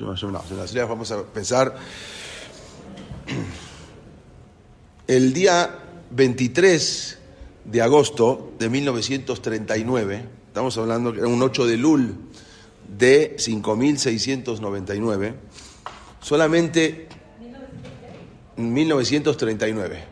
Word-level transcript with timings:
Vamos 0.00 1.12
a 1.12 1.22
pensar. 1.24 1.76
El 5.06 5.32
día 5.32 5.78
23 6.10 7.18
de 7.64 7.82
agosto 7.82 8.52
de 8.58 8.68
1939, 8.68 10.24
estamos 10.48 10.76
hablando 10.78 11.12
que 11.12 11.20
era 11.20 11.28
un 11.28 11.42
8 11.42 11.66
de 11.66 11.76
Lul 11.76 12.16
de 12.96 13.36
5699, 13.38 15.34
solamente 16.20 17.08
1939, 18.56 20.04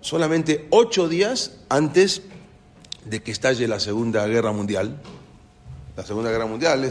solamente 0.00 0.66
ocho 0.70 1.08
días 1.08 1.58
antes 1.68 2.22
de 3.04 3.22
que 3.22 3.30
estalle 3.32 3.68
la 3.68 3.80
Segunda 3.80 4.26
Guerra 4.26 4.52
Mundial. 4.52 5.00
La 5.96 6.04
Segunda 6.04 6.30
Guerra 6.30 6.46
Mundial 6.46 6.84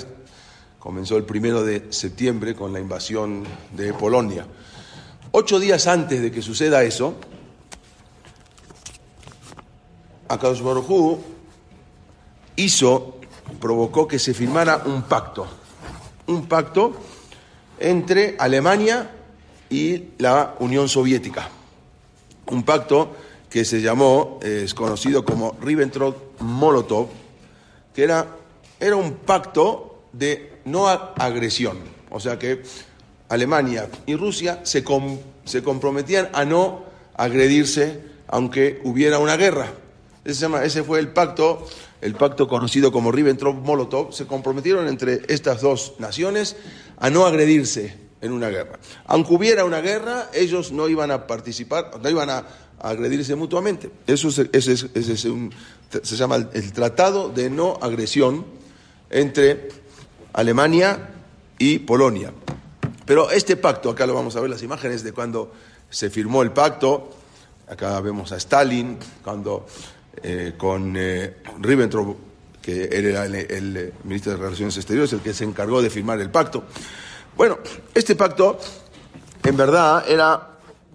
comenzó 0.82 1.16
el 1.16 1.26
primero 1.26 1.64
de 1.64 1.94
septiembre 1.94 2.56
con 2.56 2.74
la 2.74 2.80
invasión 2.80 3.44
de 3.78 3.94
Polonia. 3.94 4.48
Ocho 5.32 5.60
días 5.60 5.86
antes 5.86 6.20
de 6.20 6.32
que 6.32 6.42
suceda 6.42 6.82
eso, 6.82 7.14
Akadosh 10.28 10.64
Baruj 10.64 11.20
hizo, 12.56 13.20
provocó 13.60 14.08
que 14.08 14.18
se 14.18 14.34
firmara 14.34 14.82
un 14.84 15.04
pacto, 15.04 15.46
un 16.26 16.48
pacto 16.48 16.94
entre 17.78 18.36
Alemania 18.40 19.12
y 19.70 20.06
la 20.18 20.56
Unión 20.62 20.90
Soviética, 20.90 21.48
un 22.48 22.64
pacto 22.64 23.16
que 23.52 23.66
se 23.66 23.82
llamó, 23.82 24.40
es 24.42 24.74
conocido 24.74 25.24
como 25.24 25.60
Ribbentrop-Molotov, 25.60 27.08
que 27.94 28.04
era, 28.04 28.36
era 28.80 28.96
un 28.96 29.14
pacto 29.14 30.06
de 30.12 30.51
no 30.66 30.88
agresión, 30.88 31.78
o 32.10 32.20
sea 32.20 32.38
que 32.38 32.62
Alemania 33.30 33.88
y 34.06 34.16
Rusia 34.16 34.60
se, 34.64 34.84
se 35.46 35.64
comprometían 35.64 36.30
a 36.34 36.44
no 36.46 36.84
agredirse 37.16 38.02
aunque 38.28 38.82
hubiera 38.84 39.20
una 39.20 39.38
guerra. 39.38 39.72
Ese, 40.24 40.48
ese 40.64 40.84
fue 40.84 41.00
el 41.00 41.10
pacto, 41.10 41.66
el 42.02 42.16
pacto 42.16 42.48
conocido 42.48 42.92
como 42.92 43.12
Ribbentrop-Molotov. 43.12 44.12
Se 44.12 44.28
comprometieron 44.28 44.88
entre 44.88 45.22
estas 45.28 45.62
dos 45.62 45.94
naciones 46.00 46.56
a 46.98 47.10
no 47.10 47.26
agredirse 47.26 47.96
en 48.22 48.32
una 48.32 48.50
guerra. 48.50 48.80
Aunque 49.06 49.34
hubiera 49.34 49.66
una 49.66 49.82
guerra, 49.82 50.30
ellos 50.34 50.72
no 50.72 50.88
iban 50.88 51.12
a 51.12 51.28
participar, 51.28 51.92
no 52.02 52.10
iban 52.10 52.30
a, 52.30 52.46
agredirse 52.80 53.36
mutuamente. 53.36 53.92
Eso 54.08 54.32
se 54.32 56.16
llama 56.16 56.36
el 56.36 56.74
Tratado 56.74 57.30
de 57.30 57.50
No 57.50 57.78
Agresión 57.80 58.46
entre 59.12 59.70
Alemania 60.34 61.10
y 61.58 61.80
Polonia. 61.80 62.34
Pero 63.06 63.32
este 63.32 63.58
pacto, 63.58 63.90
acá 63.90 64.06
lo 64.06 64.14
vamos 64.14 64.36
a 64.36 64.42
ver 64.42 64.50
las 64.50 64.64
imágenes 64.64 65.04
de 65.04 65.12
cuando 65.12 65.52
se 65.90 66.10
firmó 66.10 66.44
el 66.44 66.52
pacto, 66.52 67.12
acá 67.68 68.00
vemos 68.02 68.32
a 68.32 68.38
Stalin, 68.38 68.98
cuando 69.24 69.66
eh, 70.24 70.54
con 70.58 70.96
eh, 70.98 71.38
Ribbentrop, 71.60 72.16
que 72.62 72.90
era 72.92 73.26
el, 73.26 73.94
ministro 74.04 74.34
de 74.34 74.38
Relaciones 74.38 74.78
Exteriores, 74.78 75.12
el 75.14 75.22
que 75.22 75.34
se 75.34 75.44
encargó 75.44 75.82
de 75.82 75.90
firmar 75.90 76.20
el 76.22 76.30
pacto. 76.30 76.64
Bueno, 77.36 77.60
este 77.94 78.16
pacto, 78.16 78.60
en 79.44 79.58
verdad, 79.58 80.06
era 80.08 80.50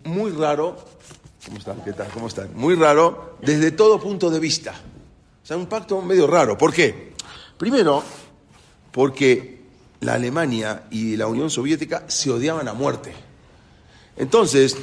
muy 0.05 0.31
raro. 0.31 0.77
¿Cómo 1.45 1.59
están? 1.59 1.83
¿Qué 1.84 1.92
tal? 1.92 2.09
¿Cómo 2.09 2.29
están? 2.29 2.51
Muy 2.55 2.75
raro 2.75 3.37
desde 3.42 3.73
todo 3.73 4.01
punto 4.01 4.31
de 4.31 4.39
vista. 4.39 4.73
O 5.42 5.47
sea, 5.47 5.57
un 5.57 5.67
pacto 5.67 6.01
medio 6.03 6.27
raro. 6.27 6.57
¿Por 6.57 6.73
qué? 6.73 7.12
Primero, 7.57 8.03
porque 8.97 9.58
la 10.00 10.14
Alemania 10.14 10.84
y 10.91 11.19
la 11.19 11.27
Unión 11.27 11.50
Soviética 11.50 12.05
se 12.08 12.30
odiaban 12.30 12.66
a 12.66 12.72
muerte. 12.72 13.12
Entonces, 14.16 14.75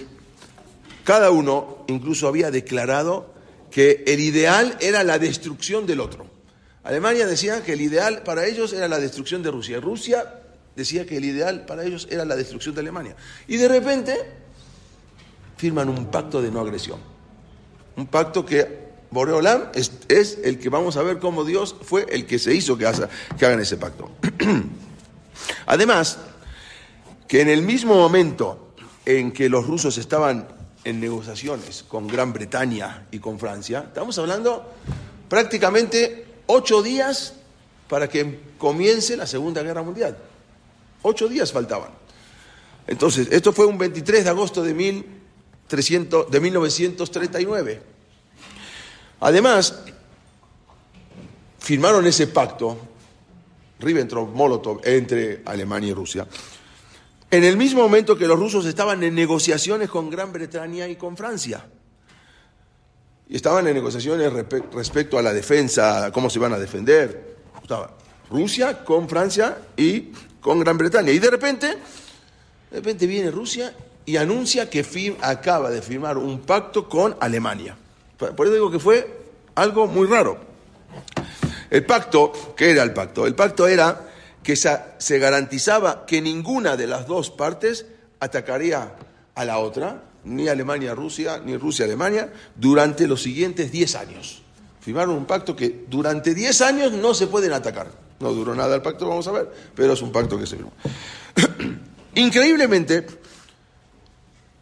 cada 1.03 1.31
uno 1.31 1.83
incluso 1.87 2.27
había 2.27 2.51
declarado 2.51 3.33
que 3.71 4.03
el 4.05 4.19
ideal 4.19 4.77
era 4.81 5.03
la 5.03 5.17
destrucción 5.17 5.87
del 5.87 5.99
otro. 5.99 6.27
Alemania 6.83 7.25
decía 7.25 7.63
que 7.63 7.73
el 7.73 7.81
ideal 7.81 8.21
para 8.21 8.45
ellos 8.45 8.71
era 8.71 8.87
la 8.87 8.99
destrucción 8.99 9.41
de 9.41 9.49
Rusia. 9.49 9.79
Rusia 9.79 10.41
decía 10.75 11.07
que 11.07 11.17
el 11.17 11.25
ideal 11.25 11.65
para 11.65 11.83
ellos 11.83 12.07
era 12.11 12.23
la 12.23 12.35
destrucción 12.35 12.75
de 12.75 12.81
Alemania. 12.81 13.15
Y 13.47 13.57
de 13.57 13.67
repente 13.67 14.15
firman 15.57 15.89
un 15.89 16.11
pacto 16.11 16.39
de 16.39 16.51
no 16.51 16.59
agresión. 16.59 16.99
Un 17.95 18.05
pacto 18.05 18.45
que 18.45 18.82
Boreolam 19.13 19.69
es, 19.73 20.39
el 20.43 20.59
que 20.59 20.69
vamos 20.69 20.97
a 20.97 21.03
ver 21.03 21.19
cómo 21.19 21.45
Dios 21.45 21.75
fue 21.81 22.05
el 22.09 22.25
que 22.25 22.39
se 22.39 22.53
hizo 22.53 22.77
que, 22.77 22.91
que 23.37 23.45
hagan 23.45 23.59
ese 23.59 23.77
pacto. 23.77 24.09
Además, 25.67 26.17
que 27.27 27.41
en 27.41 27.49
el 27.49 27.61
mismo 27.61 27.95
momento 27.95 28.73
en 29.05 29.31
que 29.31 29.49
los 29.49 29.67
rusos 29.67 29.97
estaban 29.97 30.47
en 30.83 30.99
negociaciones 30.99 31.83
con 31.87 32.07
Gran 32.07 32.33
Bretaña 32.33 33.07
y 33.11 33.19
con 33.19 33.39
Francia, 33.39 33.85
estamos 33.87 34.17
hablando 34.17 34.73
prácticamente 35.29 36.25
ocho 36.47 36.81
días 36.81 37.35
para 37.87 38.09
que 38.09 38.39
comience 38.57 39.15
la 39.15 39.27
Segunda 39.27 39.61
Guerra 39.61 39.83
Mundial. 39.83 40.17
Ocho 41.03 41.27
días 41.27 41.51
faltaban. 41.51 41.91
Entonces, 42.87 43.27
esto 43.31 43.53
fue 43.53 43.65
un 43.65 43.77
23 43.77 44.23
de 44.23 44.29
agosto 44.29 44.63
de, 44.63 44.73
1300, 44.73 46.29
de 46.29 46.39
1939. 46.39 47.92
Además, 49.23 49.79
firmaron 51.57 52.05
ese 52.05 52.27
pacto 52.27 52.77
Ribbentrop-Molotov 53.79 54.81
entre 54.83 55.41
Alemania 55.45 55.91
y 55.91 55.93
Rusia, 55.93 56.27
en 57.31 57.43
el 57.45 57.55
mismo 57.55 57.81
momento 57.81 58.17
que 58.17 58.27
los 58.27 58.37
rusos 58.37 58.65
estaban 58.65 59.01
en 59.01 59.15
negociaciones 59.15 59.89
con 59.89 60.09
Gran 60.09 60.33
Bretaña 60.33 60.89
y 60.89 60.97
con 60.97 61.15
Francia. 61.15 61.65
Y 63.29 63.37
estaban 63.37 63.65
en 63.65 63.75
negociaciones 63.75 64.31
respecto 64.73 65.17
a 65.17 65.21
la 65.21 65.31
defensa, 65.31 66.11
cómo 66.11 66.29
se 66.29 66.39
van 66.39 66.51
a 66.51 66.59
defender. 66.59 67.37
Estaba 67.61 67.95
Rusia 68.29 68.83
con 68.83 69.07
Francia 69.07 69.57
y 69.77 70.11
con 70.41 70.59
Gran 70.59 70.77
Bretaña. 70.77 71.13
Y 71.13 71.19
de 71.19 71.31
repente, 71.31 71.67
de 71.67 72.75
repente 72.75 73.07
viene 73.07 73.31
Rusia 73.31 73.73
y 74.05 74.17
anuncia 74.17 74.69
que 74.69 74.85
acaba 75.21 75.69
de 75.69 75.81
firmar 75.81 76.17
un 76.17 76.41
pacto 76.41 76.89
con 76.89 77.15
Alemania. 77.21 77.77
Por 78.31 78.47
eso 78.47 78.53
digo 78.53 78.71
que 78.71 78.79
fue 78.79 79.23
algo 79.55 79.87
muy 79.87 80.07
raro. 80.07 80.37
El 81.69 81.85
pacto, 81.85 82.31
¿qué 82.55 82.71
era 82.71 82.83
el 82.83 82.93
pacto? 82.93 83.25
El 83.25 83.35
pacto 83.35 83.67
era 83.67 84.09
que 84.43 84.55
se 84.55 85.19
garantizaba 85.19 86.05
que 86.05 86.21
ninguna 86.21 86.77
de 86.77 86.87
las 86.87 87.07
dos 87.07 87.31
partes 87.31 87.85
atacaría 88.19 88.95
a 89.35 89.45
la 89.45 89.57
otra, 89.57 90.03
ni 90.23 90.47
Alemania 90.47 90.91
a 90.91 90.95
Rusia, 90.95 91.41
ni 91.43 91.57
Rusia 91.57 91.85
a 91.85 91.87
Alemania, 91.87 92.31
durante 92.55 93.07
los 93.07 93.21
siguientes 93.21 93.71
10 93.71 93.95
años. 93.95 94.41
Firmaron 94.81 95.15
un 95.15 95.25
pacto 95.25 95.55
que 95.55 95.85
durante 95.89 96.33
10 96.33 96.61
años 96.61 96.91
no 96.91 97.13
se 97.13 97.27
pueden 97.27 97.53
atacar. 97.53 97.87
No 98.19 98.33
duró 98.33 98.53
nada 98.53 98.75
el 98.75 98.81
pacto, 98.81 99.07
vamos 99.07 99.27
a 99.27 99.31
ver, 99.31 99.51
pero 99.75 99.93
es 99.93 100.01
un 100.01 100.11
pacto 100.11 100.37
que 100.37 100.45
se 100.45 100.57
firmó. 100.57 100.73
Increíblemente, 102.15 103.05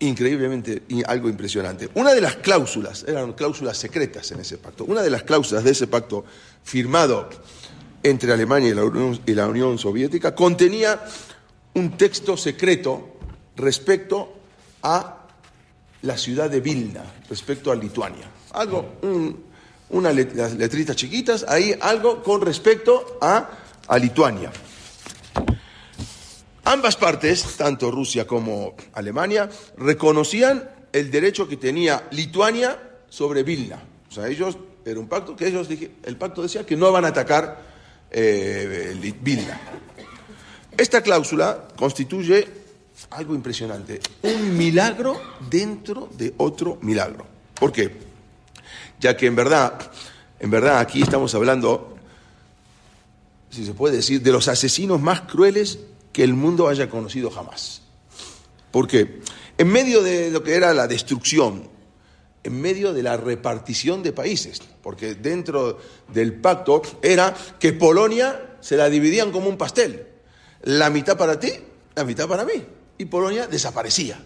increíblemente 0.01 0.84
algo 1.06 1.29
impresionante. 1.29 1.89
Una 1.95 2.13
de 2.13 2.22
las 2.22 2.38
cláusulas, 2.38 3.06
eran 3.07 3.34
cláusulas 3.34 3.78
secretas 3.78 4.31
en 4.31 4.39
ese 4.39 4.57
pacto, 4.57 4.85
una 4.85 5.01
de 5.01 5.09
las 5.09 5.23
cláusulas 5.23 5.63
de 5.63 5.72
ese 5.72 5.88
pacto 5.88 6.25
firmado 6.63 7.29
entre 8.03 8.34
Alemania 8.34 8.69
y 8.69 8.73
la 8.73 8.84
Unión, 8.84 9.19
y 9.25 9.34
la 9.34 9.47
Unión 9.47 9.78
Soviética 9.78 10.34
contenía 10.34 11.00
un 11.75 11.97
texto 11.97 12.35
secreto 12.35 13.13
respecto 13.56 14.34
a 14.81 15.28
la 16.01 16.18
ciudad 16.18 16.50
de 16.50 16.62
Vilna, 16.62 17.03
respecto 17.29 17.72
a 17.72 17.75
Lituania. 17.75 18.25
Algo, 18.53 18.94
unas 19.89 20.16
letritas 20.16 20.95
chiquitas, 20.95 21.45
ahí 21.47 21.75
algo 21.79 22.23
con 22.23 22.41
respecto 22.41 23.19
a, 23.22 23.50
a 23.88 23.97
Lituania. 24.00 24.51
Ambas 26.63 26.96
partes, 26.96 27.58
tanto 27.58 27.90
Rusia 27.90 28.28
como 28.28 28.75
Alemania, 28.94 29.50
reconocían 29.78 30.69
el 30.94 31.10
derecho 31.10 31.48
que 31.48 31.58
tenía 31.58 32.08
Lituania 32.12 32.78
sobre 33.10 33.44
Vilna. 33.44 33.81
O 34.10 34.13
sea, 34.13 34.28
ellos, 34.28 34.58
era 34.86 35.00
un 35.00 35.08
pacto 35.08 35.36
que 35.36 35.48
ellos, 35.48 35.68
el 36.04 36.18
pacto 36.18 36.44
decía 36.44 36.66
que 36.66 36.75
no 36.75 36.92
van 36.92 37.06
a 37.06 37.10
atacar 37.10 37.62
eh, 38.12 38.96
Vilna. 39.22 39.60
Esta 40.78 41.02
cláusula 41.02 41.68
constituye 41.75 42.48
algo 43.12 43.34
impresionante, 43.34 44.00
un 44.22 44.56
milagro 44.56 45.19
dentro 45.50 46.10
de 46.16 46.34
otro 46.38 46.78
milagro. 46.81 47.25
¿Por 47.56 47.72
qué? 47.72 47.92
Ya 49.00 49.18
que 49.18 49.25
en 49.25 49.36
verdad, 49.36 49.92
en 50.40 50.52
verdad 50.52 50.80
aquí 50.80 51.02
estamos 51.02 51.34
hablando, 51.34 51.96
si 53.50 53.66
se 53.66 53.74
puede 53.74 53.98
decir, 53.98 54.22
de 54.22 54.31
los 54.31 54.48
asesinos 54.48 55.02
más 55.02 55.22
crueles 55.22 55.80
que 56.12 56.24
el 56.24 56.34
mundo 56.34 56.68
haya 56.68 56.90
conocido 56.90 57.30
jamás. 57.30 57.81
Porque 58.72 59.22
en 59.58 59.68
medio 59.68 60.02
de 60.02 60.31
lo 60.31 60.44
que 60.44 60.56
era 60.56 60.74
la 60.74 60.88
destrucción, 60.88 61.69
en 62.44 62.62
medio 62.62 62.94
de 62.94 63.04
la 63.04 63.18
repartición 63.18 64.02
de 64.02 64.13
países, 64.13 64.62
porque 64.81 65.16
dentro 65.16 65.78
del 66.08 66.34
pacto 66.34 66.81
era 67.02 67.36
que 67.60 67.74
Polonia 67.74 68.58
se 68.62 68.78
la 68.78 68.90
dividían 68.90 69.31
como 69.31 69.50
un 69.50 69.58
pastel. 69.58 70.08
la 70.63 70.90
mitad 70.92 71.18
para 71.18 71.40
ti, 71.40 71.52
la 71.96 72.04
mitad 72.04 72.28
para 72.28 72.46
mí. 72.46 72.63
Y 72.98 73.06
Polonia 73.06 73.48
desaparecía. 73.48 74.24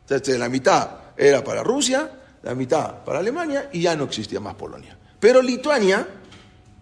Entonces, 0.00 0.38
la 0.38 0.48
mitad 0.48 0.90
era 1.16 1.44
para 1.44 1.62
Rusia, 1.62 2.10
la 2.42 2.54
mitad 2.54 3.04
para 3.04 3.18
Alemania 3.18 3.68
y 3.72 3.82
ya 3.82 3.96
no 3.96 4.04
existía 4.04 4.40
más 4.40 4.54
Polonia. 4.54 4.96
Pero 5.20 5.40
Lituania 5.42 6.06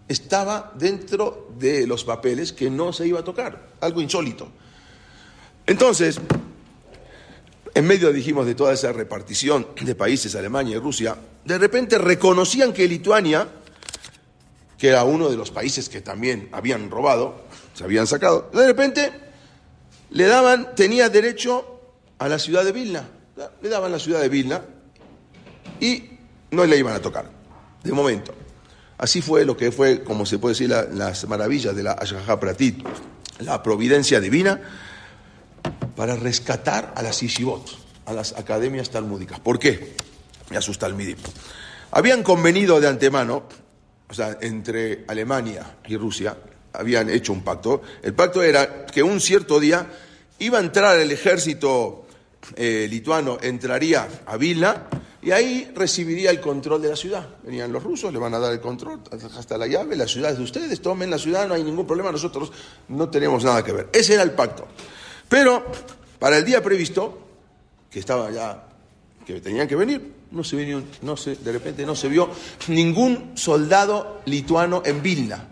estaba 0.07 0.73
dentro 0.75 1.49
de 1.57 1.87
los 1.87 2.03
papeles 2.03 2.51
que 2.53 2.69
no 2.69 2.93
se 2.93 3.07
iba 3.07 3.19
a 3.19 3.23
tocar, 3.23 3.69
algo 3.81 4.01
insólito. 4.01 4.49
Entonces, 5.65 6.19
en 7.73 7.87
medio, 7.87 8.11
dijimos, 8.11 8.45
de 8.45 8.55
toda 8.55 8.73
esa 8.73 8.91
repartición 8.91 9.67
de 9.81 9.95
países, 9.95 10.35
Alemania 10.35 10.75
y 10.75 10.79
Rusia, 10.79 11.15
de 11.45 11.57
repente 11.57 11.97
reconocían 11.97 12.73
que 12.73 12.87
Lituania, 12.87 13.47
que 14.77 14.89
era 14.89 15.03
uno 15.03 15.29
de 15.29 15.37
los 15.37 15.51
países 15.51 15.89
que 15.89 16.01
también 16.01 16.49
habían 16.51 16.91
robado, 16.91 17.45
se 17.73 17.83
habían 17.83 18.05
sacado, 18.05 18.49
de 18.53 18.67
repente 18.67 19.11
le 20.11 20.25
daban, 20.25 20.75
tenía 20.75 21.09
derecho 21.09 21.79
a 22.19 22.27
la 22.27 22.37
ciudad 22.37 22.63
de 22.63 22.71
Vilna, 22.71 23.09
le 23.61 23.69
daban 23.69 23.91
la 23.91 23.99
ciudad 23.99 24.21
de 24.21 24.29
Vilna 24.29 24.61
y 25.79 26.09
no 26.51 26.65
le 26.65 26.77
iban 26.77 26.93
a 26.93 27.01
tocar, 27.01 27.29
de 27.83 27.91
momento. 27.91 28.42
Así 29.03 29.21
fue 29.21 29.43
lo 29.43 29.57
que 29.57 29.69
fue, 29.73 30.01
como 30.01 30.25
se 30.25 30.39
puede 30.39 30.53
decir, 30.53 30.69
las 30.69 31.27
maravillas 31.27 31.75
de 31.75 31.83
la 31.83 31.91
Ashgaha 31.91 32.39
Pratit, 32.39 32.87
la 33.39 33.61
providencia 33.61 34.21
divina, 34.21 34.61
para 35.97 36.15
rescatar 36.15 36.93
a 36.95 37.01
las 37.01 37.21
Ishivot, 37.21 37.69
a 38.05 38.13
las 38.13 38.31
academias 38.31 38.91
talmúdicas. 38.91 39.41
¿Por 39.41 39.59
qué? 39.59 39.97
Me 40.49 40.55
asusta 40.55 40.87
el 40.87 40.93
Midim. 40.93 41.17
Habían 41.91 42.23
convenido 42.23 42.79
de 42.79 42.87
antemano, 42.87 43.43
o 44.07 44.13
sea, 44.13 44.37
entre 44.39 45.03
Alemania 45.09 45.79
y 45.85 45.97
Rusia, 45.97 46.37
habían 46.71 47.09
hecho 47.09 47.33
un 47.33 47.43
pacto. 47.43 47.81
El 48.01 48.13
pacto 48.13 48.41
era 48.41 48.85
que 48.85 49.03
un 49.03 49.19
cierto 49.19 49.59
día 49.59 49.85
iba 50.39 50.59
a 50.59 50.61
entrar 50.61 50.97
el 50.97 51.11
ejército 51.11 52.07
eh, 52.55 52.87
lituano, 52.89 53.37
entraría 53.41 54.07
a 54.25 54.37
Vilna 54.37 54.87
y 55.23 55.31
ahí 55.31 55.71
recibiría 55.73 56.31
el 56.31 56.41
control 56.41 56.81
de 56.81 56.89
la 56.89 56.95
ciudad. 56.95 57.27
Venían 57.43 57.71
los 57.71 57.81
rusos, 57.81 58.11
le 58.11 58.19
van 58.19 58.33
a 58.33 58.39
dar 58.39 58.51
el 58.51 58.59
control 58.59 58.99
hasta 59.37 59.57
la 59.57 59.67
llave, 59.67 59.95
la 59.95 60.07
ciudad 60.07 60.31
es 60.31 60.37
de 60.37 60.43
ustedes, 60.43 60.81
tomen 60.81 61.09
la 61.09 61.17
ciudad, 61.17 61.47
no 61.47 61.53
hay 61.53 61.63
ningún 61.63 61.87
problema, 61.87 62.11
nosotros 62.11 62.51
no 62.89 63.09
tenemos 63.09 63.43
nada 63.43 63.63
que 63.63 63.71
ver. 63.71 63.89
Ese 63.93 64.15
era 64.15 64.23
el 64.23 64.31
pacto. 64.31 64.67
Pero 65.29 65.63
para 66.19 66.37
el 66.37 66.43
día 66.43 66.61
previsto, 66.61 67.19
que 67.89 67.99
estaba 67.99 68.31
ya, 68.31 68.67
que 69.25 69.39
tenían 69.39 69.65
que 69.67 69.77
venir, 69.77 70.13
no 70.31 70.43
se 70.43 70.57
vino, 70.57 70.83
no 71.03 71.15
se, 71.15 71.37
de 71.37 71.51
repente 71.53 71.85
no 71.85 71.95
se 71.95 72.09
vio 72.09 72.29
ningún 72.67 73.31
soldado 73.35 74.21
lituano 74.25 74.81
en 74.85 75.01
Vilna. 75.01 75.47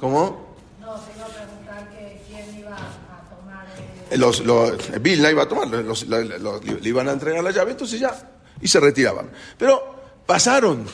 ¿Cómo? 0.00 0.56
No, 0.80 0.94
te 0.94 1.16
iba 1.16 1.26
a 1.26 1.28
preguntar 1.28 1.90
que 1.90 2.22
quién 2.26 2.58
iba 2.58 2.74
a 2.74 3.36
tomar 3.36 3.68
Los, 4.18 4.44
los, 4.44 5.00
Vilna 5.00 5.30
iba 5.30 5.44
a 5.44 5.48
tomar, 5.48 5.68
los, 5.68 6.06
le 6.08 6.88
iban 6.88 7.08
a 7.08 7.12
entregar 7.12 7.44
la 7.44 7.52
llave, 7.52 7.72
entonces 7.72 8.00
ya, 8.00 8.39
y 8.60 8.68
se 8.68 8.80
retiraban. 8.80 9.30
Pero 9.58 9.94
pasaron 10.26 10.86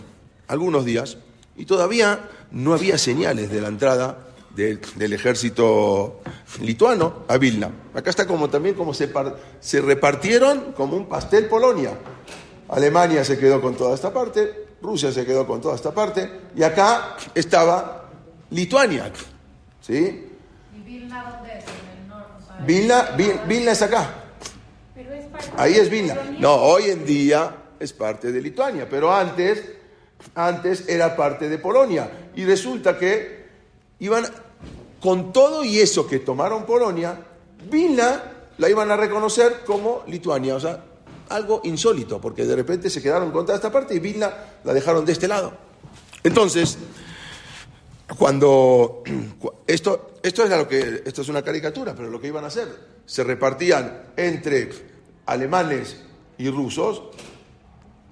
algunos 0.49 0.85
días 0.85 1.19
y 1.57 1.65
todavía 1.65 2.29
no 2.51 2.75
había 2.75 2.99
señales 2.99 3.51
de 3.51 3.61
la 3.61 3.69
entrada 3.69 4.19
del 4.55 5.13
ejército 5.13 6.21
lituano 6.61 7.25
a 7.29 7.37
Vilna. 7.37 7.71
Acá 7.95 8.11
está 8.11 8.27
como 8.27 8.49
también 8.49 8.75
como 8.75 8.95
se, 8.95 9.13
se 9.61 9.81
repartieron 9.83 10.73
como 10.73 10.97
un 10.97 11.07
pastel 11.07 11.47
Polonia. 11.47 11.93
Alemania 12.69 13.23
se 13.25 13.39
quedó 13.39 13.61
con 13.61 13.77
toda 13.77 13.95
esta 13.95 14.13
parte, 14.13 14.67
Rusia 14.81 15.13
se 15.13 15.25
quedó 15.27 15.47
con 15.47 15.61
toda 15.61 15.75
esta 15.75 15.93
parte, 15.93 16.31
y 16.57 16.63
acá 16.63 17.17
estaba 17.35 18.09
Lituania. 18.51 19.13
¿Sí? 19.81 20.27
¿Y 20.75 20.81
Vilna 20.81 21.33
dónde 21.33 21.59
es? 21.59 21.65
En 21.65 22.03
el 22.03 22.09
norte. 22.09 22.65
Vilna, 22.67 23.45
Vilna 23.47 23.73
es 23.73 23.83
acá. 23.83 24.26
Ahí 25.57 25.75
es 25.75 25.91
Vilna. 25.91 26.17
No, 26.39 26.55
hoy 26.55 26.91
en 26.91 27.05
día 27.05 27.57
es 27.79 27.93
parte 27.93 28.33
de 28.33 28.41
Lituania, 28.41 28.87
pero 28.89 29.13
antes, 29.13 29.65
antes 30.35 30.89
era 30.89 31.17
parte 31.17 31.49
de 31.49 31.59
Polonia. 31.59 32.31
Y 32.35 32.45
resulta 32.45 32.99
que 32.99 33.47
iban, 34.01 34.25
con 35.01 35.33
todo 35.33 35.65
y 35.65 35.79
eso 35.79 36.07
que 36.07 36.21
tomaron 36.21 36.65
Polonia, 36.65 37.19
Vilna 37.71 38.23
la 38.59 38.71
iban 38.71 38.91
a 38.91 38.97
reconocer 38.97 39.63
como 39.65 40.05
Lituania. 40.07 40.57
O 40.57 40.61
sea, 40.61 40.83
algo 41.29 41.61
insólito, 41.65 42.21
porque 42.21 42.45
de 42.45 42.57
repente 42.57 42.91
se 42.91 43.03
quedaron 43.03 43.31
con 43.31 43.45
toda 43.45 43.57
esta 43.57 43.73
parte 43.73 43.95
y 43.95 43.99
Vilna 43.99 44.33
la 44.65 44.73
dejaron 44.73 45.05
de 45.05 45.13
este 45.13 45.29
lado. 45.29 45.53
Entonces, 46.23 46.79
cuando 48.19 49.03
esto, 49.67 50.15
esto 50.23 50.45
es 50.45 50.51
lo 50.51 50.69
que 50.69 51.03
esto 51.05 51.23
es 51.23 51.29
una 51.29 51.43
caricatura, 51.43 51.95
pero 51.95 52.11
lo 52.11 52.21
que 52.21 52.29
iban 52.29 52.45
a 52.45 52.49
hacer, 52.49 52.69
se 53.05 53.25
repartían 53.25 54.13
entre 54.17 54.96
alemanes 55.27 55.97
y 56.39 56.49
rusos 56.51 57.03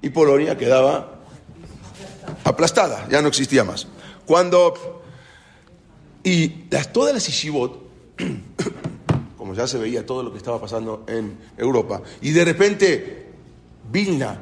y 0.02 0.10
Polonia 0.10 0.58
quedaba 0.58 1.20
aplastada, 2.44 3.08
ya 3.08 3.22
no 3.22 3.28
existía 3.28 3.64
más. 3.64 3.86
Cuando 4.26 5.02
y 6.24 6.64
las, 6.70 6.92
todas 6.92 7.12
las 7.12 7.28
Ishivot, 7.28 7.78
como 9.36 9.54
ya 9.54 9.66
se 9.66 9.78
veía 9.78 10.04
todo 10.06 10.22
lo 10.22 10.32
que 10.32 10.38
estaba 10.38 10.60
pasando 10.60 11.04
en 11.06 11.38
Europa, 11.56 12.02
y 12.22 12.30
de 12.30 12.44
repente 12.44 13.26
Vilna 13.92 14.40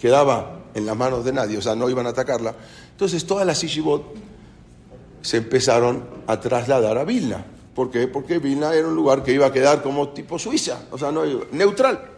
quedaba 0.00 0.62
en 0.74 0.86
las 0.86 0.96
manos 0.96 1.24
de 1.24 1.32
nadie, 1.32 1.58
o 1.58 1.62
sea, 1.62 1.74
no 1.74 1.88
iban 1.90 2.06
a 2.06 2.10
atacarla, 2.10 2.54
entonces 2.90 3.26
todas 3.26 3.46
las 3.46 3.62
Ishivot 3.62 4.14
se 5.20 5.36
empezaron 5.36 6.04
a 6.26 6.40
trasladar 6.40 6.96
a 6.96 7.04
Vilna. 7.04 7.44
¿Por 7.78 7.92
qué? 7.92 8.08
Porque 8.08 8.40
Vilna 8.40 8.74
era 8.74 8.88
un 8.88 8.96
lugar 8.96 9.22
que 9.22 9.32
iba 9.32 9.46
a 9.46 9.52
quedar 9.52 9.84
como 9.84 10.08
tipo 10.08 10.36
Suiza, 10.36 10.86
o 10.90 10.98
sea, 10.98 11.12
no, 11.12 11.22
neutral. 11.52 12.10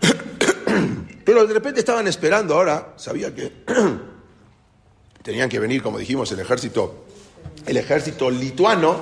Pero 1.24 1.44
de 1.48 1.52
repente 1.52 1.80
estaban 1.80 2.06
esperando 2.06 2.54
ahora, 2.54 2.92
sabía 2.94 3.34
que 3.34 3.64
tenían 5.24 5.48
que 5.48 5.58
venir, 5.58 5.82
como 5.82 5.98
dijimos, 5.98 6.30
el 6.30 6.38
ejército, 6.38 7.06
el 7.66 7.76
ejército 7.76 8.30
lituano, 8.30 9.00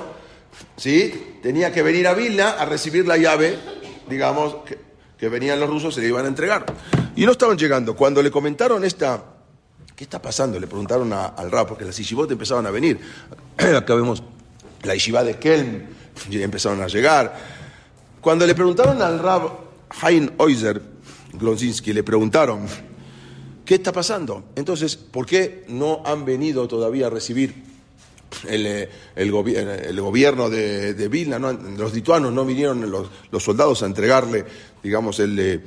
¿sí? 0.77 1.37
Tenía 1.43 1.71
que 1.71 1.83
venir 1.83 2.07
a 2.07 2.15
Vilna 2.15 2.53
a 2.53 2.65
recibir 2.65 3.05
la 3.05 3.17
llave, 3.17 3.55
digamos, 4.09 4.55
que, 5.19 5.29
venían 5.29 5.59
los 5.59 5.69
rusos, 5.69 5.93
se 5.93 6.01
le 6.01 6.07
iban 6.07 6.25
a 6.25 6.27
entregar. 6.27 6.65
Y 7.15 7.23
no 7.23 7.33
estaban 7.33 7.55
llegando. 7.55 7.95
Cuando 7.95 8.23
le 8.23 8.31
comentaron 8.31 8.83
esta, 8.83 9.23
¿qué 9.95 10.05
está 10.05 10.19
pasando? 10.19 10.59
Le 10.59 10.65
preguntaron 10.65 11.13
al 11.13 11.51
rab, 11.51 11.67
porque 11.67 11.85
las 11.85 11.95
yeshivot 11.95 12.31
empezaban 12.31 12.65
a 12.65 12.71
venir. 12.71 12.99
Acá 13.77 13.93
vemos 13.93 14.23
la 14.85 14.93
yeshiva 14.93 15.23
de 15.23 15.37
Kelm, 15.37 15.83
empezaron 16.31 16.81
a 16.81 16.87
llegar. 16.87 17.35
Cuando 18.21 18.45
le 18.47 18.55
preguntaron 18.55 19.01
al 19.01 19.19
rab 19.19 19.49
Hein 20.01 20.31
Oizer, 20.37 20.81
Glonzinski, 21.33 21.93
le 21.93 22.03
preguntaron, 22.03 22.65
¿qué 23.65 23.75
está 23.75 23.91
pasando? 23.91 24.45
Entonces, 24.55 24.95
¿por 24.95 25.25
qué 25.25 25.65
no 25.67 26.01
han 26.05 26.25
venido 26.25 26.67
todavía 26.67 27.07
a 27.07 27.09
recibir 27.09 27.53
el, 28.47 28.65
eh, 28.65 28.89
el 29.15 29.27
el 29.33 30.01
gobierno 30.01 30.49
de, 30.49 31.07
Vilna? 31.09 31.39
los 31.39 31.93
lituanos 31.93 32.33
no 32.33 32.45
vinieron 32.45 32.89
los, 32.89 33.07
los 33.31 33.43
soldados 33.43 33.83
a 33.83 33.85
entregarle, 33.85 34.45
digamos, 34.81 35.19
el, 35.19 35.37
eh, 35.39 35.61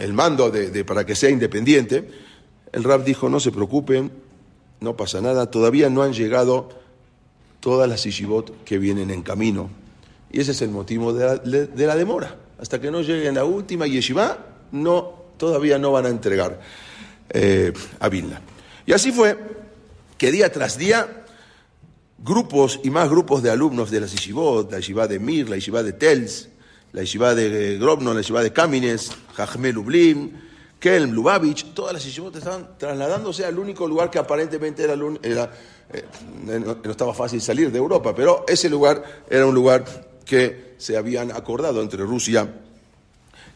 el 0.00 0.12
mando 0.12 0.50
de- 0.50 0.84
para 0.84 1.04
que 1.04 1.14
sea 1.14 1.30
independiente. 1.30 2.08
El 2.72 2.82
rab 2.82 3.04
dijo, 3.04 3.28
no 3.28 3.38
se 3.38 3.52
preocupen, 3.52 4.10
no 4.80 4.96
pasa 4.96 5.20
nada, 5.20 5.50
todavía 5.50 5.88
no 5.90 6.02
han 6.02 6.12
llegado 6.12 6.68
todas 7.64 7.88
las 7.88 8.04
yeshivot 8.04 8.62
que 8.62 8.76
vienen 8.76 9.10
en 9.10 9.22
camino. 9.22 9.70
Y 10.30 10.38
ese 10.38 10.52
es 10.52 10.60
el 10.60 10.68
motivo 10.68 11.14
de 11.14 11.24
la, 11.24 11.36
de 11.38 11.86
la 11.86 11.96
demora. 11.96 12.36
Hasta 12.60 12.78
que 12.78 12.90
no 12.90 13.00
lleguen 13.00 13.36
la 13.36 13.46
última 13.46 13.86
yeshiva, 13.86 14.36
no, 14.72 15.14
todavía 15.38 15.78
no 15.78 15.90
van 15.90 16.04
a 16.04 16.10
entregar 16.10 16.60
eh, 17.30 17.72
a 18.00 18.08
Vilna. 18.10 18.42
Y 18.84 18.92
así 18.92 19.12
fue 19.12 19.38
que 20.18 20.30
día 20.30 20.52
tras 20.52 20.76
día 20.76 21.24
grupos 22.18 22.80
y 22.84 22.90
más 22.90 23.08
grupos 23.08 23.42
de 23.42 23.48
alumnos 23.48 23.90
de 23.90 24.00
las 24.02 24.12
yeshivot, 24.12 24.70
la 24.70 24.80
yeshiva 24.80 25.08
de 25.08 25.18
Mir, 25.18 25.48
la 25.48 25.56
yeshiva 25.56 25.82
de 25.82 25.94
Tels, 25.94 26.50
la 26.92 27.00
yeshiva 27.00 27.34
de 27.34 27.78
Grobno, 27.78 28.12
la 28.12 28.20
yeshiva 28.20 28.42
de 28.42 28.52
Kamines, 28.52 29.10
Jajme 29.36 29.72
Lublin, 29.72 30.38
Kelm, 30.78 31.12
Lubavitch, 31.12 31.72
todas 31.72 31.94
las 31.94 32.04
yeshivot 32.04 32.36
estaban 32.36 32.76
trasladándose 32.76 33.46
al 33.46 33.58
único 33.58 33.88
lugar 33.88 34.10
que 34.10 34.18
aparentemente 34.18 34.84
era, 34.84 35.50
eh, 35.92 36.04
no, 36.44 36.90
estaba 36.90 37.14
fácil 37.14 37.40
salir 37.40 37.70
de 37.70 37.78
Europa, 37.78 38.14
pero 38.14 38.44
ese 38.48 38.68
lugar 38.68 39.02
era 39.28 39.46
un 39.46 39.54
lugar 39.54 39.84
que 40.24 40.74
se 40.78 40.96
habían 40.96 41.30
acordado 41.30 41.82
entre 41.82 42.02
Rusia 42.02 42.52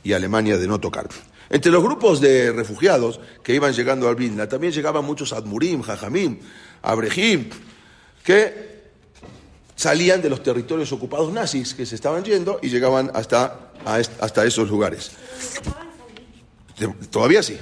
y 0.05 0.13
Alemania 0.13 0.57
de 0.59 0.67
no 0.67 0.79
tocar. 0.79 1.09
Entre 1.51 1.73
los 1.73 1.83
grupos 1.83 2.21
de 2.21 2.53
refugiados 2.53 3.21
que 3.43 3.55
iban 3.55 3.73
llegando 3.73 4.09
al 4.09 4.17
Vilna, 4.17 4.49
también 4.49 4.73
llegaban 4.73 5.05
muchos 5.05 5.33
Admurim, 5.33 5.83
Jajamim, 5.83 6.39
Abrejim, 6.83 7.49
que 8.23 8.69
salían 9.75 10.21
de 10.21 10.29
los 10.29 10.43
territorios 10.43 10.93
ocupados 10.93 11.33
nazis 11.33 11.73
que 11.73 11.87
se 11.87 11.95
estaban 11.95 12.25
yendo 12.25 12.59
y 12.63 12.69
llegaban 12.69 13.11
hasta, 13.15 13.71
hasta 13.85 14.45
esos 14.45 14.69
lugares. 14.69 15.13
Todavía 17.11 17.43
sí, 17.43 17.59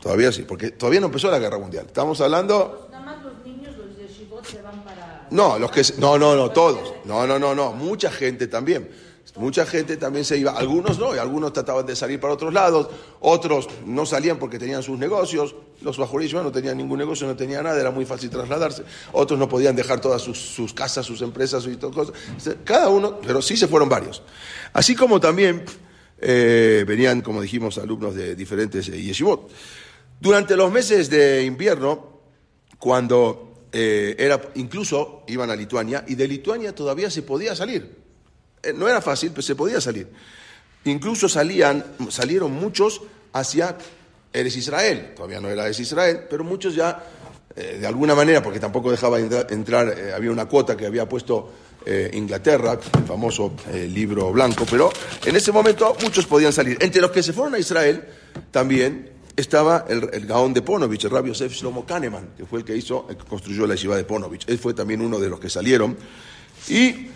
todavía 0.00 0.32
sí, 0.32 0.42
porque 0.42 0.70
todavía 0.70 1.00
no 1.00 1.06
empezó 1.06 1.30
la 1.30 1.38
guerra 1.38 1.58
mundial. 1.58 1.86
Estamos 1.86 2.20
hablando 2.20 2.88
Nada 2.90 3.04
más 3.04 3.22
los 3.22 3.44
niños, 3.44 3.76
los 3.76 3.96
de 3.96 4.08
Shibot, 4.08 4.44
se 4.44 4.60
van 4.62 4.82
para. 4.82 5.21
No, 5.32 5.58
los 5.58 5.70
que 5.70 5.82
no, 5.98 6.18
no, 6.18 6.36
no, 6.36 6.50
todos. 6.50 6.94
No, 7.04 7.26
no, 7.26 7.38
no, 7.38 7.54
no, 7.54 7.72
mucha 7.72 8.10
gente 8.10 8.46
también. 8.46 8.88
Mucha 9.36 9.64
gente 9.64 9.96
también 9.96 10.26
se 10.26 10.36
iba, 10.36 10.52
algunos 10.52 10.98
no, 10.98 11.14
y 11.14 11.18
algunos 11.18 11.54
trataban 11.54 11.86
de 11.86 11.96
salir 11.96 12.20
para 12.20 12.34
otros 12.34 12.52
lados, 12.52 12.88
otros 13.20 13.66
no 13.86 14.04
salían 14.04 14.38
porque 14.38 14.58
tenían 14.58 14.82
sus 14.82 14.98
negocios, 14.98 15.54
los 15.80 15.96
bajorillos 15.96 16.42
no 16.42 16.52
tenían 16.52 16.76
ningún 16.76 16.98
negocio, 16.98 17.26
no 17.26 17.34
tenían 17.34 17.64
nada, 17.64 17.80
era 17.80 17.90
muy 17.90 18.04
fácil 18.04 18.28
trasladarse, 18.28 18.82
otros 19.12 19.38
no 19.38 19.48
podían 19.48 19.74
dejar 19.74 20.02
todas 20.02 20.20
sus, 20.20 20.74
casas, 20.74 21.06
sus 21.06 21.22
empresas 21.22 21.66
y 21.66 21.76
todo 21.76 21.92
cosas, 21.92 22.14
cada 22.64 22.90
uno, 22.90 23.20
pero 23.26 23.40
sí 23.40 23.56
se 23.56 23.68
fueron 23.68 23.88
varios. 23.88 24.22
Así 24.74 24.94
como 24.94 25.18
también 25.18 25.64
eh, 26.18 26.84
venían, 26.86 27.22
como 27.22 27.40
dijimos, 27.40 27.78
alumnos 27.78 28.14
de 28.14 28.34
diferentes 28.34 28.86
eh, 28.88 29.00
yeshivot. 29.00 29.50
Durante 30.20 30.56
los 30.56 30.70
meses 30.70 31.08
de 31.08 31.44
invierno, 31.44 32.20
cuando 32.78 33.51
eh, 33.72 34.14
era, 34.18 34.38
incluso 34.56 35.24
iban 35.28 35.50
a 35.50 35.56
Lituania, 35.56 36.04
y 36.06 36.14
de 36.14 36.28
Lituania 36.28 36.74
todavía 36.74 37.10
se 37.10 37.22
podía 37.22 37.56
salir. 37.56 37.96
Eh, 38.62 38.74
no 38.74 38.86
era 38.86 39.00
fácil, 39.00 39.30
pero 39.30 39.40
se 39.40 39.54
podía 39.54 39.80
salir. 39.80 40.08
Incluso 40.84 41.28
salían, 41.28 41.82
salieron 42.10 42.52
muchos 42.52 43.00
hacia 43.32 43.78
Eres 44.30 44.56
Israel, 44.56 45.12
todavía 45.16 45.40
no 45.40 45.48
era 45.48 45.64
Eres 45.64 45.80
Israel, 45.80 46.24
pero 46.28 46.44
muchos 46.44 46.74
ya, 46.74 47.02
eh, 47.56 47.78
de 47.80 47.86
alguna 47.86 48.14
manera, 48.14 48.42
porque 48.42 48.60
tampoco 48.60 48.90
dejaba 48.90 49.18
entrar, 49.18 49.94
había 50.14 50.30
una 50.30 50.46
cuota 50.46 50.76
que 50.76 50.86
había 50.86 51.08
puesto 51.08 51.52
Inglaterra, 52.12 52.78
el 52.96 53.04
famoso 53.04 53.54
libro 53.88 54.30
blanco, 54.30 54.64
pero 54.70 54.92
en 55.26 55.34
ese 55.34 55.50
momento 55.50 55.96
muchos 56.00 56.26
podían 56.26 56.52
salir. 56.52 56.78
Entre 56.80 57.00
los 57.00 57.10
que 57.10 57.24
se 57.24 57.32
fueron 57.32 57.56
a 57.56 57.58
Israel 57.58 58.04
también 58.52 59.10
estaba 59.36 59.84
el, 59.88 60.26
Gaón 60.26 60.54
de 60.54 60.62
Ponovich, 60.62 61.04
el 61.04 61.10
rabio 61.10 61.32
Yosef 61.32 61.52
Shlomo 61.52 61.84
Kahneman, 61.84 62.30
que 62.36 62.46
fue 62.46 62.60
el 62.60 62.64
que 62.64 62.76
hizo, 62.76 63.06
el 63.08 63.16
que 63.16 63.24
construyó 63.24 63.66
la 63.66 63.74
yeshiva 63.74 63.96
de 63.96 64.04
Ponovich. 64.04 64.44
Él 64.48 64.58
fue 64.58 64.74
también 64.74 65.00
uno 65.00 65.18
de 65.18 65.28
los 65.28 65.40
que 65.40 65.48
salieron. 65.48 65.96
Y 66.68 67.08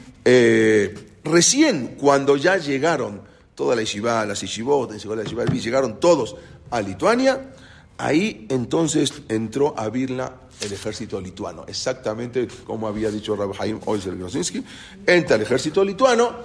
Recién 1.26 1.96
cuando 1.98 2.36
ya 2.36 2.56
llegaron 2.56 3.20
toda 3.56 3.74
la 3.74 3.82
yeshiva, 3.82 4.24
las 4.24 4.40
yeshivot, 4.40 4.92
la 4.92 5.22
yeshiva 5.24 5.44
llegaron 5.44 5.98
todos 5.98 6.36
a 6.70 6.80
Lituania, 6.80 7.52
ahí 7.98 8.46
entonces 8.48 9.12
entró 9.28 9.74
a 9.76 9.88
Vilna 9.88 10.32
el 10.60 10.72
ejército 10.72 11.20
lituano, 11.20 11.64
exactamente 11.66 12.46
como 12.64 12.86
había 12.86 13.10
dicho 13.10 13.34
Rabbi 13.34 13.54
Haim 13.58 13.80
Oizel 13.86 14.16
Grosinski, 14.16 14.64
entra 15.04 15.34
el 15.34 15.42
ejército 15.42 15.84
lituano 15.84 16.36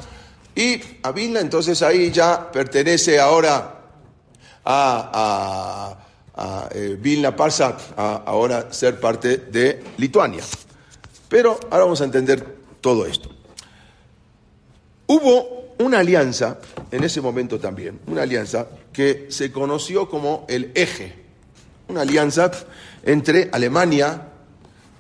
y 0.55 0.81
a 1.03 1.11
Vilna 1.11 1.39
entonces 1.39 1.81
ahí 1.83 2.11
ya 2.11 2.51
pertenece 2.51 3.19
ahora 3.19 3.80
a, 4.65 5.97
a, 6.35 6.69
eh, 6.73 6.97
Vilna 6.99 7.35
pasa 7.35 7.77
a 7.95 8.23
ahora 8.25 8.71
ser 8.71 8.99
parte 8.99 9.37
de 9.37 9.83
Lituania. 9.97 10.43
Pero 11.27 11.59
ahora 11.69 11.85
vamos 11.85 12.01
a 12.01 12.05
entender 12.05 12.57
todo 12.81 13.05
esto. 13.05 13.29
Hubo 15.07 15.75
una 15.79 15.99
alianza 15.99 16.59
en 16.91 17.03
ese 17.03 17.21
momento 17.21 17.59
también, 17.59 17.99
una 18.07 18.23
alianza 18.23 18.67
que 18.93 19.27
se 19.29 19.51
conoció 19.51 20.09
como 20.09 20.45
el 20.47 20.71
eje, 20.75 21.15
una 21.87 22.01
alianza 22.01 22.51
entre 23.03 23.49
Alemania, 23.51 24.27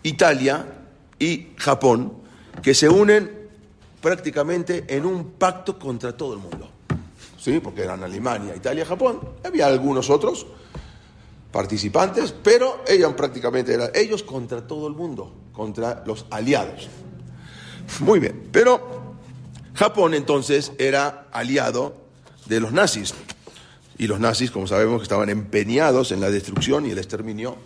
Italia 0.03 0.65
y 1.19 1.49
Japón, 1.57 2.13
que 2.61 2.73
se 2.73 2.89
unen 2.89 3.49
prácticamente 4.01 4.85
en 4.87 5.05
un 5.05 5.31
pacto 5.31 5.77
contra 5.77 6.15
todo 6.15 6.33
el 6.33 6.39
mundo. 6.39 6.70
¿Sí? 7.41 7.59
Porque 7.59 7.81
eran 7.81 8.03
Alemania, 8.03 8.55
Italia, 8.55 8.85
Japón. 8.85 9.19
Había 9.43 9.65
algunos 9.65 10.11
otros 10.11 10.45
participantes, 11.51 12.35
pero 12.43 12.83
ellos 12.87 13.13
prácticamente 13.13 13.73
eran 13.73 13.89
ellos 13.95 14.21
contra 14.21 14.67
todo 14.67 14.87
el 14.87 14.93
mundo, 14.93 15.33
contra 15.51 16.03
los 16.05 16.27
aliados. 16.29 16.87
Muy 18.01 18.19
bien, 18.19 18.47
pero 18.51 19.15
Japón 19.73 20.13
entonces 20.13 20.73
era 20.77 21.29
aliado 21.31 21.95
de 22.45 22.59
los 22.59 22.73
nazis. 22.73 23.15
Y 23.97 24.05
los 24.05 24.19
nazis, 24.19 24.51
como 24.51 24.67
sabemos, 24.67 25.01
estaban 25.01 25.29
empeñados 25.29 26.11
en 26.11 26.21
la 26.21 26.29
destrucción 26.29 26.85
y 26.85 26.91
el 26.91 26.99
exterminio 26.99 27.57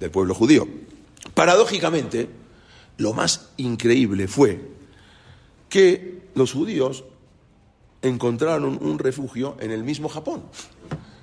del 0.00 0.10
pueblo 0.10 0.34
judío. 0.34 0.66
Paradójicamente, 1.34 2.30
lo 2.96 3.12
más 3.12 3.50
increíble 3.58 4.26
fue 4.26 4.58
que 5.68 6.22
los 6.34 6.54
judíos 6.54 7.04
encontraron 8.02 8.78
un 8.80 8.98
refugio 8.98 9.56
en 9.60 9.70
el 9.70 9.82
mismo 9.82 10.08
Japón. 10.08 10.44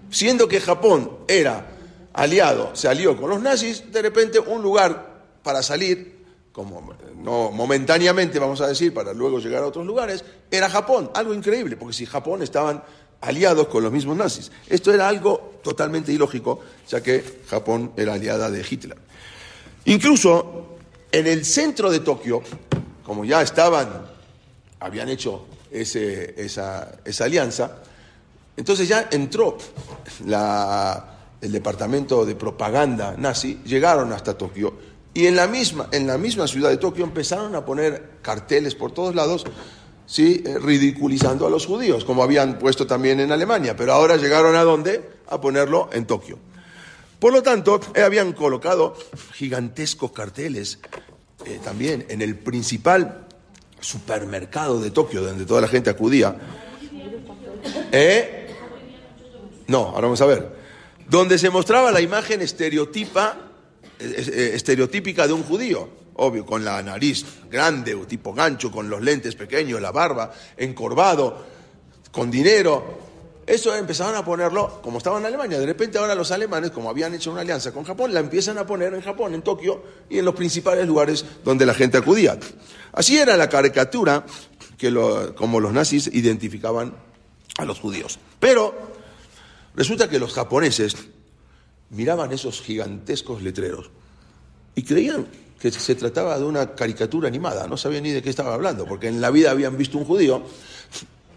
Siendo 0.10 0.48
que 0.48 0.62
Japón 0.62 1.12
era 1.28 1.68
aliado, 2.14 2.76
se 2.76 2.88
alió 2.88 3.18
con 3.18 3.30
los 3.30 3.42
nazis, 3.42 3.92
de 3.92 4.02
repente 4.02 4.40
un 4.40 4.62
lugar 4.62 5.24
para 5.44 5.62
salir 5.62 6.16
como 6.52 6.94
no 7.18 7.52
momentáneamente, 7.52 8.40
vamos 8.40 8.62
a 8.62 8.68
decir, 8.68 8.94
para 8.94 9.14
luego 9.14 9.40
llegar 9.40 9.64
a 9.64 9.68
otros 9.68 9.86
lugares, 9.86 10.24
era 10.50 10.70
Japón. 10.70 11.12
Algo 11.14 11.34
increíble, 11.34 11.76
porque 11.76 11.94
si 11.94 12.06
Japón 12.06 12.42
estaban 12.44 12.82
aliados 13.20 13.68
con 13.68 13.84
los 13.84 13.92
mismos 13.92 14.16
nazis. 14.16 14.52
Esto 14.68 14.94
era 14.94 15.10
algo 15.10 15.56
totalmente 15.62 16.14
ilógico, 16.14 16.60
ya 16.88 17.02
que 17.02 17.42
Japón 17.48 17.92
era 17.98 18.14
aliada 18.14 18.50
de 18.50 18.66
Hitler. 18.68 18.98
Incluso 19.86 20.78
en 21.12 21.28
el 21.28 21.44
centro 21.44 21.92
de 21.92 22.00
Tokio, 22.00 22.42
como 23.04 23.26
ya 23.26 23.42
estaban, 23.42 24.06
habían 24.80 25.10
hecho 25.10 25.46
esa, 25.82 26.92
esa, 27.04 27.24
alianza, 27.24 27.78
entonces 28.58 28.88
ya 28.88 29.10
entró 29.12 29.58
la, 30.26 31.18
el 31.42 31.52
departamento 31.52 32.26
de 32.26 32.36
propaganda 32.36 33.16
nazi, 33.18 33.62
llegaron 33.66 34.12
hasta 34.14 34.38
Tokio 34.38 34.74
y 35.16 35.28
en 35.28 35.36
la 35.38 35.48
misma, 35.48 35.88
en 35.94 36.08
la 36.08 36.18
misma 36.18 36.46
ciudad 36.46 36.70
de 36.70 36.78
Tokio 36.78 37.06
empezaron 37.06 37.56
a 37.56 37.64
poner 37.64 38.18
carteles 38.22 38.76
por 38.76 38.92
todos 38.92 39.16
lados, 39.16 39.46
¿sí? 40.06 40.44
Eh, 40.46 40.60
ridiculizando 40.60 41.48
a 41.48 41.50
los 41.50 41.66
judíos, 41.66 42.04
como 42.04 42.22
habían 42.22 42.60
puesto 42.60 42.86
también 42.86 43.22
en 43.22 43.32
Alemania, 43.32 43.78
pero 43.78 43.94
ahora 43.94 44.18
llegaron 44.18 44.58
a 44.58 44.64
dónde? 44.64 45.10
A 45.30 45.40
ponerlo 45.40 45.90
en 45.94 46.06
Tokio. 46.06 46.38
Por 47.18 47.32
lo 47.32 47.42
tanto, 47.42 47.80
eh, 47.94 48.02
habían 48.02 48.34
colocado 48.34 48.94
gigantescos 49.34 50.12
carteles 50.12 50.80
eh, 51.46 51.60
también 51.64 52.06
en 52.10 52.22
el 52.22 52.38
principal 52.38 53.25
supermercado 53.86 54.80
de 54.80 54.92
Tokio, 54.92 55.22
donde 55.22 55.46
toda 55.46 55.62
la 55.62 55.68
gente 55.68 55.90
acudía. 55.90 56.36
No, 59.68 59.78
ahora 59.78 60.02
vamos 60.02 60.22
a 60.22 60.26
ver. 60.26 60.56
Donde 61.08 61.38
se 61.38 61.50
mostraba 61.50 61.92
la 61.92 62.02
imagen 62.02 62.42
estereotipa 62.42 63.46
eh, 64.00 64.52
estereotípica 64.54 65.26
de 65.26 65.34
un 65.34 65.44
judío, 65.44 65.90
obvio, 66.16 66.46
con 66.46 66.66
la 66.66 66.82
nariz 66.84 67.26
grande, 67.50 67.96
o 67.96 68.06
tipo 68.06 68.34
gancho, 68.34 68.72
con 68.72 68.90
los 68.90 69.02
lentes 69.02 69.36
pequeños, 69.36 69.82
la 69.82 69.92
barba, 69.92 70.34
encorvado, 70.58 71.46
con 72.12 72.30
dinero. 72.30 73.05
Eso 73.48 73.76
empezaron 73.76 74.16
a 74.16 74.26
ponerlo, 74.26 74.82
como 74.82 74.98
estaba 74.98 75.20
en 75.20 75.26
Alemania, 75.26 75.60
de 75.60 75.66
repente 75.68 76.00
ahora 76.00 76.16
los 76.16 76.32
alemanes, 76.32 76.72
como 76.72 76.90
habían 76.90 77.14
hecho 77.14 77.32
una 77.32 77.42
alianza 77.42 77.72
con 77.72 77.84
Japón, 77.84 78.12
la 78.12 78.20
empiezan 78.20 78.58
a 78.58 78.66
poner 78.66 78.94
en 78.96 79.02
Japón, 79.02 79.36
en 79.36 79.44
Tokio 79.44 79.84
y 80.10 80.18
en 80.18 80.26
los 80.26 80.34
principales 80.34 80.88
lugares 80.88 81.24
donde 81.44 81.66
la 81.66 81.76
gente 81.76 81.98
acudía. 81.98 82.40
Así 82.92 83.18
era 83.18 83.38
la 83.38 83.48
caricatura 83.48 84.26
que 84.78 84.92
como 85.36 85.60
los 85.60 85.72
nazis 85.72 86.08
identificaban 86.12 86.96
a 87.58 87.66
los 87.66 87.80
judíos. 87.80 88.20
Pero 88.40 88.74
resulta 89.76 90.10
que 90.10 90.18
los 90.18 90.34
japoneses 90.34 90.96
miraban 91.92 92.32
esos 92.32 92.62
gigantescos 92.62 93.44
letreros 93.44 93.92
y 94.74 94.84
creían 94.84 95.28
que 95.60 95.72
se 95.72 95.96
trataba 95.96 96.38
de 96.38 96.46
una 96.46 96.76
caricatura 96.76 97.28
animada, 97.28 97.68
no 97.68 97.78
sabían 97.78 98.04
ni 98.04 98.12
de 98.12 98.22
qué 98.22 98.30
estaba 98.30 98.54
hablando, 98.54 98.86
porque 98.86 99.08
en 99.08 99.22
la 99.22 99.30
vida 99.30 99.52
habían 99.52 99.78
visto 99.78 99.98
un 99.98 100.06
judío, 100.06 100.44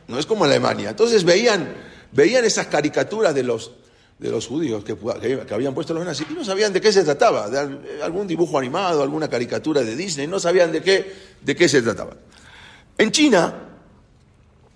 no 0.08 0.18
es 0.18 0.26
como 0.26 0.44
Alemania. 0.44 0.90
Entonces 0.90 1.24
veían, 1.24 1.72
veían 2.12 2.44
esas 2.44 2.66
caricaturas 2.66 3.34
de 3.34 3.42
los, 3.42 3.72
de 4.18 4.30
los 4.30 4.46
judíos 4.46 4.84
que, 4.84 4.96
que, 4.96 5.54
habían 5.54 5.74
puesto 5.74 5.94
los 5.94 6.04
nazis 6.04 6.26
y 6.30 6.34
no 6.34 6.44
sabían 6.44 6.72
de 6.72 6.80
qué 6.80 6.92
se 6.92 7.04
trataba, 7.04 7.48
de 7.48 8.02
algún 8.02 8.26
dibujo 8.26 8.58
animado, 8.58 9.02
alguna 9.02 9.28
caricatura 9.28 9.82
de 9.82 9.96
Disney, 9.96 10.26
no 10.26 10.40
sabían 10.40 10.72
de 10.72 10.82
qué, 10.82 11.12
de 11.40 11.56
qué 11.56 11.68
se 11.68 11.82
trataba. 11.82 12.14
En 12.96 13.10
China 13.10 13.54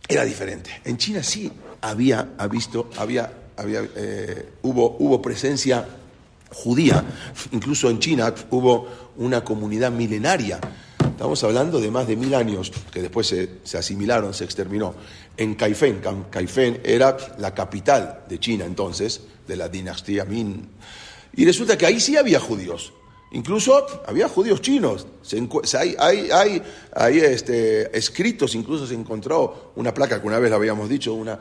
era 0.08 0.24
diferente. 0.24 0.82
En 0.84 0.96
China 0.96 1.22
sí 1.22 1.50
había, 1.80 2.28
visto, 2.50 2.90
había 2.96 3.42
había, 3.56 3.86
eh, 3.96 4.52
hubo, 4.62 4.96
hubo 4.98 5.20
presencia 5.20 5.86
judía, 6.50 7.04
incluso 7.52 7.88
en 7.90 7.98
China 7.98 8.34
hubo 8.50 8.88
una 9.16 9.42
comunidad 9.44 9.90
milenaria. 9.90 10.58
Estamos 11.23 11.45
hablando 11.45 11.81
de 11.81 11.88
más 11.88 12.09
de 12.09 12.17
mil 12.17 12.35
años, 12.35 12.73
que 12.93 13.00
después 13.00 13.29
se, 13.29 13.49
se 13.62 13.79
asimilaron, 13.79 14.35
se 14.35 14.43
exterminó. 14.43 14.93
En 15.37 15.55
Caifén, 15.55 16.02
Caifén 16.29 16.81
era 16.83 17.17
la 17.38 17.55
capital 17.55 18.25
de 18.29 18.41
China 18.41 18.64
entonces, 18.64 19.21
de 19.47 19.55
la 19.55 19.69
dinastía 19.69 20.25
Min. 20.25 20.69
Y 21.37 21.45
resulta 21.45 21.79
que 21.79 21.87
ahí 21.87 22.00
sí 22.00 22.17
había 22.17 22.41
judíos. 22.41 22.93
Incluso 23.31 24.02
había 24.05 24.29
judíos 24.29 24.61
chinos. 24.62 25.07
hay, 25.79 25.95
hay, 26.00 26.61
hay, 26.93 27.19
este, 27.19 27.97
escritos, 27.97 28.57
incluso 28.57 28.85
se 28.85 28.95
encontró 28.95 29.71
una 29.76 29.95
placa 29.95 30.21
que 30.21 30.26
una 30.26 30.41
vez 30.41 30.50
la 30.50 30.57
habíamos 30.57 30.88
dicho, 30.88 31.14
una, 31.14 31.38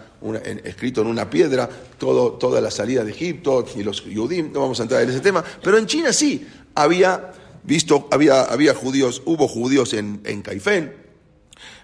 escrito 0.64 1.02
en 1.02 1.08
una 1.08 1.28
piedra, 1.28 1.68
todo, 1.98 2.34
toda 2.34 2.62
la 2.62 2.70
salida 2.70 3.04
de 3.04 3.10
Egipto 3.10 3.66
y 3.76 3.82
los 3.82 4.06
Yudim, 4.06 4.54
no 4.54 4.60
vamos 4.60 4.80
a 4.80 4.84
entrar 4.84 5.02
en 5.02 5.10
ese 5.10 5.22
tema, 5.22 5.44
pero 5.64 5.80
en 5.80 5.88
China 5.88 6.14
sí 6.14 6.46
había 6.76 7.34
visto, 7.64 8.08
había, 8.12 8.44
había 8.44 8.74
judíos, 8.74 9.22
hubo 9.26 9.48
judíos 9.48 9.94
en, 9.94 10.22
en 10.26 10.42
Caifén, 10.42 11.02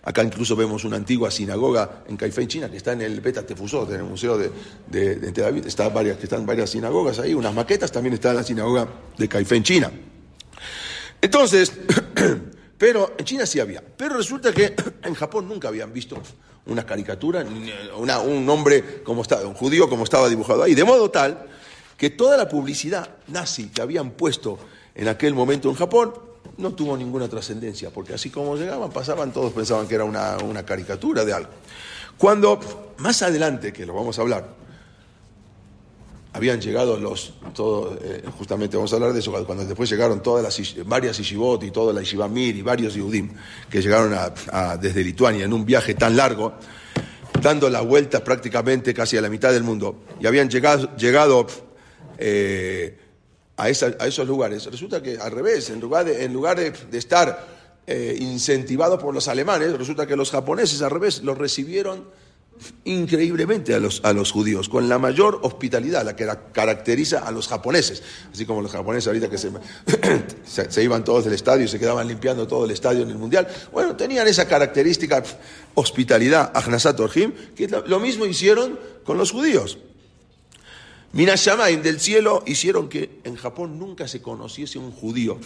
Acá 0.08 0.24
incluso 0.24 0.56
vemos 0.56 0.86
una 0.86 0.96
antigua 0.96 1.30
sinagoga 1.30 2.04
en 2.08 2.16
Caifén, 2.16 2.48
China, 2.48 2.72
que 2.72 2.78
está 2.78 2.94
en 2.94 3.02
el 3.02 3.20
Beta 3.20 3.46
Tefusot, 3.46 3.90
en 3.90 3.98
el 3.98 4.04
Museo 4.04 4.38
de, 4.38 4.50
de, 4.88 5.18
de. 5.18 5.68
Está 5.68 5.90
varias, 5.90 6.24
están 6.24 6.46
varias 6.46 6.70
sinagogas 6.70 7.20
ahí, 7.20 7.34
unas 7.34 7.54
maquetas, 7.54 7.92
también 7.92 8.14
está 8.14 8.30
en 8.30 8.38
la 8.38 8.44
sinagoga 8.44 8.88
de 9.18 9.28
Caifén, 9.28 9.64
China. 9.64 9.92
Entonces, 11.22 11.74
pero 12.78 13.16
en 13.18 13.26
China 13.26 13.46
sí 13.46 13.60
había. 13.60 13.82
Pero 13.82 14.16
resulta 14.16 14.54
que 14.54 14.74
en 15.04 15.14
Japón 15.14 15.50
nunca 15.50 15.68
habían 15.68 15.92
visto 15.92 16.18
una 16.68 16.86
caricatura, 16.86 17.46
una, 17.98 18.22
un 18.22 18.48
hombre 18.50 19.04
como 19.04 19.24
estaba, 19.24 19.46
un 19.46 19.56
judío 19.56 19.90
como 19.90 20.06
estaba 20.06 20.30
dibujado 20.30 20.64
ahí. 20.64 20.74
De 20.74 20.86
modo 20.86 21.12
tal 21.12 21.48
que 21.98 22.12
toda 22.12 22.38
la 22.38 22.48
publicidad 22.48 23.10
nazi 23.28 23.68
que 23.68 23.82
habían 23.82 24.12
puesto 24.12 24.58
en 24.98 25.08
aquel 25.08 25.36
momento 25.36 25.70
en 25.70 25.76
Japón 25.76 26.12
no 26.58 26.74
tuvo 26.74 26.98
ninguna 26.98 27.30
trascendencia, 27.30 27.92
porque 27.92 28.16
así 28.16 28.32
como 28.32 28.56
llegaban, 28.56 28.90
pasaban, 28.90 29.32
todos 29.32 29.54
pensaban 29.54 29.88
que 29.88 29.94
era 29.94 30.04
una, 30.04 30.38
una, 30.38 30.66
caricatura 30.66 31.24
de 31.24 31.34
algo. 31.34 31.52
Cuando 32.18 32.94
más 32.98 33.22
adelante, 33.22 33.72
que 33.72 33.86
lo 33.86 33.94
vamos 33.94 34.18
a 34.18 34.24
hablar, 34.24 34.56
habían 36.34 36.60
llegado 36.60 36.98
los, 36.98 37.34
todo, 37.54 37.96
eh, 38.02 38.24
justamente 38.40 38.76
vamos 38.76 38.92
a 38.92 38.96
hablar 38.96 39.14
de 39.14 39.20
eso, 39.20 39.32
cuando 39.46 39.66
después 39.66 39.88
llegaron 39.88 40.24
todas 40.24 40.44
las, 40.44 40.86
varias 40.88 41.20
Ishivot 41.20 41.64
y 41.64 41.70
toda 41.70 41.94
la 41.94 42.02
Ishivamir 42.02 42.56
y 42.56 42.64
varios 42.64 42.96
Yehudim 42.96 43.30
que 43.70 43.82
llegaron 43.82 44.16
a, 44.16 44.78
desde 44.78 45.04
Lituania 45.04 45.46
en 45.46 45.54
un 45.54 45.64
viaje 45.64 45.94
tan 45.94 46.18
largo, 46.18 46.54
dando 47.40 47.70
la 47.70 47.82
vuelta 47.82 48.24
prácticamente 48.24 48.96
casi 48.96 49.16
a 49.16 49.22
la 49.22 49.30
mitad 49.30 49.54
del 49.54 49.64
mundo, 49.64 50.00
y 50.20 50.26
habían 50.26 50.50
llegado, 50.50 50.96
llegado 50.96 51.46
eh, 52.18 53.07
a, 53.58 53.70
esos 53.70 54.28
lugares. 54.28 54.66
Resulta 54.66 55.02
que 55.02 55.18
al 55.18 55.32
revés, 55.32 55.70
en 55.70 55.80
lugar 55.80 56.06
de, 56.06 56.24
en 56.24 56.32
lugar 56.32 56.58
de, 56.58 56.98
estar 56.98 57.48
eh, 57.86 58.16
incentivados 58.20 59.02
por 59.02 59.14
los 59.14 59.28
alemanes, 59.28 59.78
resulta 59.78 60.06
que 60.06 60.16
los 60.16 60.32
japoneses 60.32 60.82
al 60.82 60.92
revés 60.92 61.24
los 61.24 61.38
recibieron 61.38 62.06
increíblemente 62.86 63.76
a 63.76 63.80
los, 63.80 64.02
a 64.04 64.14
los 64.14 64.32
judíos, 64.32 64.68
con 64.68 64.90
la 64.90 64.98
mayor 64.98 65.40
hospitalidad, 65.44 66.04
la 66.04 66.16
que 66.16 66.28
caracteriza 66.52 67.20
a 67.20 67.32
los 67.32 67.48
japoneses. 67.48 68.02
Así 68.32 68.46
como 68.46 68.62
los 68.62 68.72
japoneses 68.72 69.08
ahorita 69.08 69.30
que 69.30 69.38
se, 69.38 69.52
se, 70.46 70.72
se, 70.72 70.84
iban 70.84 71.04
todos 71.04 71.26
del 71.26 71.34
estadio 71.34 71.66
y 71.66 71.68
se 71.68 71.80
quedaban 71.80 72.08
limpiando 72.08 72.48
todo 72.48 72.66
el 72.66 72.72
estadio 72.72 73.04
en 73.04 73.10
el 73.10 73.18
Mundial. 73.18 73.48
Bueno, 73.72 73.96
tenían 73.96 74.28
esa 74.28 74.48
característica 74.48 75.24
hospitalidad, 75.76 76.52
Ahnasat 76.56 77.00
Orhim, 77.00 77.34
que 77.56 77.68
lo 77.68 78.00
mismo 78.00 78.26
hicieron 78.26 78.80
con 79.04 79.18
los 79.18 79.32
judíos. 79.32 79.78
Minashamayim 81.14 81.82
del 81.82 82.00
cielo 82.00 82.44
hicieron 82.46 82.90
que 82.90 83.22
en 83.24 83.36
Japón 83.36 83.80
nunca 83.80 84.08
se 84.08 84.22
conociese 84.22 84.78
un 84.78 84.92
judío, 84.92 85.40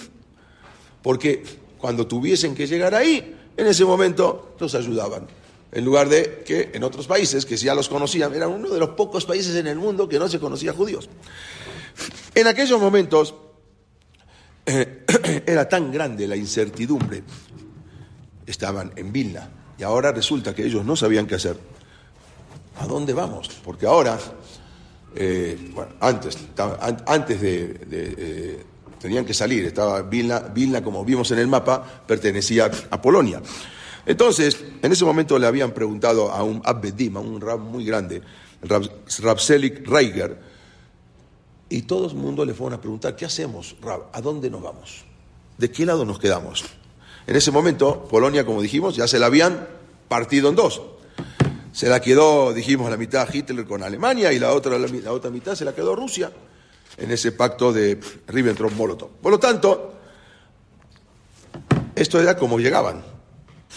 porque 1.01 1.43
cuando 1.77 2.07
tuviesen 2.07 2.55
que 2.55 2.67
llegar 2.67 2.95
ahí, 2.95 3.35
en 3.55 3.67
ese 3.67 3.85
momento 3.85 4.55
los 4.59 4.75
ayudaban. 4.75 5.27
En 5.71 5.85
lugar 5.85 6.09
de 6.09 6.43
que 6.45 6.71
en 6.73 6.83
otros 6.83 7.07
países, 7.07 7.45
que 7.45 7.55
ya 7.55 7.73
los 7.73 7.87
conocían, 7.87 8.33
eran 8.33 8.49
uno 8.49 8.69
de 8.69 8.79
los 8.79 8.89
pocos 8.89 9.25
países 9.25 9.55
en 9.55 9.67
el 9.67 9.77
mundo 9.77 10.09
que 10.09 10.19
no 10.19 10.27
se 10.27 10.39
conocía 10.39 10.73
judíos. 10.73 11.09
En 12.35 12.47
aquellos 12.47 12.79
momentos 12.79 13.33
eh, 14.65 15.05
era 15.45 15.67
tan 15.69 15.91
grande 15.91 16.27
la 16.27 16.35
incertidumbre, 16.35 17.23
estaban 18.45 18.91
en 18.95 19.13
Vilna, 19.13 19.49
y 19.77 19.83
ahora 19.83 20.11
resulta 20.11 20.53
que 20.53 20.65
ellos 20.65 20.85
no 20.85 20.95
sabían 20.95 21.25
qué 21.25 21.35
hacer. 21.35 21.57
¿A 22.79 22.87
dónde 22.87 23.13
vamos? 23.13 23.49
Porque 23.63 23.85
ahora 23.85 24.19
eh, 25.15 25.57
antes, 25.99 26.37
antes 27.05 27.41
de 27.41 27.79
eh, 27.91 28.63
tenían 29.01 29.25
que 29.25 29.33
salir, 29.33 29.65
estaba 29.65 30.03
Vilna, 30.03 30.39
Vilna, 30.39 30.83
como 30.83 31.03
vimos 31.03 31.31
en 31.31 31.39
el 31.39 31.47
mapa, 31.47 31.83
pertenecía 32.05 32.69
a 32.89 33.01
Polonia. 33.01 33.41
Entonces, 34.05 34.63
en 34.81 34.91
ese 34.91 35.05
momento 35.05 35.37
le 35.37 35.47
habían 35.47 35.71
preguntado 35.71 36.31
a 36.31 36.43
un 36.43 36.61
Abbedim, 36.63 37.17
a 37.17 37.19
un 37.19 37.41
rab 37.41 37.59
muy 37.59 37.83
grande, 37.83 38.21
Rab, 38.61 38.83
Rabselik 39.19 39.87
Reiger, 39.87 40.37
y 41.69 41.83
todo 41.83 42.07
el 42.07 42.15
mundo 42.15 42.45
le 42.45 42.53
fueron 42.53 42.77
a 42.77 42.81
preguntar, 42.81 43.15
¿qué 43.15 43.25
hacemos, 43.25 43.75
Rab? 43.81 44.07
¿A 44.13 44.21
dónde 44.21 44.50
nos 44.50 44.61
vamos? 44.61 45.05
¿De 45.57 45.71
qué 45.71 45.85
lado 45.85 46.05
nos 46.05 46.19
quedamos? 46.19 46.65
En 47.25 47.35
ese 47.35 47.51
momento, 47.51 48.07
Polonia, 48.09 48.45
como 48.45 48.61
dijimos, 48.61 48.95
ya 48.95 49.07
se 49.07 49.19
la 49.19 49.27
habían 49.27 49.67
partido 50.07 50.50
en 50.50 50.55
dos. 50.55 50.81
Se 51.72 51.88
la 51.88 52.01
quedó, 52.01 52.53
dijimos, 52.53 52.90
la 52.90 52.98
mitad 52.98 53.27
Hitler 53.31 53.66
con 53.66 53.81
Alemania 53.84 54.34
y 54.34 54.40
la 54.40 54.53
otra, 54.53 54.77
la, 54.77 55.12
otra 55.12 55.31
mitad 55.31 55.55
se 55.55 55.66
la 55.66 55.74
quedó 55.74 55.96
Rusia 55.96 56.31
en 56.98 57.12
ese 57.12 57.31
pacto 57.31 57.72
de 57.72 58.00
Ribbentrop-Molotov. 58.27 59.10
Por 59.22 59.31
lo 59.31 59.40
tanto, 59.40 59.94
esto 61.96 62.20
era 62.20 62.38
como 62.38 62.60
llegaban. 62.60 63.03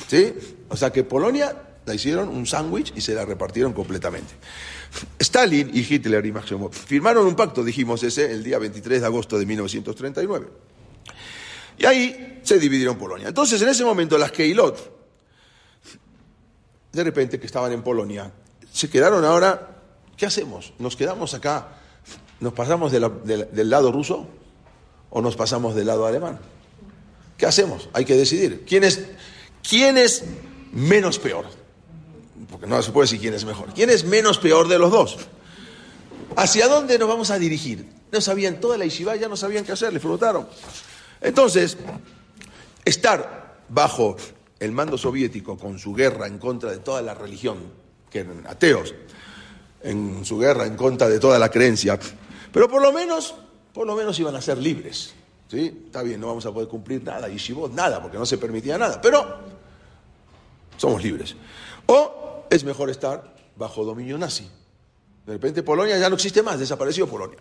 ¿Sí? 0.09 0.35
O 0.69 0.77
sea 0.77 0.91
que 0.91 1.05
Polonia 1.05 1.55
la 1.87 1.95
hicieron 1.95 2.29
un 2.29 2.47
sándwich 2.47 2.93
y 2.97 3.01
se 3.01 3.15
la 3.15 3.25
repartieron 3.25 3.73
completamente. 3.73 4.35
Stalin 5.19 5.71
y 5.73 5.81
Hitler 5.81 6.25
y 6.25 6.33
Maximov 6.33 6.73
firmaron 6.73 7.27
un 7.27 7.35
pacto, 7.35 7.63
dijimos 7.63 8.03
ese, 8.03 8.31
el 8.31 8.43
día 8.43 8.59
23 8.59 9.01
de 9.01 9.07
agosto 9.07 9.39
de 9.39 9.47
1939. 9.47 10.47
Y 11.79 11.87
ahí 11.87 12.41
se 12.43 12.59
dividieron 12.59 12.97
Polonia. 12.97 13.29
Entonces, 13.29 13.61
en 13.61 13.69
ese 13.69 13.85
momento, 13.85 14.17
las 14.17 14.33
Keilot, 14.33 14.94
de 16.95 17.05
repente 17.05 17.41
que 17.41 17.47
estaban 17.47 17.73
en 17.73 17.83
Polonia, 17.83 18.31
se 18.73 18.89
quedaron 18.89 19.25
ahora, 19.25 19.77
¿qué 20.17 20.27
hacemos? 20.27 20.73
¿Nos 20.79 20.97
quedamos 20.97 21.35
acá? 21.35 21.69
¿Nos 22.41 22.53
pasamos 22.53 22.93
del 22.93 23.71
lado 23.71 23.93
ruso 23.93 24.27
o 25.11 25.21
nos 25.21 25.37
pasamos 25.37 25.75
del 25.75 25.87
lado 25.87 26.07
alemán? 26.07 26.39
¿Qué 27.37 27.47
hacemos? 27.47 27.89
Hay 27.93 28.05
que 28.05 28.15
decidir. 28.15 28.65
¿Quién 28.67 28.85
es, 28.85 29.05
quién 29.69 29.99
es 29.99 30.25
menos 30.73 31.19
peor? 31.19 31.47
Porque 32.51 32.67
no 32.67 32.81
se 32.83 32.93
puede 32.93 33.05
decir 33.05 33.21
quién 33.21 33.35
es 33.35 33.45
mejor. 33.45 33.73
¿Quién 33.75 33.91
es 33.91 34.05
menos 34.05 34.39
peor 34.39 34.69
de 34.69 34.79
los 34.79 34.91
dos? 34.91 35.17
¿Hacia 36.37 36.69
dónde 36.69 36.99
nos 36.99 37.09
vamos 37.09 37.31
a 37.31 37.39
dirigir? 37.39 37.89
No 38.13 38.21
sabían, 38.21 38.61
toda 38.61 38.79
la 38.79 38.85
Ishiva 38.85 39.17
ya 39.17 39.29
no 39.29 39.37
sabían 39.37 39.65
qué 39.65 39.73
hacer, 39.73 39.93
les 39.93 40.01
preguntaron. 40.01 40.49
Entonces, 41.21 41.77
estar 42.85 43.57
bajo 43.69 44.17
el 44.59 44.73
mando 44.73 44.97
soviético 44.97 45.59
con 45.59 45.79
su 45.79 45.95
guerra 45.95 46.27
en 46.27 46.39
contra 46.39 46.71
de 46.71 46.79
toda 46.79 47.03
la 47.03 47.15
religión, 47.15 47.59
que 48.11 48.21
eran 48.21 48.47
ateos, 48.47 48.95
en 49.83 50.25
su 50.25 50.39
guerra 50.39 50.67
en 50.67 50.77
contra 50.77 51.09
de 51.09 51.19
toda 51.19 51.39
la 51.39 51.51
creencia, 51.51 51.99
pero 52.53 52.69
por 52.69 52.81
lo 52.81 52.93
menos, 52.93 53.35
por 53.73 53.87
lo 53.87 53.95
menos 53.97 54.19
iban 54.19 54.37
a 54.37 54.41
ser 54.41 54.59
libres. 54.59 55.15
¿sí? 55.49 55.85
Está 55.87 56.03
bien, 56.03 56.21
no 56.21 56.29
vamos 56.29 56.47
a 56.47 56.53
poder 56.53 56.69
cumplir 56.69 57.03
nada, 57.03 57.29
y 57.29 57.37
Shibot, 57.37 57.73
nada, 57.73 58.01
porque 58.01 58.17
no 58.17 58.27
se 58.27 58.39
permitía 58.39 58.79
nada, 58.79 59.01
pero 59.01 59.39
somos 60.77 61.03
libres. 61.03 61.37
O 61.87 62.47
es 62.51 62.65
mejor 62.65 62.91
estar 62.91 63.35
bajo 63.57 63.85
dominio 63.85 64.17
nazi. 64.19 64.49
De 65.27 65.33
repente 65.33 65.63
Polonia 65.63 65.99
ya 65.99 66.09
no 66.09 66.17
existe 66.17 66.43
más, 66.43 66.59
desapareció 66.59 67.09
Polonia. 67.09 67.39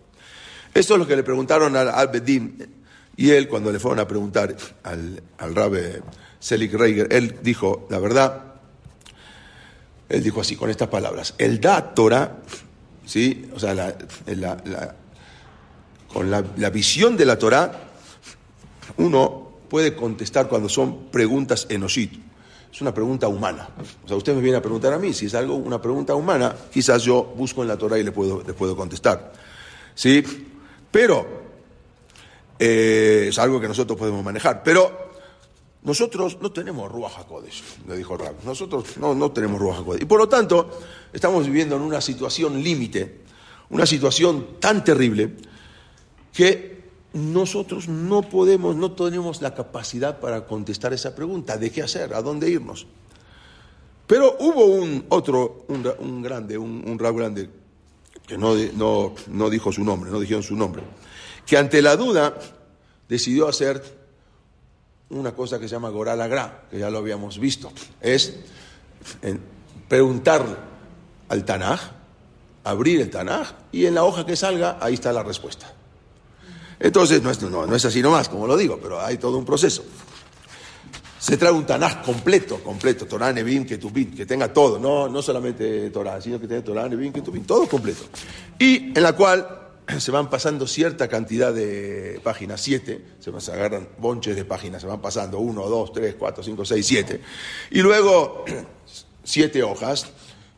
Esto 0.73 0.93
es 0.93 0.99
lo 0.99 1.07
que 1.07 1.15
le 1.15 1.23
preguntaron 1.23 1.75
al, 1.75 2.07
Bedín, 2.07 2.82
y 3.15 3.29
él, 3.31 3.47
cuando 3.47 3.71
le 3.71 3.79
fueron 3.79 3.99
a 3.99 4.07
preguntar 4.07 4.55
al, 4.83 5.21
al 5.37 5.55
rabe 5.55 6.01
Selig 6.39 6.73
Reiger, 6.73 7.07
él 7.11 7.39
dijo, 7.41 7.87
la 7.89 7.99
verdad, 7.99 8.53
él 10.09 10.23
dijo 10.23 10.41
así, 10.41 10.55
con 10.55 10.69
estas 10.69 10.89
palabras, 10.89 11.35
el 11.37 11.61
da 11.61 11.93
Torah, 11.93 12.37
¿sí? 13.05 13.49
O 13.55 13.59
sea, 13.59 13.73
la, 13.73 13.95
la, 14.25 14.95
con 16.11 16.29
la, 16.29 16.41
visión 16.69 17.15
de 17.15 17.25
la 17.25 17.37
Torah, 17.37 17.71
uno 18.97 19.53
puede 19.69 19.95
contestar 19.95 20.47
cuando 20.47 20.69
son 20.69 21.05
preguntas 21.11 21.67
enoshit. 21.69 22.13
Es 22.71 22.81
una 22.81 22.93
pregunta 22.93 23.27
humana. 23.27 23.69
O 24.03 24.07
sea, 24.07 24.17
usted 24.17 24.33
me 24.35 24.41
viene 24.41 24.57
a 24.57 24.61
preguntar 24.61 24.93
a 24.93 24.97
mí, 24.97 25.13
si 25.13 25.27
es 25.27 25.35
algo, 25.35 25.55
una 25.55 25.79
pregunta 25.79 26.15
humana, 26.15 26.55
quizás 26.71 27.03
yo 27.03 27.23
busco 27.23 27.61
en 27.61 27.67
la 27.67 27.77
Torah 27.77 27.99
y 27.99 28.03
le 28.03 28.11
puedo, 28.11 28.43
le 28.45 28.53
puedo 28.53 28.75
contestar. 28.75 29.33
¿Sí? 29.93 30.23
Pero 30.91 31.42
eh, 32.59 33.27
es 33.29 33.39
algo 33.39 33.59
que 33.59 33.67
nosotros 33.67 33.97
podemos 33.97 34.23
manejar. 34.23 34.63
Pero 34.63 35.11
nosotros 35.83 36.37
no 36.41 36.51
tenemos 36.51 36.91
Ruach 36.91 37.25
le 37.87 37.97
dijo 37.97 38.17
Rab. 38.17 38.35
Nosotros 38.45 38.97
no, 38.97 39.13
no 39.13 39.31
tenemos 39.31 39.59
Ruach. 39.59 40.01
Y 40.01 40.05
por 40.05 40.19
lo 40.19 40.29
tanto, 40.29 40.79
estamos 41.11 41.45
viviendo 41.45 41.75
en 41.75 41.81
una 41.81 41.99
situación 41.99 42.63
límite, 42.63 43.21
una 43.69 43.85
situación 43.85 44.59
tan 44.59 44.83
terrible, 44.83 45.35
que 46.31 46.83
nosotros 47.13 47.87
no 47.87 48.21
podemos, 48.23 48.75
no 48.75 48.93
tenemos 48.93 49.41
la 49.41 49.53
capacidad 49.53 50.19
para 50.19 50.45
contestar 50.45 50.93
esa 50.93 51.13
pregunta 51.13 51.57
de 51.57 51.71
qué 51.71 51.83
hacer, 51.83 52.13
a 52.13 52.21
dónde 52.21 52.49
irnos. 52.49 52.87
Pero 54.07 54.35
hubo 54.39 54.65
un 54.65 55.05
otro, 55.09 55.65
un, 55.67 55.87
un 55.99 56.21
grande, 56.21 56.57
un, 56.57 56.83
un 56.87 56.97
Rab 56.97 57.15
grande, 57.15 57.49
que 58.25 58.37
no, 58.37 58.55
no, 58.55 59.13
no 59.27 59.49
dijo 59.49 59.71
su 59.71 59.83
nombre, 59.83 60.11
no 60.11 60.19
dijeron 60.19 60.43
su 60.43 60.55
nombre 60.55 60.83
que 61.45 61.57
ante 61.57 61.81
la 61.81 61.95
duda 61.95 62.33
decidió 63.07 63.47
hacer 63.47 63.83
una 65.09 65.33
cosa 65.33 65.59
que 65.59 65.67
se 65.67 65.75
llama 65.75 65.89
Goral 65.89 66.21
Agra, 66.21 66.63
que 66.69 66.79
ya 66.79 66.89
lo 66.89 66.99
habíamos 66.99 67.39
visto. 67.39 67.71
Es 68.01 68.35
preguntar 69.87 70.43
al 71.29 71.45
Tanaj, 71.45 71.79
abrir 72.63 73.01
el 73.01 73.09
Tanaj, 73.09 73.51
y 73.71 73.85
en 73.85 73.95
la 73.95 74.03
hoja 74.03 74.25
que 74.25 74.35
salga, 74.35 74.77
ahí 74.81 74.95
está 74.95 75.13
la 75.13 75.23
respuesta. 75.23 75.71
Entonces, 76.79 77.21
no 77.21 77.29
es, 77.29 77.41
no, 77.41 77.65
no 77.65 77.75
es 77.75 77.85
así 77.85 78.01
nomás, 78.01 78.29
como 78.29 78.47
lo 78.47 78.57
digo, 78.57 78.79
pero 78.81 78.99
hay 78.99 79.17
todo 79.17 79.37
un 79.37 79.45
proceso. 79.45 79.83
Se 81.19 81.37
trae 81.37 81.51
un 81.51 81.65
Tanaj 81.65 82.03
completo, 82.03 82.59
completo, 82.61 83.05
Torah, 83.05 83.31
Nevin, 83.31 83.65
Ketubin, 83.65 84.13
que 84.13 84.25
tenga 84.25 84.51
todo, 84.51 84.79
no, 84.79 85.07
no 85.07 85.21
solamente 85.21 85.89
Torah, 85.91 86.19
sino 86.19 86.39
que 86.39 86.47
tenga 86.47 86.63
Torah, 86.63 86.89
Nevin, 86.89 87.13
Ketubin, 87.13 87.45
todo 87.45 87.67
completo. 87.67 88.03
Y 88.59 88.97
en 88.97 89.03
la 89.03 89.13
cual 89.13 89.62
se 89.99 90.11
van 90.11 90.29
pasando 90.29 90.67
cierta 90.67 91.07
cantidad 91.07 91.53
de 91.53 92.19
páginas, 92.23 92.61
siete, 92.61 93.01
se, 93.19 93.51
agarran 93.51 93.89
bonches 93.97 94.35
de 94.35 94.45
páginas, 94.45 94.81
se 94.81 94.87
van 94.87 95.01
pasando 95.01 95.39
uno, 95.39 95.67
dos, 95.67 95.91
tres, 95.91 96.15
cuatro, 96.17 96.43
cinco, 96.43 96.65
seis, 96.65 96.85
siete, 96.85 97.21
y 97.71 97.81
luego 97.81 98.45
siete 99.23 99.63
hojas, 99.63 100.07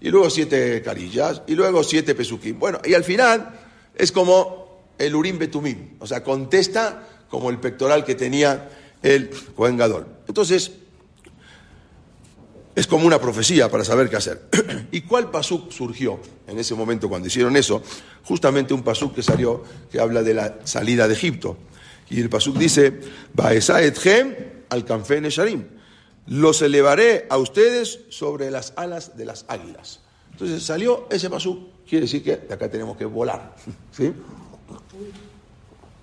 y 0.02 0.10
luego 0.10 0.30
siete 0.30 0.82
carillas, 0.82 1.42
y 1.48 1.56
luego 1.56 1.84
siete 1.84 2.14
pesuquín. 2.14 2.60
Bueno, 2.60 2.80
y 2.84 2.94
al 2.94 3.04
final 3.04 3.60
es 3.96 4.12
como 4.12 4.84
el 4.98 5.16
urim 5.16 5.40
betumim, 5.40 5.96
o 6.00 6.08
sea, 6.08 6.24
contesta 6.24 7.04
como 7.30 7.50
el 7.50 7.60
pectoral 7.60 8.06
que 8.06 8.16
tenía 8.16 8.70
el 9.02 9.30
Cohen 9.56 9.78
Gadol. 9.78 10.08
Entonces, 10.28 10.72
es 12.76 12.88
como 12.88 13.08
una 13.08 13.20
profecía 13.20 13.70
para 13.72 13.86
saber 13.86 14.10
qué 14.10 14.18
hacer. 14.18 14.50
¿Y 14.92 15.02
cuál 15.02 15.32
pasuk 15.32 15.72
surgió 15.72 16.20
en 16.46 16.60
ese 16.60 16.76
momento 16.76 17.08
cuando 17.08 17.28
hicieron 17.28 17.56
eso? 17.56 17.82
Justamente 18.26 18.74
un 18.74 18.84
pasuk 18.84 19.16
que 19.16 19.24
salió, 19.24 19.64
que 19.90 20.00
habla 20.00 20.22
de 20.24 20.34
la 20.34 20.60
salida 20.66 21.08
de 21.08 21.14
Egipto. 21.14 21.58
Y 22.10 22.20
el 22.20 22.30
pasuk 22.30 22.58
dice, 22.58 23.00
al. 24.70 24.86
Los 26.28 26.62
elevaré 26.62 27.28
a 27.30 27.38
ustedes 27.38 28.00
sobre 28.10 28.52
las 28.52 28.74
alas 28.76 29.16
de 29.16 29.26
las 29.26 29.46
águilas. 29.48 30.02
Entonces 30.32 30.64
salió 30.64 31.08
ese 31.10 31.30
pasuk, 31.30 31.86
quiere 31.88 32.06
decir 32.06 32.24
que 32.24 32.36
de 32.36 32.54
acá 32.54 32.70
tenemos 32.70 32.98
que 32.98 33.06
volar. 33.06 33.56
¿sí? 33.92 34.12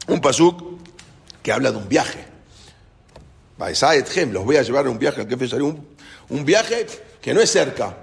Un 0.09 0.21
pasuk 0.21 0.79
que 1.43 1.53
habla 1.53 1.71
de 1.71 1.77
un 1.77 1.89
viaje. 1.89 2.33
Los 4.33 4.45
voy 4.45 4.57
a 4.57 4.63
llevar 4.63 4.87
a 4.87 4.91
un 4.91 4.99
viaje 4.99 5.21
al 5.21 5.29
Sharim, 5.29 5.67
un 5.67 5.92
viaje 6.45 6.87
que 7.21 7.35
no 7.35 7.41
es 7.41 7.51
cerca, 7.51 7.97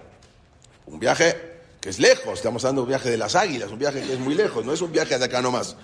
un 0.86 1.00
viaje 1.00 1.50
que 1.82 1.90
es 1.90 2.00
lejos, 2.00 2.34
estamos 2.34 2.64
hablando 2.66 2.82
de 2.82 2.84
un 2.84 2.90
viaje 2.90 3.10
de 3.10 3.18
las 3.18 3.36
águilas, 3.36 3.72
un 3.72 3.80
viaje 3.80 4.02
que 4.02 4.14
es 4.14 4.20
muy 4.20 4.36
lejos, 4.36 4.66
no 4.66 4.74
es 4.74 4.82
un 4.82 4.92
viaje 4.92 5.18
de 5.18 5.26
acá 5.26 5.42
nomás. 5.42 5.76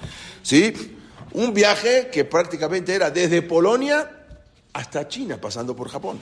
¿Sí? 0.43 0.97
Un 1.31 1.53
viaje 1.53 2.09
que 2.11 2.25
prácticamente 2.25 2.93
era 2.93 3.09
desde 3.09 3.41
Polonia 3.41 4.09
hasta 4.73 5.07
China, 5.07 5.39
pasando 5.39 5.75
por 5.75 5.89
Japón. 5.89 6.19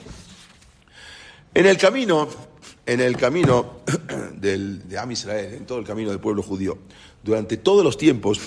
En 1.52 1.66
el 1.66 1.76
camino, 1.76 2.28
en 2.86 3.00
el 3.00 3.16
camino 3.16 3.80
del, 4.34 4.88
de 4.88 4.98
Am 4.98 5.10
Israel, 5.10 5.54
en 5.54 5.66
todo 5.66 5.78
el 5.78 5.84
camino 5.84 6.10
del 6.10 6.20
pueblo 6.20 6.42
judío, 6.42 6.78
durante 7.22 7.56
todos 7.56 7.82
los 7.84 7.96
tiempos, 7.96 8.40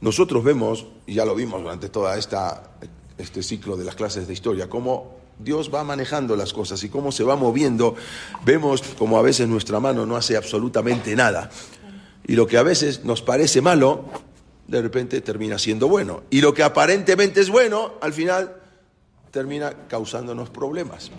nosotros 0.00 0.42
vemos, 0.42 0.86
y 1.06 1.14
ya 1.14 1.24
lo 1.24 1.34
vimos 1.36 1.62
durante 1.62 1.88
todo 1.88 2.12
este 2.14 3.42
ciclo 3.42 3.76
de 3.76 3.84
las 3.84 3.94
clases 3.94 4.26
de 4.26 4.32
historia, 4.32 4.68
cómo 4.68 5.21
Dios 5.42 5.70
va 5.72 5.84
manejando 5.84 6.36
las 6.36 6.52
cosas 6.52 6.82
y 6.84 6.88
cómo 6.88 7.12
se 7.12 7.24
va 7.24 7.36
moviendo, 7.36 7.94
vemos 8.44 8.82
como 8.98 9.18
a 9.18 9.22
veces 9.22 9.48
nuestra 9.48 9.80
mano 9.80 10.06
no 10.06 10.16
hace 10.16 10.36
absolutamente 10.36 11.14
nada. 11.16 11.50
Y 12.26 12.34
lo 12.34 12.46
que 12.46 12.58
a 12.58 12.62
veces 12.62 13.04
nos 13.04 13.22
parece 13.22 13.60
malo, 13.60 14.04
de 14.68 14.80
repente 14.80 15.20
termina 15.20 15.58
siendo 15.58 15.88
bueno. 15.88 16.22
Y 16.30 16.40
lo 16.40 16.54
que 16.54 16.62
aparentemente 16.62 17.40
es 17.40 17.50
bueno, 17.50 17.94
al 18.00 18.12
final 18.12 18.56
termina 19.30 19.72
causándonos 19.88 20.50
problemas. 20.50 21.10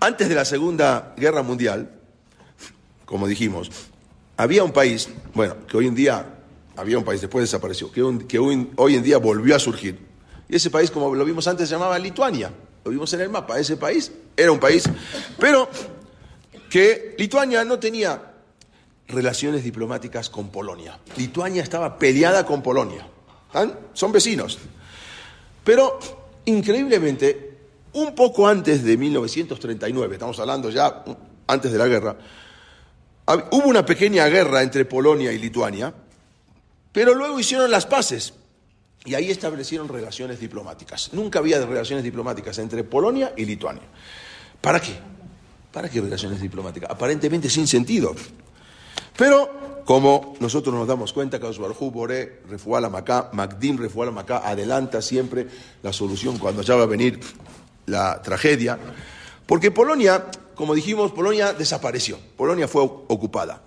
Antes 0.00 0.28
de 0.28 0.34
la 0.34 0.44
Segunda 0.44 1.14
Guerra 1.16 1.42
Mundial, 1.42 1.90
como 3.04 3.26
dijimos, 3.26 3.70
había 4.36 4.64
un 4.64 4.72
país, 4.72 5.08
bueno, 5.34 5.66
que 5.66 5.76
hoy 5.76 5.86
en 5.86 5.94
día, 5.94 6.26
había 6.76 6.98
un 6.98 7.04
país, 7.04 7.20
después 7.20 7.42
desapareció, 7.42 7.90
que, 7.90 8.02
hoy, 8.38 8.70
hoy 8.76 8.96
en 8.96 9.02
día 9.02 9.18
volvió 9.18 9.54
a 9.54 9.58
surgir. 9.58 9.98
Y 10.48 10.56
ese 10.56 10.70
país, 10.70 10.90
como 10.90 11.14
lo 11.14 11.24
vimos 11.24 11.46
antes, 11.46 11.68
se 11.68 11.74
llamaba 11.74 11.98
Lituania 11.98 12.52
lo 12.84 12.90
vimos 12.90 13.12
en 13.12 13.20
el 13.20 13.28
mapa, 13.28 13.58
ese 13.58 13.76
país 13.76 14.12
era 14.36 14.52
un 14.52 14.60
país, 14.60 14.84
pero 15.38 15.68
que 16.70 17.14
Lituania 17.18 17.64
no 17.64 17.78
tenía 17.78 18.22
relaciones 19.08 19.64
diplomáticas 19.64 20.28
con 20.30 20.50
Polonia. 20.50 20.98
Lituania 21.16 21.62
estaba 21.62 21.98
peleada 21.98 22.44
con 22.44 22.62
Polonia. 22.62 23.06
Son 23.94 24.12
vecinos. 24.12 24.58
Pero, 25.64 25.98
increíblemente, 26.44 27.56
un 27.94 28.14
poco 28.14 28.46
antes 28.46 28.84
de 28.84 28.96
1939, 28.96 30.14
estamos 30.14 30.38
hablando 30.38 30.70
ya 30.70 31.04
antes 31.46 31.72
de 31.72 31.78
la 31.78 31.86
guerra, 31.86 32.16
hubo 33.50 33.68
una 33.68 33.84
pequeña 33.84 34.26
guerra 34.28 34.62
entre 34.62 34.84
Polonia 34.84 35.32
y 35.32 35.38
Lituania, 35.38 35.92
pero 36.92 37.14
luego 37.14 37.40
hicieron 37.40 37.70
las 37.70 37.86
paces. 37.86 38.34
Y 39.08 39.14
ahí 39.14 39.30
establecieron 39.30 39.88
relaciones 39.88 40.38
diplomáticas. 40.38 41.14
Nunca 41.14 41.38
había 41.38 41.64
relaciones 41.64 42.04
diplomáticas 42.04 42.58
entre 42.58 42.84
Polonia 42.84 43.32
y 43.38 43.46
Lituania. 43.46 43.84
¿Para 44.60 44.80
qué? 44.80 44.92
¿Para 45.72 45.88
qué 45.88 46.02
relaciones 46.02 46.42
diplomáticas? 46.42 46.90
Aparentemente 46.90 47.48
sin 47.48 47.66
sentido. 47.66 48.14
Pero 49.16 49.82
como 49.86 50.34
nosotros 50.40 50.74
nos 50.74 50.86
damos 50.86 51.14
cuenta 51.14 51.38
Osbarjú 51.38 51.90
Boré, 51.90 52.42
Refuala 52.50 52.90
Macá, 52.90 53.30
Magdim 53.32 53.78
Refuala 53.78 54.10
Macá, 54.10 54.46
adelanta 54.46 55.00
siempre 55.00 55.46
la 55.82 55.94
solución 55.94 56.36
cuando 56.36 56.60
ya 56.60 56.74
va 56.74 56.82
a 56.82 56.86
venir 56.86 57.18
la 57.86 58.20
tragedia. 58.20 58.78
Porque 59.46 59.70
Polonia, 59.70 60.26
como 60.54 60.74
dijimos, 60.74 61.12
Polonia 61.12 61.54
desapareció. 61.54 62.18
Polonia 62.36 62.68
fue 62.68 62.82
ocupada. 62.82 63.62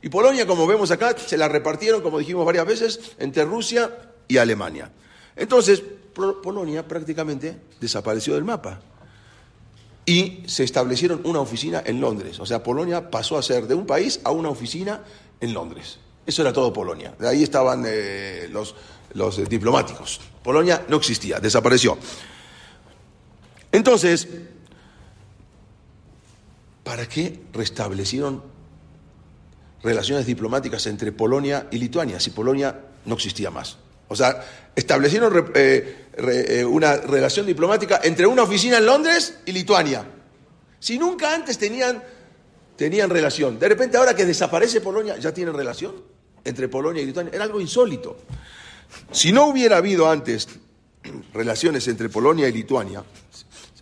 Y 0.00 0.10
Polonia, 0.10 0.46
como 0.46 0.64
vemos 0.64 0.92
acá, 0.92 1.16
se 1.18 1.36
la 1.36 1.48
repartieron, 1.48 2.02
como 2.02 2.20
dijimos 2.20 2.46
varias 2.46 2.66
veces, 2.66 3.00
entre 3.18 3.44
Rusia 3.44 3.90
y 4.28 4.38
Alemania. 4.38 4.90
Entonces, 5.34 5.82
Polonia 6.42 6.86
prácticamente 6.86 7.56
desapareció 7.80 8.34
del 8.34 8.44
mapa 8.44 8.80
y 10.06 10.44
se 10.46 10.64
establecieron 10.64 11.20
una 11.24 11.40
oficina 11.40 11.82
en 11.84 12.00
Londres. 12.00 12.38
O 12.40 12.46
sea, 12.46 12.62
Polonia 12.62 13.10
pasó 13.10 13.36
a 13.36 13.42
ser 13.42 13.66
de 13.66 13.74
un 13.74 13.86
país 13.86 14.20
a 14.24 14.30
una 14.30 14.48
oficina 14.48 15.02
en 15.40 15.52
Londres. 15.52 15.98
Eso 16.24 16.42
era 16.42 16.52
todo 16.52 16.72
Polonia. 16.72 17.14
De 17.18 17.28
ahí 17.28 17.42
estaban 17.42 17.84
eh, 17.86 18.48
los, 18.50 18.74
los 19.14 19.48
diplomáticos. 19.48 20.20
Polonia 20.42 20.84
no 20.88 20.96
existía, 20.96 21.40
desapareció. 21.40 21.98
Entonces, 23.72 24.28
¿para 26.84 27.08
qué 27.08 27.42
restablecieron 27.52 28.42
relaciones 29.82 30.24
diplomáticas 30.24 30.86
entre 30.86 31.12
Polonia 31.12 31.66
y 31.70 31.78
Lituania 31.78 32.20
si 32.20 32.30
Polonia 32.30 32.80
no 33.04 33.14
existía 33.14 33.50
más? 33.50 33.76
O 34.08 34.16
sea, 34.16 34.44
establecieron 34.74 35.50
eh, 35.54 36.06
eh, 36.16 36.64
una 36.64 36.96
relación 36.96 37.46
diplomática 37.46 38.00
entre 38.04 38.26
una 38.26 38.42
oficina 38.42 38.78
en 38.78 38.86
Londres 38.86 39.38
y 39.46 39.52
Lituania. 39.52 40.04
Si 40.78 40.98
nunca 40.98 41.34
antes 41.34 41.58
tenían, 41.58 42.02
tenían 42.76 43.10
relación. 43.10 43.58
De 43.58 43.68
repente 43.68 43.96
ahora 43.96 44.14
que 44.14 44.24
desaparece 44.24 44.80
Polonia, 44.80 45.16
ya 45.16 45.32
tienen 45.32 45.54
relación 45.54 45.94
entre 46.44 46.68
Polonia 46.68 47.02
y 47.02 47.06
Lituania. 47.06 47.32
Era 47.34 47.44
algo 47.44 47.60
insólito. 47.60 48.16
Si 49.10 49.32
no 49.32 49.46
hubiera 49.46 49.78
habido 49.78 50.08
antes 50.08 50.48
relaciones 51.32 51.86
entre 51.88 52.08
Polonia 52.08 52.48
y 52.48 52.52
Lituania, 52.52 53.02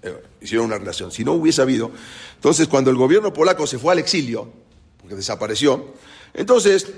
eh, 0.03 0.23
hicieron 0.41 0.67
una 0.67 0.79
relación, 0.79 1.11
si 1.11 1.25
no 1.25 1.33
hubiese 1.33 1.63
habido, 1.63 1.91
entonces 2.35 2.69
cuando 2.69 2.91
el 2.91 2.97
gobierno 2.97 3.33
polaco 3.33 3.67
se 3.67 3.79
fue 3.79 3.93
al 3.93 3.99
exilio, 3.99 4.51
porque 5.01 5.15
desapareció, 5.15 5.95
entonces 6.35 6.89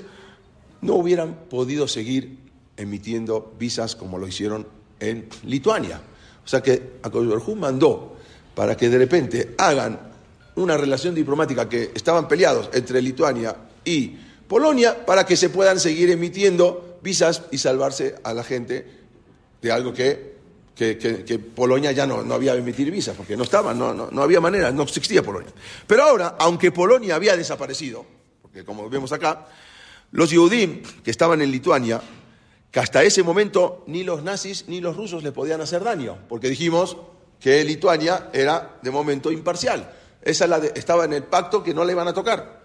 no 0.81 0.95
hubieran 0.95 1.35
podido 1.49 1.87
seguir 1.89 2.46
emitiendo 2.77 3.55
visas 3.59 3.97
como 3.97 4.19
lo 4.19 4.27
hicieron 4.27 4.67
en 5.01 5.29
Lituania. 5.45 6.01
O 6.45 6.49
sea 6.49 6.63
que 6.63 6.99
Akoyberjú 7.03 7.57
mandó 7.57 8.17
para 8.55 8.77
que 8.77 8.89
de 8.89 8.99
repente 8.99 9.55
hagan 9.59 9.99
una 10.57 10.77
relación 10.77 11.15
diplomática 11.15 11.69
que 11.69 11.91
estaban 11.95 12.29
peleados 12.29 12.71
entre 12.73 13.03
Lituania 13.03 13.55
y 13.85 14.17
Polonia 14.49 15.05
para 15.05 15.27
que 15.27 15.37
se 15.37 15.51
puedan 15.51 15.79
seguir 15.79 16.11
emitiendo 16.11 16.99
visas 17.03 17.43
y 17.51 17.59
salvarse 17.59 18.17
a 18.23 18.33
la 18.33 18.43
gente 18.43 18.87
de 19.61 19.73
algo 19.73 19.93
que, 19.93 20.37
que, 20.75 21.39
Polonia 21.55 21.93
ya 21.93 22.07
no, 22.07 22.23
no, 22.23 22.35
había 22.35 22.55
emitir 22.55 22.91
visas, 22.91 23.17
porque 23.17 23.37
no 23.37 23.43
estaba, 23.43 23.75
no, 23.75 23.93
no, 23.93 24.09
no 24.11 24.23
había 24.23 24.41
manera, 24.41 24.71
no 24.71 24.83
existía 24.83 25.23
Polonia. 25.23 25.51
Pero 25.87 26.05
ahora, 26.05 26.37
aunque 26.39 26.71
Polonia 26.71 27.17
había 27.17 27.37
desaparecido, 27.37 28.05
porque 28.43 28.65
como 28.65 28.89
vemos 28.89 29.13
acá, 29.13 29.47
los 30.13 30.31
Yehudim 30.31 30.83
que 31.03 31.11
estaban 31.11 31.43
en 31.43 31.51
Lituania 31.51 32.01
que 32.71 32.81
hasta 32.81 33.03
ese 33.03 33.23
momento 33.23 33.85
ni 33.87 34.05
los 34.05 34.23
nazis 34.23 34.67
ni 34.69 34.81
los 34.81 34.97
rusos 34.97 35.23
le 35.23 35.33
podían 35.33 35.61
hacer 35.61 35.83
daño, 35.83 36.19
porque 36.29 36.49
dijimos 36.49 36.97
que 37.41 37.65
Lituania 37.65 38.31
era 38.33 38.79
de 38.83 38.91
momento 38.91 39.31
imparcial. 39.31 39.93
Esa 40.23 40.47
la 40.47 40.59
estaba 40.59 41.05
en 41.05 41.13
el 41.13 41.23
pacto 41.23 41.63
que 41.63 41.73
no 41.73 41.85
le 41.85 41.93
iban 41.93 42.09
a 42.09 42.13
tocar. 42.15 42.61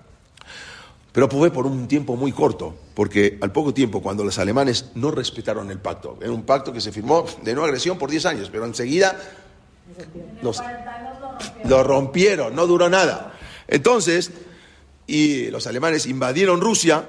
Pero 1.12 1.28
fue 1.28 1.52
por 1.52 1.66
un 1.66 1.88
tiempo 1.88 2.16
muy 2.16 2.32
corto, 2.32 2.74
porque 2.94 3.38
al 3.42 3.52
poco 3.52 3.74
tiempo, 3.74 4.02
cuando 4.02 4.24
los 4.24 4.40
alemanes 4.40 4.92
no 4.96 5.12
respetaron 5.12 5.70
el 5.70 5.80
pacto, 5.80 6.18
era 6.22 6.32
un 6.32 6.44
pacto 6.44 6.72
que 6.72 6.80
se 6.80 6.92
firmó 6.92 7.26
de 7.42 7.54
no 7.54 7.64
agresión 7.66 7.98
por 7.98 8.10
10 8.10 8.26
años, 8.28 8.50
pero 8.50 8.66
enseguida 8.66 9.20
los, 10.42 10.62
lo 11.66 11.84
rompieron, 11.84 12.56
no 12.56 12.66
duró 12.66 12.90
nada. 12.90 13.38
Entonces, 13.68 14.32
y 15.06 15.50
los 15.52 15.68
alemanes 15.68 16.06
invadieron 16.06 16.62
Rusia, 16.62 17.06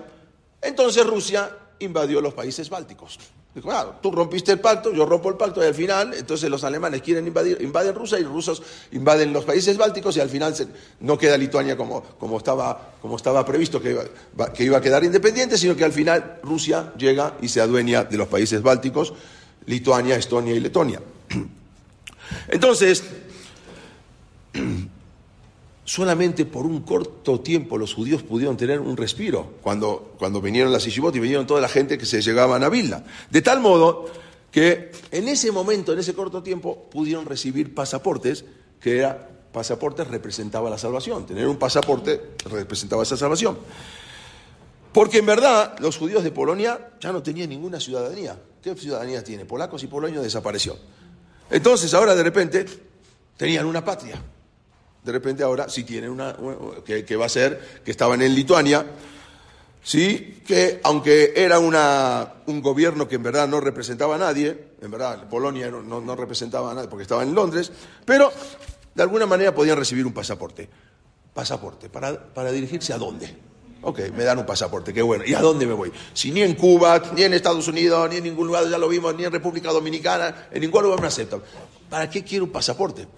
entonces 0.61 1.07
Rusia 1.07 1.57
invadió 1.85 2.21
los 2.21 2.35
países 2.35 2.71
bálticos. 2.71 3.19
Claro, 3.61 3.97
tú 4.01 4.11
rompiste 4.11 4.51
el 4.53 4.61
pacto, 4.61 4.93
yo 4.95 5.05
rompo 5.05 5.29
el 5.29 5.37
pacto 5.37 5.63
y 5.63 5.67
al 5.67 5.75
final, 5.75 6.15
entonces 6.15 6.49
los 6.49 6.65
alemanes 6.65 7.03
quieren 7.03 7.27
invadir, 7.27 7.59
invaden 7.61 7.95
Rusia 7.95 8.19
y 8.19 8.25
rusos 8.25 8.63
invaden 8.93 9.31
los 9.35 9.45
países 9.45 9.77
bálticos 9.77 10.17
y 10.17 10.21
al 10.21 10.31
final 10.31 10.55
no 11.01 11.19
queda 11.19 11.37
Lituania 11.37 11.77
como, 11.77 12.03
como, 12.03 12.39
estaba, 12.39 12.95
como 13.03 13.17
estaba 13.17 13.45
previsto 13.45 13.79
que 13.79 13.91
iba, 13.91 14.53
que 14.55 14.65
iba 14.65 14.79
a 14.79 14.81
quedar 14.81 15.05
independiente, 15.05 15.59
sino 15.59 15.77
que 15.77 15.85
al 15.85 15.93
final 15.93 16.41
Rusia 16.43 16.95
llega 16.97 17.37
y 17.43 17.49
se 17.49 17.61
adueña 17.61 18.05
de 18.05 18.17
los 18.17 18.29
países 18.29 18.63
bálticos, 18.63 19.13
Lituania, 19.67 20.17
Estonia 20.17 20.55
y 20.55 20.61
Letonia. 20.61 21.03
Entonces, 22.49 23.05
solamente 25.85 26.45
por 26.45 26.65
un 26.67 26.83
corto 26.83 27.41
tiempo 27.41 27.77
los 27.77 27.95
judíos 27.95 28.23
pudieron 28.23 28.57
tener 28.57 28.81
un 28.81 28.97
respiro 28.97 29.55
cuando, 29.63 30.15
cuando 30.19 30.41
vinieron 30.41 30.73
las 30.73 30.87
Ishibot 30.87 31.15
y 31.17 31.21
vinieron 31.21 31.47
toda 31.47 31.61
la 31.61 31.69
gente 31.69 31.99
que 31.99 32.07
se 32.07 32.23
llegaban 32.23 32.63
a 32.63 32.69
Vilna. 32.69 33.05
De 33.31 33.43
tal 33.43 33.61
modo 33.61 34.07
que 34.51 34.93
en 35.11 35.29
ese 35.29 35.51
momento, 35.51 35.93
en 35.93 35.99
ese 35.99 36.15
corto 36.15 36.43
tiempo, 36.43 36.89
pudieron 36.91 37.25
recibir 37.27 37.75
pasaportes 37.75 38.45
que 38.81 38.99
era 38.99 39.29
pasaportes 39.53 40.09
representaba 40.09 40.71
la 40.71 40.79
salvación. 40.79 41.27
Tener 41.27 41.47
un 41.47 41.57
pasaporte 41.57 42.33
representaba 42.51 43.03
esa 43.03 43.17
salvación. 43.17 43.59
Porque 44.93 45.19
en 45.19 45.27
verdad 45.27 45.79
los 45.79 45.97
judíos 45.97 46.25
de 46.25 46.31
Polonia 46.31 46.93
ya 47.01 47.13
no 47.13 47.23
tenían 47.23 47.49
ninguna 47.49 47.81
ciudadanía. 47.81 48.39
¿Qué 48.63 48.75
ciudadanía 48.75 49.23
tiene? 49.25 49.45
Polacos 49.45 49.83
y 49.83 49.87
polonios 49.87 50.23
desapareció. 50.23 50.77
Entonces 51.51 51.93
ahora 51.95 52.15
de 52.15 52.23
repente 52.23 52.67
tenían 53.37 53.67
una 53.67 53.85
patria 53.85 54.21
de 55.03 55.13
repente 55.13 55.43
ahora 55.43 55.69
sí 55.69 55.85
tienen 55.85 56.11
una, 56.11 56.37
que, 56.85 57.17
va 57.17 57.27
a 57.27 57.29
ser, 57.29 57.81
que 57.85 57.91
estaban 57.91 58.23
en 58.23 58.35
Lituania, 58.35 58.87
sí, 59.83 60.43
que 60.47 60.81
aunque 60.85 61.33
era 61.37 61.59
una, 61.59 62.35
un 62.47 62.63
gobierno 62.63 63.09
que 63.09 63.17
en 63.17 63.23
verdad 63.23 63.49
no 63.49 63.61
representaba 63.61 64.15
a 64.15 64.19
nadie, 64.19 64.73
en 64.81 64.91
verdad 64.91 65.29
Polonia 65.29 65.71
no, 65.71 66.01
no 66.01 66.17
representaba 66.17 66.71
a 66.71 66.75
nadie 66.75 66.89
porque 66.89 67.03
estaba 67.03 67.23
en 67.23 67.35
Londres, 67.35 67.73
pero 68.05 68.31
de 68.95 69.03
alguna 69.03 69.27
manera 69.27 69.55
podían 69.55 69.77
recibir 69.77 70.07
un 70.07 70.13
pasaporte. 70.13 70.69
Pasaporte, 71.35 71.89
¿para, 71.89 72.33
para 72.35 72.53
dirigirse 72.53 72.93
a 72.93 72.99
dónde? 72.99 73.53
Ok, 73.85 74.01
me 74.17 74.23
dan 74.23 74.39
un 74.39 74.47
pasaporte, 74.47 74.93
qué 74.93 75.03
bueno. 75.03 75.25
¿Y 75.27 75.35
a 75.35 75.41
dónde 75.41 75.67
me 75.67 75.73
voy? 75.73 75.91
Si 76.13 76.31
ni 76.31 76.43
en 76.43 76.55
Cuba, 76.55 77.03
ni 77.17 77.25
en 77.25 77.35
Estados 77.35 77.67
Unidos, 77.67 78.09
ni 78.11 78.17
en 78.17 78.25
ningún 78.25 78.47
lugar, 78.47 78.69
ya 78.69 78.79
lo 78.79 78.89
vimos, 78.89 79.15
ni 79.17 79.25
en 79.25 79.33
República 79.33 79.73
Dominicana, 79.73 80.49
en 80.53 80.61
ningún 80.61 80.85
lugar 80.85 81.01
me 81.01 81.09
aceptan. 81.09 81.43
¿Para 81.91 82.09
qué 82.09 82.23
quiero 82.23 82.45
un 82.45 82.53
pasaporte? 82.53 83.09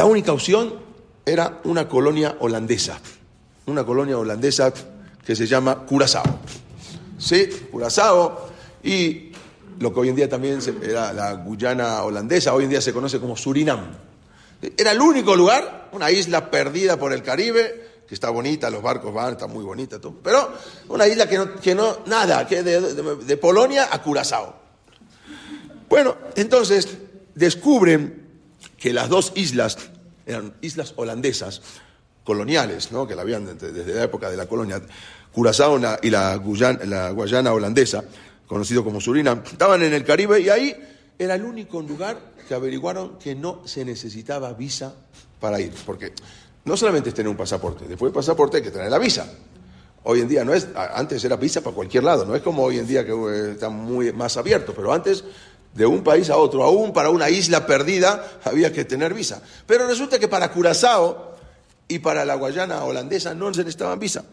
La 0.00 0.06
única 0.06 0.32
opción 0.32 0.72
era 1.26 1.60
una 1.64 1.86
colonia 1.86 2.38
holandesa, 2.40 2.98
una 3.66 3.84
colonia 3.84 4.16
holandesa 4.16 4.72
que 5.22 5.36
se 5.36 5.46
llama 5.46 5.84
Curazao. 5.84 6.24
Sí, 7.18 7.46
Curazao 7.70 8.48
y 8.82 9.30
lo 9.78 9.92
que 9.92 10.00
hoy 10.00 10.08
en 10.08 10.16
día 10.16 10.26
también 10.26 10.58
era 10.82 11.12
la 11.12 11.34
Guyana 11.34 12.02
holandesa, 12.02 12.54
hoy 12.54 12.64
en 12.64 12.70
día 12.70 12.80
se 12.80 12.94
conoce 12.94 13.20
como 13.20 13.36
Surinam. 13.36 13.88
Era 14.74 14.92
el 14.92 15.02
único 15.02 15.36
lugar, 15.36 15.90
una 15.92 16.10
isla 16.10 16.50
perdida 16.50 16.98
por 16.98 17.12
el 17.12 17.22
Caribe, 17.22 18.04
que 18.08 18.14
está 18.14 18.30
bonita, 18.30 18.70
los 18.70 18.82
barcos 18.82 19.12
van, 19.12 19.32
está 19.32 19.48
muy 19.48 19.64
bonita, 19.64 19.98
pero 20.22 20.50
una 20.88 21.06
isla 21.06 21.28
que 21.28 21.36
no, 21.36 21.56
que 21.56 21.74
no 21.74 21.98
nada, 22.06 22.46
que 22.46 22.62
de, 22.62 22.80
de 23.16 23.36
Polonia 23.36 23.90
a 23.92 24.00
Curazao. 24.00 24.56
Bueno, 25.90 26.16
entonces 26.36 26.88
descubren 27.34 28.29
que 28.80 28.92
las 28.92 29.08
dos 29.08 29.32
islas 29.36 29.76
eran 30.26 30.54
islas 30.62 30.94
holandesas, 30.96 31.60
coloniales, 32.24 32.90
¿no? 32.90 33.06
que 33.06 33.14
la 33.14 33.22
habían 33.22 33.58
desde 33.58 33.94
la 33.94 34.04
época 34.04 34.30
de 34.30 34.36
la 34.36 34.46
colonia, 34.46 34.80
Curazao 35.32 35.78
y 36.02 36.10
la, 36.10 36.36
Guayana, 36.36 37.52
holandesa, 37.52 38.02
conocido 38.46 38.82
como 38.82 39.00
Surinam, 39.00 39.42
estaban 39.44 39.82
en 39.82 39.92
el 39.92 40.04
Caribe 40.04 40.40
y 40.40 40.48
ahí 40.48 40.74
era 41.18 41.34
el 41.34 41.44
único 41.44 41.80
lugar 41.82 42.18
que 42.48 42.54
averiguaron 42.54 43.18
que 43.18 43.34
no 43.34 43.62
se 43.66 43.84
necesitaba 43.84 44.52
visa 44.54 44.94
para 45.38 45.60
ir, 45.60 45.72
porque 45.84 46.12
no 46.64 46.76
solamente 46.76 47.10
es 47.10 47.14
tener 47.14 47.28
un 47.28 47.36
pasaporte, 47.36 47.86
después 47.86 48.10
del 48.10 48.14
pasaporte 48.14 48.56
hay 48.56 48.62
que 48.62 48.70
tener 48.70 48.90
la 48.90 48.98
visa. 48.98 49.30
Hoy 50.02 50.20
en 50.20 50.28
día 50.28 50.44
no 50.46 50.54
es, 50.54 50.66
antes 50.74 51.22
era 51.24 51.36
visa 51.36 51.60
para 51.60 51.76
cualquier 51.76 52.04
lado, 52.04 52.24
no 52.24 52.34
es 52.34 52.40
como 52.40 52.64
hoy 52.64 52.78
en 52.78 52.86
día 52.86 53.04
que 53.04 53.12
eh, 53.12 53.50
está 53.52 53.68
muy 53.68 54.10
más 54.14 54.38
abierto, 54.38 54.72
pero 54.74 54.92
antes 54.92 55.22
de 55.74 55.86
un 55.86 56.02
país 56.02 56.30
a 56.30 56.36
otro, 56.36 56.64
aún 56.64 56.92
para 56.92 57.10
una 57.10 57.30
isla 57.30 57.66
perdida, 57.66 58.40
había 58.44 58.72
que 58.72 58.84
tener 58.84 59.14
visa. 59.14 59.42
Pero 59.66 59.86
resulta 59.86 60.18
que 60.18 60.28
para 60.28 60.50
Curazao 60.50 61.36
y 61.86 62.00
para 62.00 62.24
la 62.24 62.34
Guayana 62.34 62.84
holandesa 62.84 63.34
no 63.34 63.52
se 63.54 63.60
necesitaban 63.60 63.98
visa. 63.98 64.24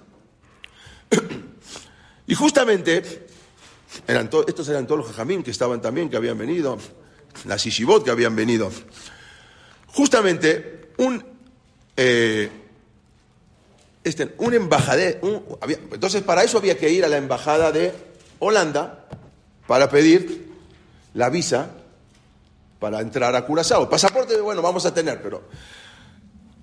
y 2.28 2.36
justamente, 2.36 3.28
eran 4.08 4.30
estos 4.48 4.68
eran 4.70 4.88
todos 4.88 5.00
los 5.00 5.08
jajamín 5.08 5.44
que 5.44 5.52
estaban 5.52 5.82
también, 5.82 6.10
que 6.10 6.18
habían 6.18 6.38
venido, 6.38 6.78
las 7.46 7.66
Ishibot 7.66 8.04
que 8.04 8.12
habían 8.12 8.36
venido. 8.36 8.72
Justamente, 9.88 10.92
un, 10.98 11.24
eh, 11.96 12.50
este, 14.04 14.34
un 14.40 14.54
embajador, 14.54 15.20
entonces 15.92 16.24
para 16.24 16.44
eso 16.44 16.58
había 16.58 16.78
que 16.78 16.90
ir 16.90 17.06
a 17.06 17.08
la 17.08 17.18
embajada 17.18 17.72
de 17.72 17.94
Holanda 18.40 19.08
para 19.68 19.90
pedir 19.90 20.47
la 21.18 21.32
visa 21.32 21.72
para 22.80 23.02
entrar 23.02 23.36
a 23.36 23.44
Curazao. 23.44 23.90
Pasaporte, 23.90 24.40
bueno, 24.40 24.62
vamos 24.62 24.86
a 24.86 24.94
tener, 24.94 25.20
pero 25.22 25.42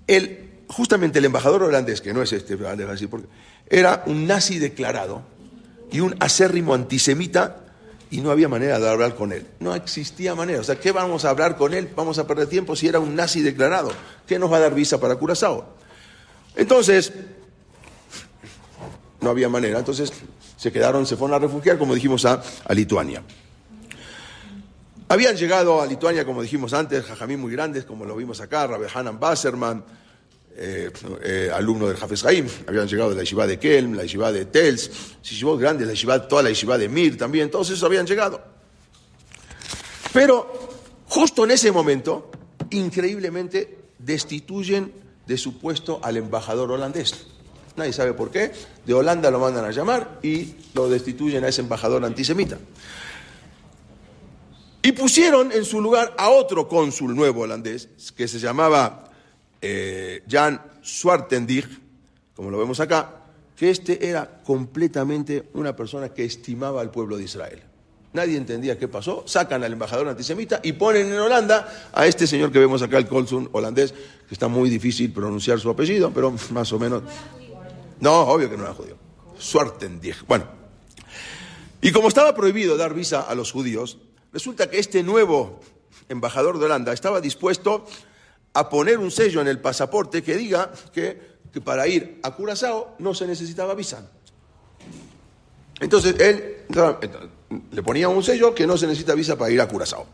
el, 0.06 0.62
justamente 0.68 1.18
el 1.18 1.24
embajador 1.24 1.64
holandés, 1.64 2.00
que 2.00 2.14
no 2.14 2.22
es 2.22 2.32
este, 2.32 2.56
porque 2.56 3.26
era 3.68 4.04
un 4.06 4.28
nazi 4.28 4.60
declarado 4.60 5.22
y 5.90 5.98
un 5.98 6.14
acérrimo 6.20 6.72
antisemita 6.72 7.64
y 8.12 8.20
no 8.20 8.30
había 8.30 8.48
manera 8.48 8.78
de 8.78 8.88
hablar 8.88 9.16
con 9.16 9.32
él. 9.32 9.44
No 9.58 9.74
existía 9.74 10.36
manera. 10.36 10.60
O 10.60 10.64
sea, 10.64 10.76
¿qué 10.78 10.92
vamos 10.92 11.24
a 11.24 11.30
hablar 11.30 11.56
con 11.56 11.74
él? 11.74 11.90
Vamos 11.96 12.18
a 12.18 12.26
perder 12.28 12.46
tiempo 12.46 12.76
si 12.76 12.86
era 12.86 13.00
un 13.00 13.16
nazi 13.16 13.42
declarado. 13.42 13.90
¿Qué 14.24 14.38
nos 14.38 14.52
va 14.52 14.58
a 14.58 14.60
dar 14.60 14.74
visa 14.74 15.00
para 15.00 15.16
Curazao? 15.16 15.66
Entonces, 16.54 17.12
no 19.20 19.30
había 19.30 19.48
manera. 19.48 19.80
Entonces, 19.80 20.12
se 20.56 20.70
quedaron, 20.70 21.06
se 21.06 21.16
fueron 21.16 21.34
a 21.34 21.40
refugiar, 21.40 21.76
como 21.76 21.92
dijimos, 21.92 22.24
a 22.24 22.40
Lituania. 22.72 23.24
Habían 25.14 25.36
llegado 25.36 25.80
a 25.80 25.86
Lituania, 25.86 26.24
como 26.24 26.42
dijimos 26.42 26.72
antes, 26.72 27.04
jajamí 27.04 27.36
muy 27.36 27.52
grandes, 27.52 27.84
como 27.84 28.04
lo 28.04 28.16
vimos 28.16 28.40
acá, 28.40 28.66
Rabbi 28.66 28.86
Hanan 28.92 29.20
Basserman, 29.20 29.84
eh, 30.56 30.90
eh, 31.22 31.50
alumno 31.54 31.86
del 31.86 31.96
Jafes 31.96 32.24
Haim, 32.24 32.48
habían 32.66 32.88
llegado 32.88 33.10
de 33.10 33.14
la 33.14 33.22
yeshiva 33.22 33.46
de 33.46 33.56
Kelm, 33.56 33.94
la 33.94 34.02
yeshiva 34.02 34.32
de 34.32 34.46
Tels, 34.46 34.90
yeshivot 35.22 35.60
grandes, 35.60 35.86
la 35.86 35.92
yeshiva, 35.92 36.26
toda 36.26 36.42
la 36.42 36.48
yeshiva 36.48 36.76
de 36.76 36.88
Mir 36.88 37.16
también, 37.16 37.48
todos 37.48 37.70
esos 37.70 37.84
habían 37.84 38.08
llegado. 38.08 38.42
Pero 40.12 40.52
justo 41.06 41.44
en 41.44 41.52
ese 41.52 41.70
momento, 41.70 42.32
increíblemente, 42.70 43.84
destituyen 44.00 44.92
de 45.28 45.38
su 45.38 45.60
puesto 45.60 46.00
al 46.02 46.16
embajador 46.16 46.72
holandés. 46.72 47.28
Nadie 47.76 47.92
sabe 47.92 48.14
por 48.14 48.32
qué. 48.32 48.50
De 48.84 48.94
Holanda 48.94 49.30
lo 49.30 49.38
mandan 49.38 49.64
a 49.64 49.70
llamar 49.70 50.18
y 50.24 50.56
lo 50.74 50.88
destituyen 50.88 51.44
a 51.44 51.48
ese 51.48 51.60
embajador 51.60 52.04
antisemita. 52.04 52.58
Y 54.84 54.92
pusieron 54.92 55.50
en 55.50 55.64
su 55.64 55.80
lugar 55.80 56.14
a 56.18 56.28
otro 56.28 56.68
cónsul 56.68 57.16
nuevo 57.16 57.40
holandés, 57.40 57.88
que 58.14 58.28
se 58.28 58.38
llamaba 58.38 59.10
eh, 59.62 60.22
Jan 60.28 60.60
Swartendig, 60.82 61.64
como 62.36 62.50
lo 62.50 62.58
vemos 62.58 62.80
acá, 62.80 63.22
que 63.56 63.70
este 63.70 64.06
era 64.06 64.42
completamente 64.44 65.48
una 65.54 65.74
persona 65.74 66.10
que 66.10 66.26
estimaba 66.26 66.82
al 66.82 66.90
pueblo 66.90 67.16
de 67.16 67.24
Israel. 67.24 67.62
Nadie 68.12 68.36
entendía 68.36 68.78
qué 68.78 68.86
pasó, 68.86 69.24
sacan 69.26 69.64
al 69.64 69.72
embajador 69.72 70.06
antisemita 70.06 70.60
y 70.62 70.74
ponen 70.74 71.06
en 71.06 71.18
Holanda 71.18 71.90
a 71.90 72.06
este 72.06 72.26
señor 72.26 72.52
que 72.52 72.58
vemos 72.58 72.82
acá, 72.82 72.98
el 72.98 73.08
cónsul 73.08 73.48
holandés, 73.52 73.92
que 74.28 74.34
está 74.34 74.48
muy 74.48 74.68
difícil 74.68 75.10
pronunciar 75.14 75.58
su 75.60 75.70
apellido, 75.70 76.10
pero 76.10 76.30
más 76.50 76.70
o 76.74 76.78
menos... 76.78 77.02
No, 78.00 78.20
obvio 78.20 78.50
que 78.50 78.58
no 78.58 78.64
era 78.64 78.74
judío. 78.74 78.98
Swartendig. 79.38 80.26
Bueno, 80.28 80.44
y 81.80 81.90
como 81.90 82.08
estaba 82.08 82.34
prohibido 82.34 82.76
dar 82.76 82.92
visa 82.92 83.22
a 83.22 83.34
los 83.34 83.50
judíos, 83.50 83.96
Resulta 84.34 84.68
que 84.68 84.80
este 84.80 85.04
nuevo 85.04 85.60
embajador 86.08 86.58
de 86.58 86.64
Holanda 86.64 86.92
estaba 86.92 87.20
dispuesto 87.20 87.86
a 88.52 88.68
poner 88.68 88.98
un 88.98 89.12
sello 89.12 89.40
en 89.40 89.46
el 89.46 89.60
pasaporte 89.60 90.24
que 90.24 90.34
diga 90.34 90.72
que, 90.92 91.34
para 91.64 91.86
ir 91.86 92.18
a 92.24 92.32
Curazao 92.32 92.96
no 92.98 93.14
se 93.14 93.28
necesitaba 93.28 93.76
visa. 93.76 94.10
Entonces 95.78 96.18
él 96.18 96.64
le 97.70 97.82
ponía 97.84 98.08
un 98.08 98.24
sello 98.24 98.56
que 98.56 98.66
no 98.66 98.76
se 98.76 98.88
necesita 98.88 99.14
visa 99.14 99.38
para 99.38 99.52
ir 99.52 99.60
a 99.60 99.68
Curazao. 99.68 100.04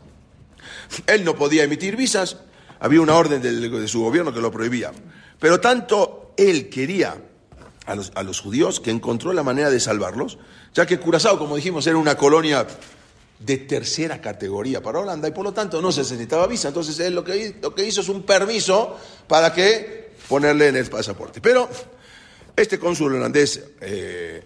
Él 1.07 1.25
no 1.25 1.35
podía 1.35 1.63
emitir 1.63 1.95
visas, 1.95 2.37
había 2.79 3.01
una 3.01 3.15
orden 3.15 3.41
de, 3.41 3.87
su 3.87 4.01
gobierno 4.03 4.31
que 4.31 4.39
lo 4.39 4.51
prohibía. 4.51 4.91
Pero 5.39 5.59
tanto 5.59 6.35
él 6.37 6.69
quería 6.69 7.19
a 7.87 8.23
los, 8.23 8.39
judíos 8.39 8.79
que 8.79 8.91
encontró 8.91 9.33
la 9.33 9.41
manera 9.41 9.71
de 9.71 9.79
salvarlos, 9.79 10.37
ya 10.75 10.85
que 10.85 10.99
Curazao, 10.99 11.39
como 11.39 11.55
dijimos, 11.55 11.87
era 11.87 11.97
una 11.97 12.15
colonia 12.15 12.67
de 13.45 13.57
tercera 13.57 14.21
categoría 14.21 14.81
para 14.81 14.99
Holanda 14.99 15.27
y 15.27 15.31
por 15.31 15.43
lo 15.43 15.53
tanto 15.53 15.81
no 15.81 15.91
se 15.91 16.01
necesitaba 16.01 16.47
visa. 16.47 16.67
Entonces 16.67 16.99
él 16.99 17.15
lo 17.15 17.23
que, 17.23 17.55
lo 17.61 17.73
que 17.73 17.85
hizo 17.85 18.01
es 18.01 18.09
un 18.09 18.23
permiso 18.23 18.97
para 19.27 19.51
que 19.53 20.11
ponerle 20.27 20.67
en 20.67 20.75
el 20.75 20.89
pasaporte. 20.89 21.41
Pero 21.41 21.67
este 22.55 22.77
cónsul 22.77 23.15
holandés, 23.15 23.61
eh, 23.81 24.43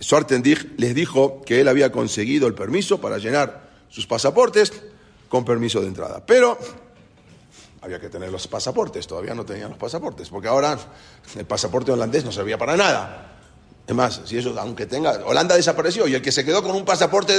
Schwarzenegger 0.00 0.72
les 0.76 0.94
dijo 0.94 1.42
que 1.42 1.60
él 1.60 1.68
había 1.68 1.90
conseguido 1.90 2.46
el 2.46 2.54
permiso 2.54 3.00
para 3.00 3.18
llenar 3.18 3.70
sus 3.88 4.06
pasaportes 4.06 4.72
con 5.28 5.44
permiso 5.44 5.80
de 5.80 5.88
entrada. 5.88 6.24
Pero 6.24 6.58
había 7.80 8.00
que 8.00 8.08
tener 8.08 8.30
los 8.30 8.46
pasaportes, 8.48 9.06
todavía 9.06 9.34
no 9.34 9.44
tenían 9.44 9.70
los 9.70 9.78
pasaportes, 9.78 10.28
porque 10.28 10.48
ahora 10.48 10.78
el 11.36 11.44
pasaporte 11.44 11.92
holandés 11.92 12.24
no 12.24 12.32
servía 12.32 12.58
para 12.58 12.76
nada. 12.76 13.33
Es 13.86 13.94
más, 13.94 14.22
si 14.24 14.38
eso, 14.38 14.54
aunque 14.58 14.86
tenga, 14.86 15.20
Holanda 15.26 15.56
desapareció 15.56 16.08
y 16.08 16.14
el 16.14 16.22
que 16.22 16.32
se 16.32 16.44
quedó 16.44 16.62
con 16.62 16.74
un 16.74 16.86
pasaporte, 16.86 17.34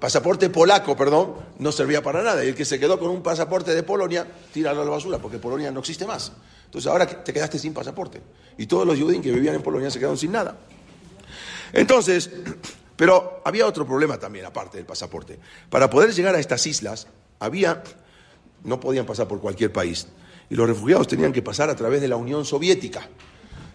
pasaporte 0.00 0.50
polaco, 0.50 0.96
perdón, 0.96 1.34
no 1.58 1.70
servía 1.70 2.02
para 2.02 2.22
nada. 2.22 2.44
Y 2.44 2.48
el 2.48 2.54
que 2.56 2.64
se 2.64 2.80
quedó 2.80 2.98
con 2.98 3.08
un 3.10 3.22
pasaporte 3.22 3.74
de 3.74 3.82
Polonia, 3.84 4.26
tíralo 4.52 4.82
a 4.82 4.84
la 4.84 4.90
basura, 4.90 5.18
porque 5.18 5.38
Polonia 5.38 5.70
no 5.70 5.80
existe 5.80 6.06
más. 6.06 6.32
Entonces 6.64 6.90
ahora 6.90 7.06
te 7.06 7.32
quedaste 7.32 7.58
sin 7.58 7.72
pasaporte. 7.72 8.20
Y 8.56 8.66
todos 8.66 8.84
los 8.84 8.98
judíos 8.98 9.22
que 9.22 9.30
vivían 9.30 9.54
en 9.54 9.62
Polonia 9.62 9.90
se 9.90 9.98
quedaron 9.98 10.18
sin 10.18 10.32
nada. 10.32 10.56
Entonces, 11.72 12.30
pero 12.96 13.40
había 13.44 13.64
otro 13.64 13.86
problema 13.86 14.18
también, 14.18 14.44
aparte 14.44 14.76
del 14.76 14.86
pasaporte. 14.86 15.38
Para 15.70 15.88
poder 15.88 16.12
llegar 16.12 16.34
a 16.34 16.40
estas 16.40 16.66
islas, 16.66 17.06
había, 17.38 17.84
no 18.64 18.80
podían 18.80 19.06
pasar 19.06 19.28
por 19.28 19.40
cualquier 19.40 19.72
país. 19.72 20.08
Y 20.50 20.56
los 20.56 20.66
refugiados 20.66 21.06
tenían 21.06 21.32
que 21.32 21.42
pasar 21.42 21.70
a 21.70 21.76
través 21.76 22.00
de 22.00 22.08
la 22.08 22.16
Unión 22.16 22.44
Soviética. 22.44 23.08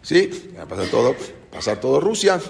¿Sí? 0.01 0.51
Pasar 0.67 0.87
todo, 0.87 1.15
pasar 1.53 1.79
todo 1.79 1.99
Rusia, 1.99 2.41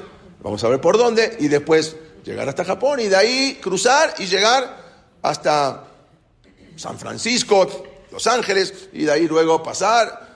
vamos 0.42 0.64
a 0.64 0.70
ver 0.70 0.80
por 0.80 0.98
dónde, 0.98 1.36
y 1.40 1.50
después 1.50 1.96
llegar 2.24 2.48
hasta 2.48 2.64
Japón, 2.64 3.02
y 3.02 3.08
de 3.08 3.16
ahí 3.16 3.60
cruzar 3.62 4.14
y 4.18 4.26
llegar 4.26 4.82
hasta 5.22 5.84
San 6.76 6.98
Francisco, 6.98 7.68
Los 8.12 8.26
Ángeles, 8.28 8.90
y 8.94 9.04
de 9.04 9.12
ahí 9.12 9.28
luego 9.28 9.62
pasar 9.62 10.34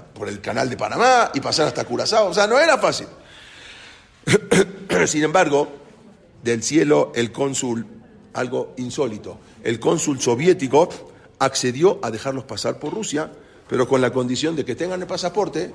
por 0.00 0.28
el 0.28 0.40
canal 0.40 0.68
de 0.68 0.76
Panamá 0.76 1.30
y 1.34 1.40
pasar 1.40 1.68
hasta 1.68 1.84
Curazao. 1.84 2.28
O 2.28 2.34
sea, 2.34 2.46
no 2.46 2.58
era 2.58 2.78
fácil. 2.78 3.06
Sin 5.06 5.22
embargo, 5.22 5.68
del 6.42 6.62
cielo 6.62 7.12
el 7.14 7.30
cónsul, 7.30 7.86
algo 8.32 8.74
insólito, 8.78 9.38
el 9.62 9.78
cónsul 9.78 10.20
soviético 10.20 10.88
accedió 11.38 12.00
a 12.02 12.10
dejarlos 12.10 12.44
pasar 12.44 12.78
por 12.78 12.92
Rusia, 12.92 13.30
pero 13.68 13.86
con 13.86 14.00
la 14.00 14.10
condición 14.12 14.56
de 14.56 14.64
que 14.64 14.74
tengan 14.74 15.00
el 15.00 15.06
pasaporte, 15.06 15.72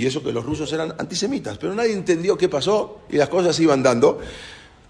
y 0.00 0.06
eso 0.06 0.22
que 0.22 0.32
los 0.32 0.44
rusos 0.44 0.72
eran 0.72 0.94
antisemitas, 0.96 1.58
pero 1.58 1.74
nadie 1.74 1.92
entendió 1.92 2.38
qué 2.38 2.48
pasó 2.48 3.02
y 3.10 3.18
las 3.18 3.28
cosas 3.28 3.60
iban 3.60 3.82
dando. 3.82 4.18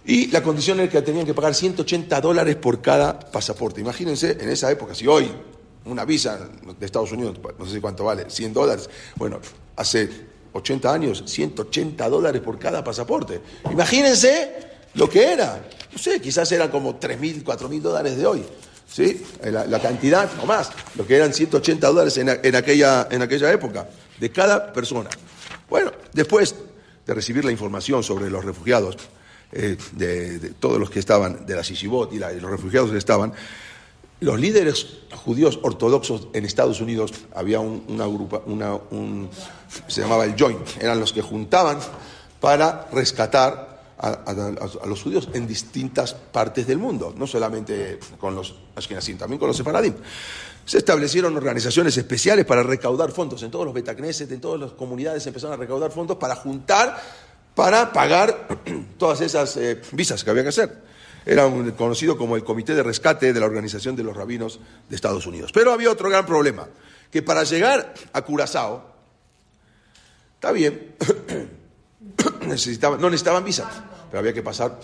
Y 0.06 0.28
la 0.28 0.40
condición 0.40 0.78
era 0.78 0.88
que 0.88 1.02
tenían 1.02 1.26
que 1.26 1.34
pagar 1.34 1.52
180 1.52 2.20
dólares 2.20 2.54
por 2.54 2.80
cada 2.80 3.18
pasaporte. 3.18 3.80
Imagínense 3.80 4.38
en 4.40 4.48
esa 4.48 4.70
época, 4.70 4.94
si 4.94 5.08
hoy 5.08 5.28
una 5.84 6.04
visa 6.04 6.48
de 6.78 6.86
Estados 6.86 7.10
Unidos, 7.10 7.40
no 7.58 7.66
sé 7.66 7.80
cuánto 7.80 8.04
vale, 8.04 8.30
100 8.30 8.52
dólares, 8.52 8.88
bueno, 9.16 9.40
hace 9.74 10.08
80 10.52 10.92
años, 10.92 11.24
180 11.26 12.08
dólares 12.08 12.40
por 12.40 12.56
cada 12.60 12.84
pasaporte. 12.84 13.40
Imagínense 13.68 14.52
lo 14.94 15.10
que 15.10 15.32
era. 15.32 15.60
No 15.92 15.98
sé, 15.98 16.20
quizás 16.20 16.52
eran 16.52 16.70
como 16.70 17.00
3.000, 17.00 17.42
4.000 17.42 17.80
dólares 17.80 18.16
de 18.16 18.26
hoy. 18.26 18.44
¿Sí? 18.88 19.24
La, 19.42 19.80
cantidad 19.80 20.28
o 20.42 20.46
más, 20.46 20.70
lo 20.96 21.06
que 21.06 21.16
eran 21.16 21.32
180 21.32 21.86
dólares 21.86 22.16
en, 22.18 22.28
aquella, 22.28 23.06
en 23.10 23.22
aquella 23.22 23.52
época, 23.52 23.88
de 24.20 24.30
cada 24.30 24.72
persona. 24.72 25.10
Bueno, 25.68 25.90
después 26.12 26.54
de 27.06 27.14
recibir 27.14 27.44
la 27.44 27.50
información 27.50 28.02
sobre 28.02 28.30
los 28.30 28.44
refugiados, 28.44 28.96
eh, 29.52 29.76
de, 29.92 30.50
todos 30.60 30.78
los 30.78 30.90
que 30.90 31.00
estaban, 31.00 31.46
de 31.46 31.56
la 31.56 31.64
Sisibot 31.64 32.12
y, 32.12 32.18
los 32.18 32.50
refugiados 32.50 32.90
que 32.90 32.98
estaban, 32.98 33.32
los 34.20 34.38
líderes 34.38 34.98
judíos 35.24 35.58
ortodoxos 35.62 36.28
en 36.34 36.44
Estados 36.44 36.80
Unidos, 36.80 37.12
había 37.34 37.58
grupa, 37.58 38.42
una, 38.44 38.74
un, 38.74 39.30
se 39.88 40.02
llamaba 40.02 40.26
el 40.26 40.36
Joint, 40.38 40.60
eran 40.78 41.00
los 41.00 41.12
que 41.12 41.22
juntaban 41.22 41.78
para 42.38 42.88
rescatar 42.92 43.70
a, 43.98 44.86
los 44.86 45.02
judíos 45.02 45.28
en 45.34 45.46
distintas 45.46 46.14
partes 46.14 46.66
del 46.66 46.78
mundo, 46.78 47.14
no 47.16 47.26
solamente 47.26 47.98
con 48.18 48.34
los 48.34 48.54
ashkenazim, 48.74 49.18
también 49.18 49.38
con 49.38 49.48
los 49.48 49.56
separadim. 49.56 49.94
Se 50.64 50.78
establecieron 50.78 51.36
organizaciones 51.36 51.96
especiales 51.96 52.44
para 52.44 52.62
recaudar 52.62 53.10
fondos. 53.12 53.42
En 53.42 53.50
todos 53.50 53.64
los 53.64 53.74
betacneses, 53.74 54.30
en 54.30 54.40
todas 54.40 54.60
las 54.60 54.72
comunidades 54.72 55.26
empezaron 55.26 55.54
a 55.54 55.56
recaudar 55.56 55.90
fondos 55.90 56.16
para 56.16 56.36
juntar, 56.36 57.00
para 57.54 57.92
pagar 57.92 58.48
todas 58.98 59.20
esas 59.20 59.56
eh, 59.56 59.80
visas 59.92 60.22
que 60.22 60.30
había 60.30 60.42
que 60.42 60.50
hacer 60.50 60.90
era 61.26 61.48
conocido 61.76 62.16
como 62.16 62.36
el 62.36 62.44
Comité 62.44 62.74
de 62.74 62.82
Rescate 62.82 63.32
de 63.32 63.40
la 63.40 63.46
Organización 63.46 63.96
de 63.96 64.02
los 64.02 64.16
Rabinos 64.16 64.60
de 64.88 64.96
Estados 64.96 65.26
Unidos. 65.26 65.52
Pero 65.52 65.72
había 65.72 65.90
otro 65.90 66.08
gran 66.08 66.26
problema, 66.26 66.66
que 67.10 67.22
para 67.22 67.44
llegar 67.44 67.94
a 68.12 68.22
Curazao, 68.22 68.94
está 70.34 70.52
bien, 70.52 70.94
necesitaban, 72.46 73.00
no 73.00 73.10
necesitaban 73.10 73.44
visa, 73.44 73.68
pero 74.10 74.18
había 74.20 74.32
que 74.32 74.42
pasar 74.42 74.78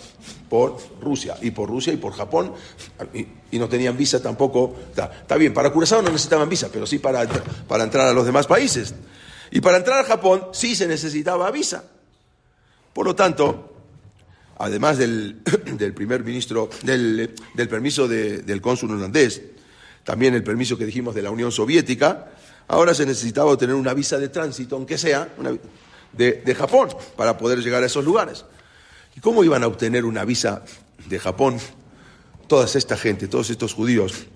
por 0.49 0.77
Rusia, 1.01 1.35
y 1.41 1.51
por 1.51 1.69
Rusia 1.69 1.91
y 1.91 1.97
por 1.97 2.13
Japón, 2.13 2.53
y, 3.13 3.59
no 3.59 3.67
tenían 3.67 3.97
visa 3.97 4.21
tampoco. 4.21 4.75
Está, 4.89 5.35
bien, 5.35 5.53
para 5.53 5.71
Curazao 5.71 6.01
no 6.01 6.09
necesitaban 6.09 6.47
visa, 6.47 6.69
pero 6.71 6.87
sí 6.87 6.99
para, 6.99 7.27
para 7.67 7.83
entrar 7.83 8.07
a 8.07 8.13
los 8.13 8.25
demás 8.25 8.47
países. 8.47 8.93
Y 9.51 9.61
para 9.61 9.77
entrar 9.77 9.99
a 9.99 10.03
Japón 10.03 10.47
sí 10.53 10.75
se 10.75 10.87
necesitaba 10.87 11.49
visa. 11.51 11.83
Por 12.93 13.05
lo 13.05 13.15
tanto, 13.15 13.73
además 14.57 14.97
del, 14.97 15.41
primer 15.95 16.23
ministro, 16.23 16.69
del, 16.83 17.33
permiso 17.69 18.07
del 18.07 18.61
cónsul 18.61 18.91
holandés, 18.91 19.41
también 20.03 20.33
el 20.35 20.43
permiso 20.43 20.77
que 20.77 20.85
dijimos 20.85 21.13
de 21.15 21.21
la 21.21 21.31
Unión 21.31 21.51
Soviética, 21.51 22.31
ahora 22.67 22.93
se 22.93 23.05
necesitaba 23.05 23.51
obtener 23.51 23.75
una 23.75 23.93
visa 23.93 24.17
de 24.17 24.29
tránsito, 24.29 24.77
aunque 24.77 24.97
sea 24.97 25.29
de, 26.13 26.41
de, 26.45 26.55
Japón, 26.55 26.89
para 27.15 27.37
poder 27.37 27.59
llegar 27.59 27.83
a 27.83 27.87
esos 27.87 28.05
lugares. 28.05 28.45
¿Y 29.17 29.19
cómo 29.19 29.43
iban 29.43 29.63
a 29.63 29.67
obtener 29.67 30.05
una 30.05 30.23
visa 30.25 30.61
de 31.09 31.17
Japón 31.17 31.57
toda 32.45 32.67
esta 32.67 32.95
gente, 32.95 33.27
todos 33.27 33.49
estos 33.49 33.73
judíos? 33.73 34.27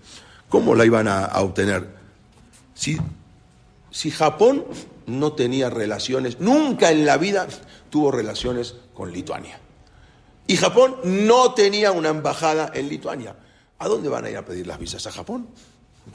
¿Cómo 0.50 0.74
la 0.74 0.88
iban 0.88 1.08
a, 1.08 1.28
obtener? 1.40 1.88
Si, 2.74 2.98
si 3.92 4.10
Japón 4.10 4.66
no 5.06 5.34
tenía 5.34 5.70
relaciones, 5.70 6.40
nunca 6.40 6.90
en 6.90 7.06
la 7.06 7.18
vida 7.18 7.48
tuvo 7.92 8.10
relaciones 8.12 8.74
con 8.96 9.12
Lituania. 9.12 9.60
Y 10.48 10.58
Japón 10.58 10.96
no 11.04 11.54
tenía 11.54 11.92
una 11.92 12.10
embajada 12.10 12.72
en 12.74 12.90
Lituania. 12.90 13.36
¿A 13.78 13.88
dónde 13.88 14.10
van 14.10 14.26
a 14.26 14.32
ir 14.32 14.38
a 14.38 14.46
pedir 14.46 14.66
las 14.66 14.80
visas? 14.80 15.06
¿A 15.06 15.12
Japón? 15.12 15.48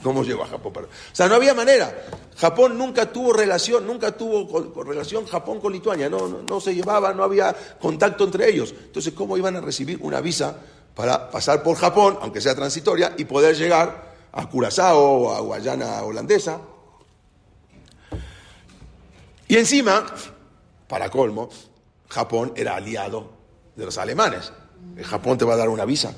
¿Cómo 0.03 0.23
llegó 0.23 0.43
a 0.43 0.47
Japón? 0.47 0.73
O 0.85 1.15
sea, 1.15 1.27
no 1.27 1.35
había 1.35 1.53
manera. 1.53 2.05
Japón 2.35 2.77
nunca 2.77 3.11
tuvo 3.11 3.33
relación, 3.33 3.87
nunca 3.87 4.11
tuvo 4.11 4.83
relación 4.83 5.25
Japón 5.25 5.59
con 5.59 5.71
Lituania. 5.71 6.09
No, 6.09 6.27
no, 6.27 6.59
se 6.59 6.75
llevaba, 6.75 7.13
no 7.13 7.23
había 7.23 7.55
contacto 7.79 8.25
entre 8.25 8.49
ellos. 8.49 8.73
Entonces, 8.77 9.13
¿cómo 9.13 9.37
iban 9.37 9.55
a 9.55 9.61
recibir 9.61 9.99
una 10.01 10.21
visa 10.21 10.55
para 10.93 11.31
pasar 11.31 11.63
por 11.63 11.77
Japón, 11.77 12.19
aunque 12.21 12.41
sea 12.41 12.53
transitoria, 12.53 13.13
y 13.17 13.25
poder 13.25 13.55
llegar 13.55 14.13
a 14.31 14.49
Curazao 14.49 14.99
o 14.99 15.33
a 15.33 15.39
Guayana 15.39 16.03
holandesa? 16.03 16.59
Y 19.47 19.55
encima, 19.55 20.05
para 20.87 21.09
colmo, 21.09 21.49
Japón 22.09 22.53
era 22.55 22.75
aliado 22.75 23.31
de 23.75 23.85
los 23.85 23.97
alemanes. 23.97 24.51
Japón 25.03 25.37
te 25.37 25.45
va 25.45 25.53
a 25.53 25.57
dar 25.57 25.69
una 25.69 25.85
visa 25.85 26.13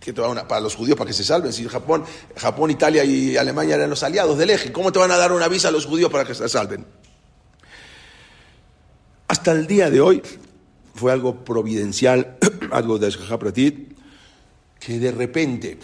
que 0.00 0.12
te 0.12 0.20
va 0.20 0.46
para 0.46 0.60
los 0.60 0.74
judíos 0.74 0.96
para 0.96 1.08
que 1.08 1.14
se 1.14 1.24
salven. 1.24 1.52
Si 1.52 1.66
Japón, 1.66 2.04
Japón, 2.36 2.70
Italia 2.70 3.04
y 3.04 3.36
Alemania 3.36 3.76
eran 3.76 3.90
los 3.90 4.02
aliados 4.02 4.38
del 4.38 4.50
eje, 4.50 4.72
¿cómo 4.72 4.92
te 4.92 4.98
van 4.98 5.10
a 5.10 5.16
dar 5.16 5.32
una 5.32 5.48
visa 5.48 5.68
a 5.68 5.70
los 5.70 5.86
judíos 5.86 6.10
para 6.10 6.24
que 6.24 6.34
se 6.34 6.48
salven? 6.48 6.86
Hasta 9.28 9.52
el 9.52 9.66
día 9.66 9.90
de 9.90 10.00
hoy 10.00 10.22
fue 10.94 11.12
algo 11.12 11.44
providencial, 11.44 12.36
algo 12.70 12.98
de 12.98 13.10
Pratit, 13.38 13.96
que 14.78 14.98
de 14.98 15.10
repente, 15.10 15.78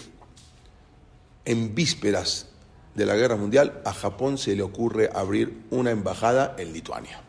en 1.45 1.75
vísperas 1.75 2.47
de 2.95 3.07
la 3.07 3.17
guerra 3.17 3.37
mundial, 3.37 3.81
a 3.85 3.93
Japón 3.93 4.39
se 4.39 4.55
le 4.55 4.63
ocurre 4.63 5.11
abrir 5.13 5.63
una 5.71 5.91
embajada 5.91 6.55
en 6.59 6.73
Lituania. 6.73 7.21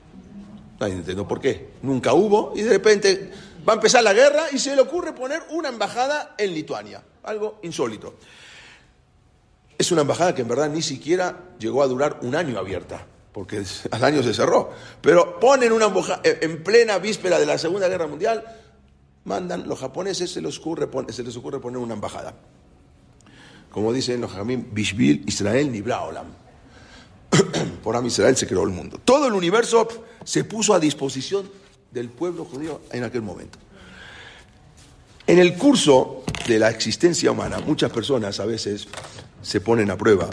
Nadie 0.79 0.93
entiendo 0.93 1.27
por 1.27 1.39
qué. 1.39 1.69
Nunca 1.81 2.13
hubo 2.13 2.53
y 2.55 2.61
de 2.61 2.69
repente 2.69 3.31
Va 3.67 3.73
a 3.73 3.75
empezar 3.75 4.03
la 4.03 4.13
guerra 4.13 4.47
y 4.51 4.59
se 4.59 4.75
le 4.75 4.81
ocurre 4.81 5.13
poner 5.13 5.43
una 5.49 5.69
embajada 5.69 6.35
en 6.37 6.53
Lituania. 6.53 7.01
Algo 7.23 7.59
insólito. 7.63 8.15
Es 9.77 9.91
una 9.91 10.01
embajada 10.01 10.35
que 10.35 10.41
en 10.41 10.47
verdad 10.49 10.69
ni 10.69 10.81
siquiera 10.81 11.51
llegó 11.59 11.81
a 11.81 11.87
durar 11.87 12.19
un 12.21 12.35
año 12.35 12.59
abierta, 12.59 13.05
porque 13.31 13.63
al 13.91 14.03
año 14.03 14.21
se 14.21 14.33
cerró. 14.33 14.71
Pero 15.01 15.39
ponen 15.39 15.71
una 15.71 15.85
embajada 15.85 16.21
en 16.23 16.63
plena 16.63 16.97
víspera 16.97 17.39
de 17.39 17.45
la 17.45 17.57
Segunda 17.57 17.87
Guerra 17.87 18.07
Mundial, 18.07 18.43
mandan, 19.23 19.67
los 19.67 19.79
japoneses 19.79 20.31
se 20.31 20.41
les 20.41 20.57
ocurre, 20.57 20.87
poner 20.87 21.77
una 21.77 21.93
embajada. 21.93 22.35
Como 23.71 23.93
dicen 23.93 24.21
los 24.21 24.31
jamín, 24.31 24.69
Bishvil, 24.71 25.23
Israel, 25.25 25.71
ni 25.71 25.81
Blaolam. 25.81 26.27
Por 27.83 27.95
Am 27.95 28.05
Israel 28.05 28.35
se 28.35 28.45
creó 28.45 28.63
el 28.63 28.69
mundo. 28.69 28.99
Todo 29.03 29.27
el 29.27 29.33
universo 29.33 29.87
se 30.23 30.43
puso 30.43 30.73
a 30.73 30.79
disposición 30.79 31.49
del 31.93 32.09
pueblo 32.09 32.45
judío 32.45 32.81
en 32.91 33.03
aquel 33.03 33.21
momento. 33.21 33.59
En 35.27 35.39
el 35.39 35.55
curso 35.57 36.23
de 36.47 36.59
la 36.59 36.69
existencia 36.69 37.31
humana, 37.31 37.59
muchas 37.59 37.91
personas 37.91 38.39
a 38.39 38.45
veces 38.45 38.87
se 39.41 39.61
ponen 39.61 39.89
a 39.91 39.97
prueba, 39.97 40.27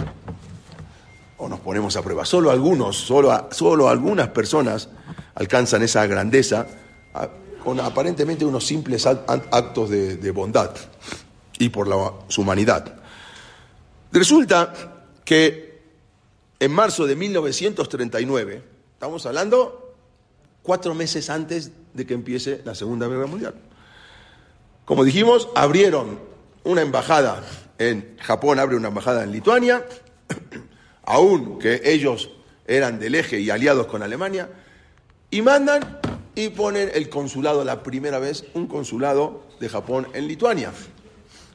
o 1.36 1.48
nos 1.48 1.60
ponemos 1.60 1.96
a 1.96 2.02
prueba, 2.02 2.24
solo 2.24 2.50
algunos, 2.50 2.96
solo, 2.96 3.48
solo 3.52 3.88
algunas 3.88 4.28
personas 4.28 4.88
alcanzan 5.34 5.82
esa 5.82 6.06
grandeza 6.06 6.66
con 7.62 7.78
aparentemente 7.78 8.44
unos 8.44 8.66
simples 8.66 9.06
act- 9.06 9.48
actos 9.50 9.90
de, 9.90 10.16
de 10.16 10.30
bondad 10.30 10.70
y 11.58 11.68
por 11.68 11.86
la, 11.88 12.12
su 12.28 12.40
humanidad. 12.40 12.96
Resulta 14.12 14.72
que 15.24 15.80
en 16.58 16.72
marzo 16.72 17.06
de 17.06 17.16
1939, 17.16 18.62
estamos 18.94 19.24
hablando 19.26 19.89
cuatro 20.62 20.94
meses 20.94 21.30
antes 21.30 21.70
de 21.94 22.06
que 22.06 22.14
empiece 22.14 22.60
la 22.64 22.74
Segunda 22.74 23.08
Guerra 23.08 23.26
Mundial. 23.26 23.54
Como 24.84 25.04
dijimos, 25.04 25.48
abrieron 25.54 26.18
una 26.64 26.82
embajada 26.82 27.42
en 27.78 28.16
Japón, 28.20 28.58
abre 28.58 28.76
una 28.76 28.88
embajada 28.88 29.22
en 29.22 29.32
Lituania, 29.32 29.84
aún 31.04 31.58
que 31.58 31.80
ellos 31.84 32.30
eran 32.66 32.98
del 32.98 33.14
eje 33.14 33.40
y 33.40 33.50
aliados 33.50 33.86
con 33.86 34.02
Alemania, 34.02 34.48
y 35.30 35.42
mandan 35.42 36.00
y 36.34 36.48
ponen 36.50 36.90
el 36.94 37.08
consulado, 37.08 37.64
la 37.64 37.82
primera 37.82 38.18
vez, 38.18 38.44
un 38.54 38.66
consulado 38.66 39.44
de 39.60 39.68
Japón 39.68 40.08
en 40.12 40.26
Lituania, 40.28 40.72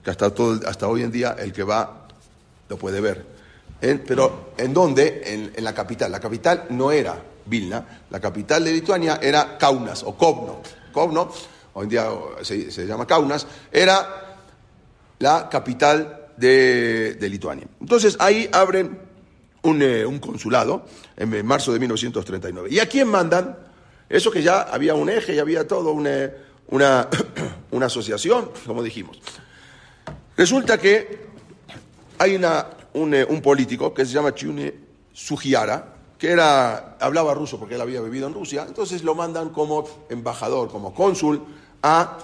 que 0.03 0.09
hasta, 0.09 0.33
todo, 0.33 0.67
hasta 0.67 0.87
hoy 0.87 1.03
en 1.03 1.11
día 1.11 1.35
el 1.39 1.53
que 1.53 1.63
va 1.63 2.07
lo 2.69 2.77
puede 2.77 3.01
ver. 3.01 3.25
Pero 3.79 4.53
¿en 4.57 4.73
dónde? 4.73 5.51
En 5.55 5.63
la 5.63 5.73
capital. 5.73 6.11
La 6.11 6.19
capital 6.19 6.65
no 6.69 6.91
era 6.91 7.21
Vilna, 7.45 8.03
la 8.09 8.19
capital 8.19 8.63
de 8.63 8.71
Lituania 8.71 9.19
era 9.21 9.57
Kaunas 9.57 10.03
o 10.03 10.15
Kovno. 10.15 10.61
Kovno, 10.91 11.31
hoy 11.73 11.83
en 11.83 11.89
día 11.89 12.09
se, 12.41 12.71
se 12.71 12.85
llama 12.85 13.05
Kaunas, 13.05 13.47
era 13.71 14.37
la 15.19 15.49
capital 15.49 16.27
de, 16.37 17.15
de 17.15 17.29
Lituania. 17.29 17.67
Entonces 17.79 18.17
ahí 18.19 18.49
abren 18.51 18.99
un, 19.63 19.81
eh, 19.81 20.05
un 20.05 20.19
consulado 20.19 20.85
en 21.17 21.45
marzo 21.45 21.73
de 21.73 21.79
1939. 21.79 22.69
¿Y 22.71 22.79
a 22.79 22.87
quién 22.87 23.07
mandan? 23.07 23.57
Eso 24.07 24.31
que 24.31 24.43
ya 24.43 24.61
había 24.61 24.93
un 24.93 25.09
eje 25.09 25.35
y 25.35 25.39
había 25.39 25.67
todo 25.67 25.91
una, 25.91 26.31
una, 26.67 27.07
una 27.71 27.85
asociación, 27.87 28.51
como 28.65 28.83
dijimos. 28.83 29.19
Resulta 30.37 30.77
que 30.77 31.25
hay 32.19 32.35
una, 32.35 32.67
un, 32.93 33.13
eh, 33.13 33.25
un 33.27 33.41
político 33.41 33.93
que 33.93 34.05
se 34.05 34.13
llama 34.13 34.35
Chune 34.35 34.73
Sugiara, 35.13 35.94
que 36.17 36.31
era, 36.31 36.97
hablaba 36.99 37.33
ruso 37.33 37.59
porque 37.59 37.75
él 37.75 37.81
había 37.81 38.01
vivido 38.01 38.27
en 38.27 38.33
Rusia, 38.33 38.65
entonces 38.67 39.03
lo 39.03 39.15
mandan 39.15 39.49
como 39.49 39.85
embajador, 40.09 40.69
como 40.69 40.93
cónsul, 40.93 41.43
a 41.83 42.17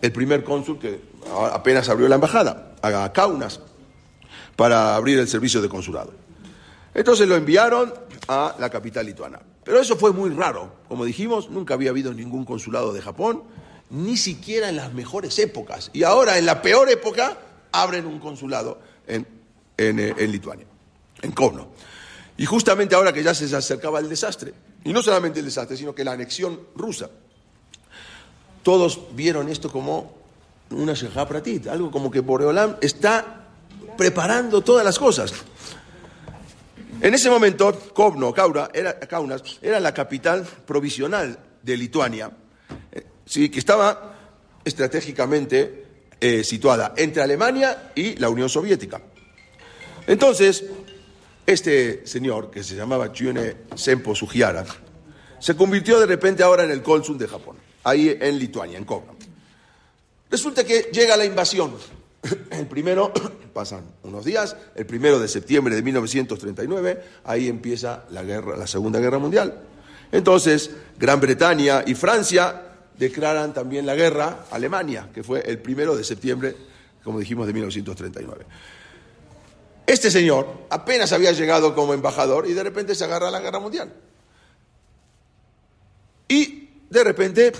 el 0.00 0.12
primer 0.12 0.44
cónsul 0.44 0.78
que 0.78 1.00
apenas 1.52 1.88
abrió 1.88 2.08
la 2.08 2.14
embajada, 2.14 2.74
a 2.82 3.12
Kaunas, 3.12 3.60
para 4.56 4.96
abrir 4.96 5.18
el 5.18 5.28
servicio 5.28 5.60
de 5.60 5.68
consulado. 5.68 6.12
Entonces 6.94 7.28
lo 7.28 7.36
enviaron 7.36 7.92
a 8.28 8.54
la 8.58 8.70
capital 8.70 9.06
lituana. 9.06 9.40
Pero 9.64 9.80
eso 9.80 9.96
fue 9.96 10.12
muy 10.12 10.30
raro. 10.30 10.72
Como 10.88 11.04
dijimos, 11.04 11.50
nunca 11.50 11.74
había 11.74 11.90
habido 11.90 12.14
ningún 12.14 12.44
consulado 12.44 12.92
de 12.92 13.02
Japón, 13.02 13.42
ni 13.90 14.16
siquiera 14.16 14.68
en 14.68 14.76
las 14.76 14.94
mejores 14.94 15.38
épocas. 15.38 15.90
Y 15.92 16.02
ahora, 16.04 16.38
en 16.38 16.46
la 16.46 16.62
peor 16.62 16.88
época, 16.90 17.38
abren 17.72 18.06
un 18.06 18.18
consulado 18.18 18.78
en, 19.06 19.26
en, 19.76 19.98
eh, 19.98 20.14
en 20.16 20.32
Lituania, 20.32 20.66
en 21.22 21.32
Kovno. 21.32 21.68
Y 22.38 22.46
justamente 22.46 22.94
ahora 22.94 23.12
que 23.12 23.22
ya 23.22 23.34
se 23.34 23.54
acercaba 23.54 23.98
el 23.98 24.08
desastre, 24.08 24.54
y 24.84 24.92
no 24.92 25.02
solamente 25.02 25.40
el 25.40 25.44
desastre, 25.44 25.76
sino 25.76 25.92
que 25.92 26.04
la 26.04 26.12
anexión 26.12 26.60
rusa, 26.76 27.10
todos 28.62 29.00
vieron 29.12 29.48
esto 29.48 29.70
como 29.70 30.16
una 30.70 30.94
Shehapratit, 30.94 31.66
algo 31.66 31.90
como 31.90 32.10
que 32.10 32.20
Boreolam 32.20 32.76
está 32.80 33.48
preparando 33.96 34.60
todas 34.60 34.84
las 34.84 34.98
cosas. 34.98 35.32
En 37.00 37.12
ese 37.12 37.28
momento, 37.28 37.72
Kovno, 37.92 38.32
era, 38.72 38.98
Kaunas, 39.00 39.42
era 39.60 39.80
la 39.80 39.92
capital 39.92 40.46
provisional 40.64 41.38
de 41.62 41.76
Lituania, 41.76 42.30
eh, 42.92 43.04
sí, 43.24 43.48
que 43.48 43.58
estaba 43.58 44.14
estratégicamente 44.64 45.86
eh, 46.20 46.44
situada 46.44 46.94
entre 46.96 47.22
Alemania 47.22 47.90
y 47.96 48.14
la 48.16 48.28
Unión 48.28 48.48
Soviética. 48.48 49.00
Entonces, 50.06 50.64
este 51.48 52.06
señor, 52.06 52.50
que 52.50 52.62
se 52.62 52.76
llamaba 52.76 53.10
Chiune 53.10 53.56
Sempo 53.74 54.14
Sugiara, 54.14 54.66
se 55.38 55.56
convirtió 55.56 55.98
de 55.98 56.04
repente 56.04 56.42
ahora 56.42 56.64
en 56.64 56.70
el 56.70 56.82
cónsul 56.82 57.16
de 57.16 57.26
Japón, 57.26 57.56
ahí 57.84 58.14
en 58.20 58.38
Lituania, 58.38 58.76
en 58.76 58.84
Kovno. 58.84 59.16
Resulta 60.30 60.62
que 60.62 60.90
llega 60.92 61.16
la 61.16 61.24
invasión. 61.24 61.72
El 62.50 62.66
primero, 62.66 63.12
pasan 63.54 63.84
unos 64.02 64.26
días, 64.26 64.56
el 64.74 64.84
primero 64.84 65.18
de 65.18 65.28
septiembre 65.28 65.74
de 65.74 65.82
1939, 65.82 67.02
ahí 67.24 67.48
empieza 67.48 68.04
la 68.10 68.22
guerra, 68.24 68.54
la 68.56 68.66
Segunda 68.66 68.98
Guerra 68.98 69.18
Mundial. 69.18 69.58
Entonces, 70.12 70.70
Gran 70.98 71.18
Bretaña 71.18 71.82
y 71.86 71.94
Francia 71.94 72.62
declaran 72.98 73.54
también 73.54 73.86
la 73.86 73.94
guerra 73.94 74.44
a 74.50 74.56
Alemania, 74.56 75.08
que 75.14 75.22
fue 75.22 75.40
el 75.40 75.60
primero 75.60 75.96
de 75.96 76.04
septiembre, 76.04 76.54
como 77.02 77.20
dijimos, 77.20 77.46
de 77.46 77.54
1939. 77.54 78.44
Este 79.88 80.10
señor 80.10 80.46
apenas 80.68 81.12
había 81.12 81.32
llegado 81.32 81.74
como 81.74 81.94
embajador 81.94 82.46
y 82.46 82.52
de 82.52 82.62
repente 82.62 82.94
se 82.94 83.04
agarra 83.04 83.28
a 83.28 83.30
la 83.30 83.40
guerra 83.40 83.58
mundial. 83.58 83.90
Y 86.28 86.68
de 86.90 87.04
repente 87.04 87.52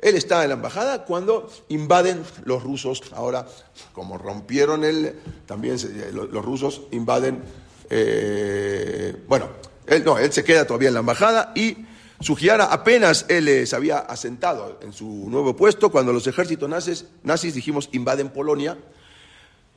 él 0.00 0.14
está 0.14 0.42
en 0.42 0.50
la 0.50 0.54
embajada 0.56 1.06
cuando 1.06 1.50
invaden 1.70 2.22
los 2.44 2.62
rusos. 2.62 3.00
Ahora, 3.14 3.46
como 3.94 4.18
rompieron 4.18 4.84
el. 4.84 5.18
También 5.46 5.78
se- 5.78 6.12
los, 6.12 6.30
rusos 6.44 6.82
invaden. 6.90 7.42
eh, 7.88 9.16
bueno, 9.26 9.48
él 9.86 10.04
no, 10.04 10.18
él 10.18 10.32
se 10.34 10.44
queda 10.44 10.66
todavía 10.66 10.88
en 10.88 10.94
la 10.94 11.00
embajada 11.00 11.52
y 11.54 11.78
Sugiara 12.20 12.66
apenas 12.66 13.26
él 13.28 13.48
eh, 13.48 13.66
se 13.66 13.74
había 13.74 13.98
asentado 13.98 14.78
en 14.82 14.92
su 14.92 15.06
nuevo 15.30 15.56
puesto 15.56 15.90
cuando 15.90 16.12
los 16.12 16.26
ejércitos 16.26 16.68
nazis, 16.68 17.06
nazis 17.22 17.54
dijimos, 17.54 17.88
invaden 17.92 18.28
Polonia. 18.30 18.76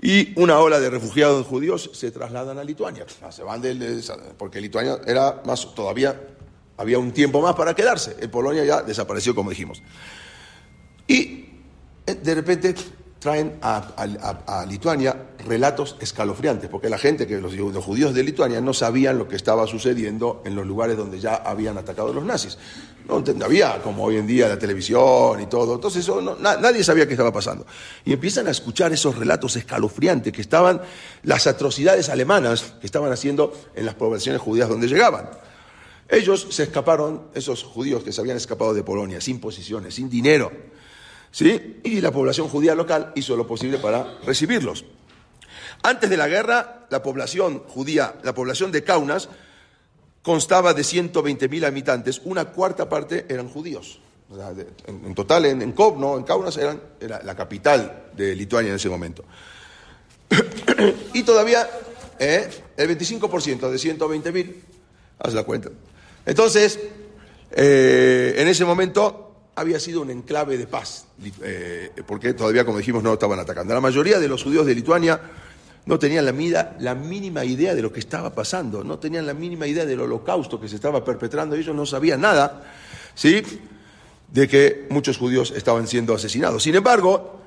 Y 0.01 0.39
una 0.39 0.59
ola 0.59 0.79
de 0.79 0.89
refugiados 0.89 1.47
judíos 1.47 1.89
se 1.93 2.11
trasladan 2.11 2.59
a 2.59 2.63
Lituania. 2.63 3.05
Ah, 3.23 3.31
Se 3.31 3.43
van 3.43 3.61
de- 3.61 4.03
porque 4.37 4.61
Lituania 4.61 4.99
era 5.05 5.41
más, 5.45 5.73
todavía 5.73 6.19
había 6.77 6.99
un 6.99 7.11
tiempo 7.11 7.41
más 7.41 7.55
para 7.55 7.73
quedarse. 7.73 8.15
En 8.19 8.29
Polonia 8.29 8.63
ya 8.63 8.83
desapareció, 8.83 9.33
como 9.33 9.49
dijimos. 9.49 9.81
Y 11.07 11.45
eh, 12.05 12.13
de 12.13 12.35
repente 12.35 12.75
traen 13.19 13.57
a, 13.61 14.65
Lituania 14.67 15.29
relatos 15.45 15.97
escalofriantes, 15.99 16.69
porque 16.69 16.89
la 16.89 16.97
gente, 16.97 17.25
que 17.25 17.39
los, 17.39 17.53
judíos 17.83 18.13
de 18.13 18.23
Lituania 18.23 18.61
no 18.61 18.73
sabían 18.73 19.17
lo 19.17 19.27
que 19.27 19.35
estaba 19.35 19.65
sucediendo 19.65 20.41
en 20.45 20.55
los 20.55 20.65
lugares 20.65 20.97
donde 20.97 21.19
ya 21.19 21.35
habían 21.35 21.77
atacado 21.77 22.13
los 22.13 22.23
nazis. 22.23 22.57
No 23.07 23.23
ent- 23.23 23.41
había, 23.43 23.81
como 23.81 24.03
hoy 24.03 24.17
en 24.17 24.27
día, 24.27 24.47
la 24.49 24.59
televisión 24.59 25.39
y 25.41 25.45
todo. 25.47 25.75
Entonces 25.75 26.03
eso 26.03 26.21
no- 26.21 26.35
na- 26.35 26.57
nadie 26.57 26.83
sabía 26.83 27.05
qué 27.07 27.13
estaba 27.13 27.31
pasando. 27.31 27.65
Y 28.03 28.13
empiezan 28.13 28.47
a 28.47 28.51
escuchar 28.51 28.91
esos 28.91 29.15
relatos 29.17 29.55
escalofriantes 29.55 30.33
que 30.33 30.41
estaban, 30.41 30.81
las 31.23 31.47
atrocidades 31.47 32.09
alemanas 32.09 32.73
que 32.81 32.85
estaban 32.85 33.11
haciendo 33.11 33.53
en 33.75 33.85
las 33.85 33.95
poblaciones 33.95 34.41
judías 34.41 34.67
donde 34.69 34.87
llegaban. 34.87 35.29
Ellos 36.09 36.47
se 36.51 36.63
escaparon, 36.63 37.23
esos 37.33 37.63
judíos 37.63 38.03
que 38.03 38.11
se 38.11 38.21
habían 38.21 38.37
escapado 38.37 38.73
de 38.73 38.83
Polonia, 38.83 39.19
sin 39.21 39.39
posiciones, 39.39 39.95
sin 39.95 40.09
dinero. 40.09 40.51
¿Sí? 41.31 41.81
Y 41.83 42.01
la 42.01 42.11
población 42.11 42.47
judía 42.47 42.73
local 42.75 43.11
hizo 43.15 43.35
lo 43.35 43.45
posible 43.45 43.77
para 43.77 44.17
recibirlos. 44.25 44.85
Antes 45.83 46.09
de 46.09 46.17
la 46.17 46.27
guerra, 46.27 46.87
la 46.89 47.03
población 47.03 47.59
judía, 47.67 48.15
la 48.23 48.33
población 48.33 48.71
de 48.71 48.83
Kaunas, 48.83 49.29
constaba 50.27 50.73
de 50.73 50.81
120.000 50.81 51.65
habitantes, 51.65 52.21
una 52.25 52.43
cuarta 52.51 52.89
parte 52.89 53.25
eran 53.29 53.47
judíos. 53.47 54.01
En, 54.85 55.15
total, 55.15 55.45
en, 55.45 55.61
en 55.61 55.71
Kovno, 55.71 56.17
en 56.17 56.25
Kaunas, 56.25 56.57
era 56.57 56.77
la 57.23 57.33
capital 57.33 58.09
de 58.13 58.35
Lituania 58.35 58.71
en 58.71 58.75
ese 58.75 58.89
momento. 58.89 59.23
y 61.13 61.23
todavía 61.23 61.65
eh, 62.19 62.49
el 62.75 62.89
25% 62.89 63.69
de 63.69 63.77
120.000, 63.77 64.55
haz 65.19 65.33
la 65.33 65.43
cuenta. 65.43 65.69
Entonces, 66.25 66.77
eh, 67.51 68.35
en 68.37 68.49
ese 68.49 68.65
momento 68.65 69.51
había 69.55 69.79
sido 69.79 70.01
un 70.01 70.11
enclave 70.11 70.57
de 70.57 70.67
paz, 70.67 71.05
eh, 71.41 71.91
porque 72.05 72.33
todavía, 72.33 72.65
como 72.65 72.79
dijimos, 72.79 73.01
no 73.01 73.13
estaban 73.13 73.39
atacando. 73.39 73.73
La 73.73 73.79
mayoría 73.79 74.19
de 74.19 74.27
los 74.27 74.43
judíos 74.43 74.65
de 74.65 74.75
Lituania 74.75 75.21
no 75.87 75.97
tenían 75.97 76.25
la, 76.25 76.95
mínima 76.95 77.45
idea 77.45 77.73
de 77.73 77.81
lo 77.81 77.93
que 77.93 78.01
estaba 78.01 78.35
pasando, 78.35 78.83
no 78.83 78.99
tenían 78.99 79.25
la 79.25 79.33
mínima 79.33 79.65
idea 79.67 79.85
del 79.85 80.01
holocausto 80.01 80.59
que 80.59 80.67
se 80.67 80.75
estaba 80.75 81.03
perpetrando, 81.03 81.55
ellos 81.55 81.73
no 81.73 81.85
sabían 81.85 82.19
nada, 82.19 82.61
¿sí? 83.15 83.41
De 84.29 84.49
que 84.49 84.85
muchos 84.89 85.17
judíos 85.17 85.53
estaban 85.55 85.87
siendo 85.87 86.13
asesinados. 86.13 86.61
Sin 86.61 86.75
embargo, 86.75 87.39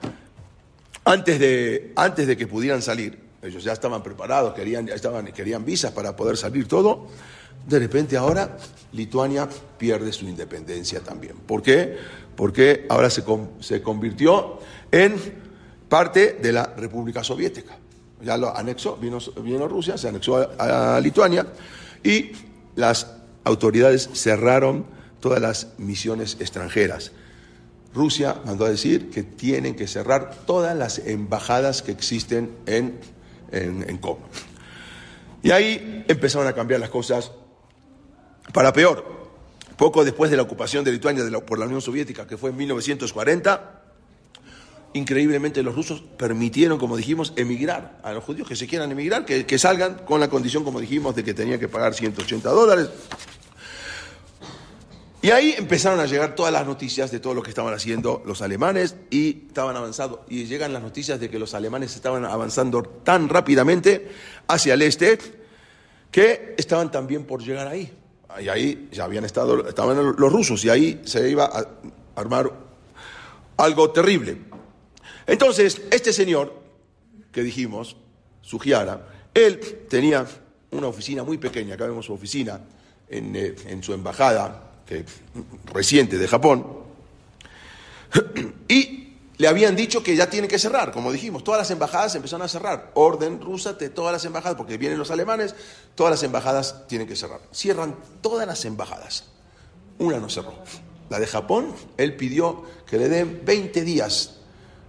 antes 1.05 1.39
de, 1.39 1.93
antes 1.97 2.27
de 2.27 2.37
que 2.39 2.47
pudieran 2.47 2.81
salir, 2.81 3.19
ellos 3.43 3.63
ya 3.63 3.75
estaban 3.75 4.03
preparados, 4.03 4.55
querían, 4.55 4.87
ya 4.87 4.95
estaban, 4.95 5.27
querían 5.27 5.63
visas 5.63 5.93
para 5.93 6.17
poder 6.17 6.39
salir 6.39 6.67
todo, 6.67 7.09
de 7.69 7.79
repente 7.79 8.17
ahora 8.17 8.57
Lituania 8.93 9.47
pierde 9.77 10.15
su 10.15 10.25
independencia 10.25 11.01
también. 11.01 11.37
¿Por 11.47 11.61
qué? 11.61 11.95
Porque 12.35 12.87
ahora 12.89 13.11
se, 13.11 13.23
se 13.61 13.83
convirtió 13.83 14.61
en 14.91 15.15
parte 15.91 16.39
de 16.41 16.53
la 16.55 16.65
República 16.75 17.23
Soviética. 17.23 17.77
Ya 18.23 18.37
lo 18.37 18.57
anexó, 18.57 18.97
vino, 18.97 19.19
vino 19.43 19.69
Rusia, 19.69 19.97
se 19.97 20.09
anexó 20.09 20.49
a, 20.59 21.01
Lituania 21.01 21.47
y 22.03 22.33
las 22.77 23.07
autoridades 23.45 24.11
cerraron 24.13 24.87
todas 25.21 25.41
las 25.41 25.69
misiones 25.79 26.37
extranjeras. 26.41 27.13
Rusia 27.95 28.41
mandó 28.45 28.67
a 28.67 28.71
decir 28.71 29.11
que 29.11 29.23
tienen 29.23 29.75
que 29.75 29.89
cerrar 29.89 30.35
todas 30.47 30.77
las 30.77 30.99
embajadas 30.99 31.83
que 31.83 31.93
existen 31.93 32.51
en, 32.67 33.01
en, 33.51 33.89
en 33.89 33.99
Kobno. 33.99 34.27
Y 35.43 35.51
ahí 35.51 36.05
empezaron 36.07 36.47
a 36.47 36.53
cambiar 36.53 36.81
las 36.81 36.91
cosas 36.91 37.33
para 38.53 38.73
peor. 38.73 39.21
Poco 39.77 40.05
después 40.05 40.31
de 40.31 40.37
la 40.37 40.43
ocupación 40.43 40.85
de 40.85 40.93
Lituania 40.93 41.25
por 41.41 41.59
la 41.59 41.65
Unión 41.65 41.81
Soviética, 41.81 42.27
que 42.27 42.37
fue 42.37 42.51
en 42.51 42.57
1940, 42.59 43.80
increíblemente 44.93 45.63
los 45.63 45.75
rusos 45.75 46.03
permitieron, 46.17 46.79
como 46.79 46.97
dijimos, 46.97 47.33
emigrar 47.37 48.01
a 48.03 48.13
los 48.13 48.25
judíos 48.25 48.49
que 48.49 48.57
se 48.57 48.67
quieran 48.67 48.91
emigrar, 48.91 49.25
que, 49.25 49.47
que 49.47 49.59
salgan 49.59 50.03
con 50.07 50.21
la 50.21 50.29
condición, 50.29 50.65
como 50.65 50.81
dijimos, 50.81 51.15
de 51.15 51.25
que 51.25 51.35
tenían 51.35 51.61
que 51.61 51.69
pagar 51.69 51.95
180 51.95 52.51
dólares. 52.51 52.89
Y 55.23 55.31
ahí 55.33 55.55
empezaron 55.57 56.01
a 56.01 56.07
llegar 56.07 56.35
todas 56.35 56.53
las 56.53 56.67
noticias 56.67 57.11
de 57.11 57.21
todo 57.21 57.35
lo 57.35 57.43
que 57.43 57.51
estaban 57.51 57.75
haciendo 57.75 58.23
los 58.25 58.41
alemanes 58.41 58.97
y 59.11 59.49
estaban 59.49 59.77
avanzando. 59.77 60.25
Y 60.31 60.47
llegan 60.47 60.73
las 60.73 60.83
noticias 60.83 61.21
de 61.21 61.29
que 61.29 61.39
los 61.39 61.53
alemanes 61.53 61.95
estaban 61.95 62.25
avanzando 62.25 62.83
tan 62.83 63.29
rápidamente 63.29 64.09
hacia 64.49 64.75
el 64.75 64.83
este 64.83 65.19
que 66.11 66.55
estaban 66.57 66.91
también 66.91 67.25
por 67.25 67.43
llegar 67.43 67.69
ahí. 67.69 67.93
Y 68.41 68.49
ahí 68.49 68.89
ya 68.93 69.05
habían 69.05 69.25
estado, 69.27 69.69
estaban 69.69 70.15
los 70.17 70.33
rusos 70.33 70.65
y 70.65 70.71
ahí 70.71 71.03
se 71.05 71.29
iba 71.29 71.45
a 71.45 71.67
armar 72.19 72.51
algo 73.59 73.91
terrible. 73.91 74.39
Entonces, 75.31 75.81
este 75.93 76.13
señor 76.13 76.53
que 77.31 77.45
dijimos, 77.45 77.97
Sugiara, 78.43 79.07
él 79.33 79.61
tenía 79.89 80.27
una 80.73 80.89
oficina 80.89 81.23
muy 81.23 81.39
pequeña, 81.39 81.75
acá 81.75 81.87
vemos 81.87 82.07
su 82.07 82.13
oficina 82.13 82.61
en, 83.09 83.37
eh, 83.37 83.55
en 83.67 83.81
su 83.81 83.93
embajada 83.93 84.83
que, 84.85 85.05
reciente 85.73 86.19
de 86.19 86.27
Japón, 86.27 86.67
y 88.69 89.13
le 89.39 89.47
habían 89.47 89.77
dicho 89.77 90.03
que 90.03 90.17
ya 90.17 90.29
tiene 90.29 90.49
que 90.49 90.59
cerrar, 90.59 90.91
como 90.91 91.13
dijimos, 91.13 91.45
todas 91.45 91.61
las 91.61 91.71
embajadas 91.71 92.13
empezaron 92.17 92.45
a 92.45 92.49
cerrar, 92.49 92.91
orden 92.95 93.41
rusa 93.41 93.75
de 93.75 93.89
todas 93.89 94.13
las 94.13 94.25
embajadas, 94.25 94.57
porque 94.57 94.79
vienen 94.79 94.99
los 94.99 95.13
alemanes, 95.13 95.55
todas 95.95 96.11
las 96.11 96.25
embajadas 96.25 96.89
tienen 96.89 97.07
que 97.07 97.15
cerrar. 97.15 97.41
Cierran 97.53 97.95
todas 98.21 98.49
las 98.49 98.65
embajadas, 98.65 99.27
una 99.97 100.19
no 100.19 100.29
cerró. 100.29 100.55
La 101.09 101.21
de 101.21 101.29
Japón, 101.29 101.73
él 101.97 102.17
pidió 102.17 102.65
que 102.85 102.99
le 102.99 103.09
den 103.09 103.43
20 103.45 103.85
días 103.85 104.40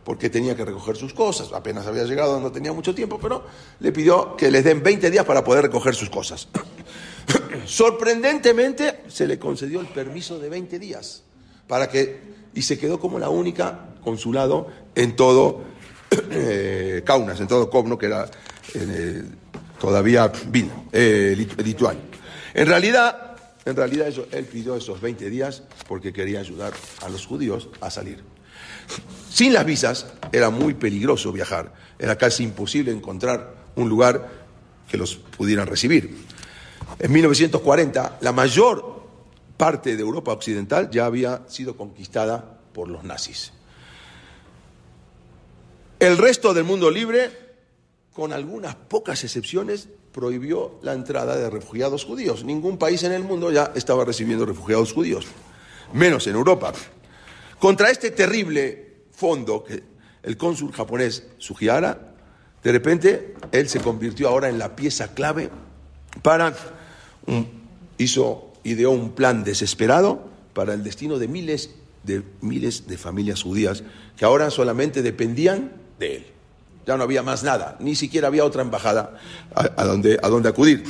porque 0.03 0.29
tenía 0.29 0.55
que 0.55 0.65
recoger 0.65 0.95
sus 0.97 1.13
cosas, 1.13 1.51
apenas 1.53 1.85
había 1.87 2.03
llegado, 2.05 2.39
no 2.39 2.51
tenía 2.51 2.73
mucho 2.73 2.93
tiempo, 2.95 3.19
pero 3.21 3.43
le 3.79 3.91
pidió 3.91 4.35
que 4.35 4.49
les 4.49 4.63
den 4.63 4.81
20 4.81 5.11
días 5.11 5.25
para 5.25 5.43
poder 5.43 5.63
recoger 5.63 5.93
sus 5.95 6.09
cosas. 6.09 6.47
Sorprendentemente 7.65 9.01
se 9.07 9.27
le 9.27 9.37
concedió 9.39 9.79
el 9.81 9.87
permiso 9.87 10.39
de 10.39 10.49
20 10.49 10.79
días 10.79 11.23
para 11.67 11.89
que 11.89 12.19
y 12.53 12.61
se 12.63 12.77
quedó 12.77 12.99
como 12.99 13.17
la 13.19 13.29
única 13.29 13.87
consulado 14.03 14.67
en 14.95 15.15
todo 15.15 15.61
eh, 16.31 17.01
Kaunas, 17.05 17.39
en 17.39 17.47
todo 17.47 17.69
Kovno, 17.69 17.97
que 17.97 18.07
era 18.07 18.29
todavía 19.79 20.31
Vilna, 20.47 20.73
eh, 20.91 21.33
Lit- 21.37 21.61
Lituania. 21.63 22.03
En 22.53 22.67
realidad, 22.67 23.35
en 23.65 23.75
realidad 23.75 24.07
eso- 24.07 24.25
él 24.31 24.45
pidió 24.45 24.75
esos 24.75 24.99
20 24.99 25.29
días 25.29 25.63
porque 25.87 26.11
quería 26.11 26.39
ayudar 26.39 26.73
a 27.01 27.09
los 27.09 27.25
judíos 27.25 27.69
a 27.79 27.89
salir. 27.89 28.21
Sin 29.29 29.53
las 29.53 29.65
visas 29.65 30.07
era 30.31 30.49
muy 30.49 30.73
peligroso 30.73 31.31
viajar, 31.31 31.73
era 31.97 32.17
casi 32.17 32.43
imposible 32.43 32.91
encontrar 32.91 33.55
un 33.75 33.89
lugar 33.89 34.29
que 34.89 34.97
los 34.97 35.15
pudieran 35.15 35.67
recibir. 35.67 36.25
En 36.99 37.11
1940, 37.11 38.17
la 38.21 38.31
mayor 38.31 39.01
parte 39.57 39.95
de 39.95 40.01
Europa 40.01 40.33
occidental 40.33 40.89
ya 40.91 41.05
había 41.05 41.43
sido 41.47 41.77
conquistada 41.77 42.59
por 42.73 42.89
los 42.89 43.03
nazis. 43.03 43.53
El 45.99 46.17
resto 46.17 46.53
del 46.53 46.63
mundo 46.63 46.89
libre, 46.89 47.29
con 48.13 48.33
algunas 48.33 48.75
pocas 48.75 49.23
excepciones, 49.23 49.87
prohibió 50.11 50.79
la 50.81 50.93
entrada 50.93 51.35
de 51.35 51.49
refugiados 51.49 52.05
judíos. 52.05 52.43
Ningún 52.43 52.77
país 52.77 53.03
en 53.03 53.11
el 53.11 53.23
mundo 53.23 53.51
ya 53.51 53.71
estaba 53.75 54.03
recibiendo 54.03 54.45
refugiados 54.45 54.93
judíos, 54.93 55.25
menos 55.93 56.27
en 56.27 56.35
Europa. 56.35 56.73
Contra 57.61 57.91
este 57.91 58.09
terrible 58.09 59.05
fondo 59.11 59.63
que 59.63 59.83
el 60.23 60.35
cónsul 60.35 60.71
japonés 60.71 61.27
Sugihara, 61.37 62.15
de 62.63 62.71
repente 62.71 63.35
él 63.51 63.69
se 63.69 63.79
convirtió 63.79 64.29
ahora 64.29 64.49
en 64.49 64.57
la 64.57 64.75
pieza 64.75 65.13
clave 65.13 65.51
para 66.23 66.55
hizo 67.99 68.51
ideó 68.63 68.89
un 68.89 69.11
plan 69.11 69.43
desesperado 69.43 70.27
para 70.53 70.73
el 70.73 70.83
destino 70.83 71.19
de 71.19 71.27
miles 71.27 71.69
de 72.01 72.23
miles 72.41 72.87
de 72.87 72.97
familias 72.97 73.43
judías 73.43 73.83
que 74.17 74.25
ahora 74.25 74.49
solamente 74.49 75.03
dependían 75.03 75.71
de 75.99 76.15
él. 76.15 76.25
Ya 76.87 76.97
no 76.97 77.03
había 77.03 77.21
más 77.21 77.43
nada, 77.43 77.77
ni 77.79 77.93
siquiera 77.93 78.29
había 78.29 78.43
otra 78.43 78.63
embajada 78.63 79.19
a 79.53 79.85
donde, 79.85 80.17
a 80.23 80.29
donde 80.29 80.49
acudir. 80.49 80.83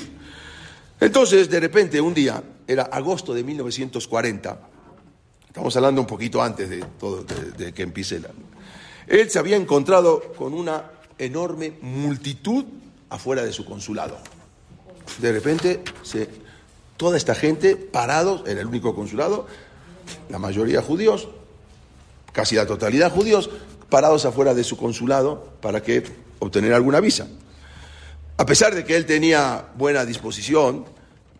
Entonces, 1.01 1.49
de 1.49 1.59
repente, 1.59 1.99
un 1.99 2.13
día, 2.13 2.41
era 2.65 2.83
agosto 2.83 3.33
de 3.33 3.43
1940, 3.43 4.70
Estamos 5.51 5.75
hablando 5.75 5.99
un 5.99 6.07
poquito 6.07 6.41
antes 6.41 6.69
de 6.69 7.73
que 7.73 7.83
empiece 7.83 8.15
el 8.15 8.25
año. 8.25 8.45
Él 9.05 9.29
se 9.29 9.37
había 9.37 9.57
encontrado 9.57 10.31
con 10.37 10.53
una 10.53 10.91
enorme 11.17 11.73
multitud 11.81 12.63
afuera 13.09 13.43
de 13.43 13.51
su 13.51 13.65
consulado. 13.65 14.17
De 15.19 15.29
repente, 15.33 15.83
toda 16.95 17.17
esta 17.17 17.35
gente 17.35 17.75
parados, 17.75 18.43
era 18.47 18.61
el 18.61 18.67
único 18.67 18.95
consulado, 18.95 19.45
la 20.29 20.39
mayoría 20.39 20.81
judíos, 20.81 21.27
casi 22.31 22.55
la 22.55 22.65
totalidad 22.65 23.11
judíos, 23.11 23.49
parados 23.89 24.23
afuera 24.23 24.53
de 24.53 24.63
su 24.63 24.77
consulado 24.77 25.51
para 25.59 25.83
que 25.83 26.01
obtener 26.39 26.73
alguna 26.73 27.01
visa. 27.01 27.27
A 28.37 28.45
pesar 28.45 28.73
de 28.73 28.85
que 28.85 28.95
él 28.95 29.05
tenía 29.05 29.65
buena 29.75 30.05
disposición, 30.05 30.85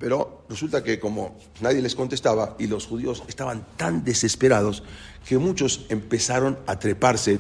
pero 0.02 0.42
resulta 0.50 0.84
que 0.84 1.00
como 1.00 1.38
nadie 1.62 1.80
les 1.82 1.94
contestaba 1.96 2.56
y 2.58 2.66
los 2.66 2.88
judíos 2.88 3.22
estaban 3.28 3.66
tan 3.78 4.04
desesperados 4.04 4.82
que 5.30 5.38
muchos 5.38 5.86
empezaron 5.90 6.58
a 6.66 6.80
treparse 6.80 7.38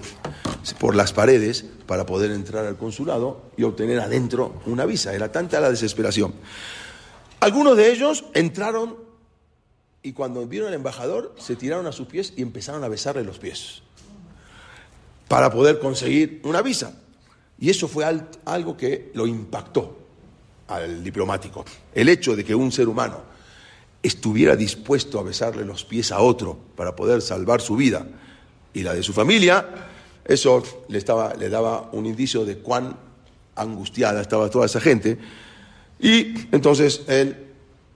por 0.80 0.96
las 0.96 1.12
paredes 1.12 1.66
para 1.88 2.06
poder 2.06 2.30
entrar 2.30 2.66
al 2.68 2.78
consulado 2.78 3.42
y 3.58 3.64
obtener 3.64 4.00
adentro 4.00 4.62
una 4.68 4.86
visa. 4.86 5.14
Era 5.16 5.32
tanta 5.32 5.60
la 5.60 5.72
desesperación. 5.72 6.36
Algunos 7.40 7.76
de 7.76 7.92
ellos 7.92 8.26
entraron 8.36 8.96
y 10.04 10.14
cuando 10.14 10.46
vieron 10.46 10.68
al 10.70 10.76
embajador 10.76 11.34
se 11.40 11.56
tiraron 11.56 11.88
a 11.88 11.92
sus 11.92 12.06
pies 12.06 12.32
y 12.38 12.44
empezaron 12.44 12.84
a 12.84 12.88
besarle 12.90 13.24
los 13.24 13.40
pies 13.40 13.82
para 15.28 15.52
poder 15.52 15.80
conseguir 15.80 16.42
una 16.44 16.62
visa. 16.62 16.94
Y 17.60 17.72
eso 17.72 17.88
fue 17.88 18.06
al- 18.06 18.30
algo 18.46 18.78
que 18.78 19.10
lo 19.16 19.26
impactó 19.26 19.98
al 20.76 21.04
diplomático. 21.04 21.66
El 21.94 22.10
hecho 22.10 22.36
de 22.36 22.44
que 22.44 22.56
un 22.56 22.72
ser 22.72 22.88
humano 22.88 23.22
estuviera 24.02 24.56
dispuesto 24.56 25.20
a 25.20 25.24
besarle 25.24 25.66
los 25.66 25.86
pies 25.86 26.12
a 26.12 26.20
otro 26.20 26.58
para 26.76 26.96
poder 26.96 27.22
salvar 27.22 27.62
su 27.62 27.76
vida 27.76 28.08
y 28.74 28.84
la 28.84 28.94
de 28.94 29.04
su 29.04 29.14
familia, 29.14 29.68
eso 30.26 30.64
le, 30.88 30.98
estaba, 30.98 31.34
le 31.36 31.50
daba 31.50 31.90
un 31.92 32.06
indicio 32.06 32.46
de 32.46 32.58
cuán 32.58 32.96
angustiada 33.56 34.22
estaba 34.22 34.50
toda 34.50 34.66
esa 34.66 34.80
gente. 34.80 35.18
Y 36.00 36.34
entonces 36.52 37.04
él, 37.08 37.36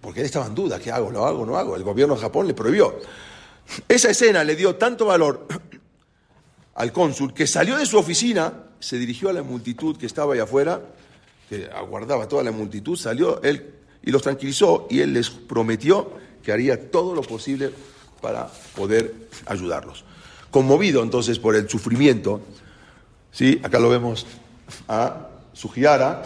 porque 0.01 0.19
él 0.19 0.26
estaba 0.26 0.45
en 0.45 0.55
duda, 0.55 0.80
¿qué 0.80 0.91
hago? 0.91 1.09
¿Lo 1.09 1.26
hago 1.26 1.45
no 1.45 1.57
hago? 1.57 1.76
El 1.76 1.84
gobierno 1.84 2.15
de 2.15 2.21
Japón 2.21 2.47
le 2.47 2.53
prohibió. 2.53 2.99
Esa 3.88 4.11
escena 4.11 4.43
le 4.43 4.55
dio 4.55 4.76
tanto 4.76 5.05
valor 5.05 5.47
al 6.76 6.91
cónsul 6.91 7.34
que 7.34 7.47
salió 7.47 7.78
de 7.78 7.86
su 7.86 7.97
oficina, 7.97 8.53
se 8.80 8.97
dirigió 8.97 9.30
a 9.30 9.34
la 9.34 9.41
multitud 9.41 9.97
que 9.97 10.05
estaba 10.05 10.34
ahí 10.34 10.39
afuera, 10.39 10.82
que 11.49 11.69
aguardaba 11.73 12.27
toda 12.27 12.43
la 12.43 12.51
multitud, 12.51 12.97
salió 12.97 13.41
él 13.43 13.73
y 14.03 14.11
los 14.11 14.21
tranquilizó 14.21 14.87
y 14.89 14.99
él 14.99 15.13
les 15.13 15.29
prometió 15.29 16.11
que 16.43 16.51
haría 16.51 16.91
todo 16.91 17.15
lo 17.15 17.21
posible 17.21 17.71
para 18.21 18.47
poder 18.75 19.13
ayudarlos. 19.45 20.05
Conmovido 20.51 21.03
entonces 21.03 21.39
por 21.39 21.55
el 21.55 21.69
sufrimiento, 21.69 22.41
¿sí? 23.31 23.59
acá 23.63 23.79
lo 23.79 23.89
vemos 23.89 24.25
a 24.87 25.27
Sugiara, 25.53 26.23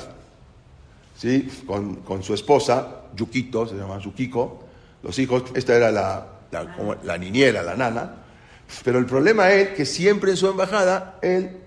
¿sí? 1.18 1.50
con, 1.66 1.98
con 1.98 2.24
su 2.24 2.34
esposa, 2.34 3.04
Yukito, 3.16 3.68
se 3.68 3.76
llama 3.76 4.00
Yukiko, 4.00 4.64
los 5.02 5.18
hijos, 5.20 5.44
esta 5.56 5.76
era 5.76 5.92
la, 5.92 6.28
la, 6.52 6.98
la 7.04 7.18
niñera, 7.18 7.64
la 7.64 7.76
nana, 7.76 8.16
pero 8.84 9.00
el 9.00 9.06
problema 9.06 9.52
es 9.52 9.70
que 9.70 9.86
siempre 9.86 10.32
en 10.32 10.38
su 10.38 10.48
embajada 10.48 11.18
él 11.22 11.58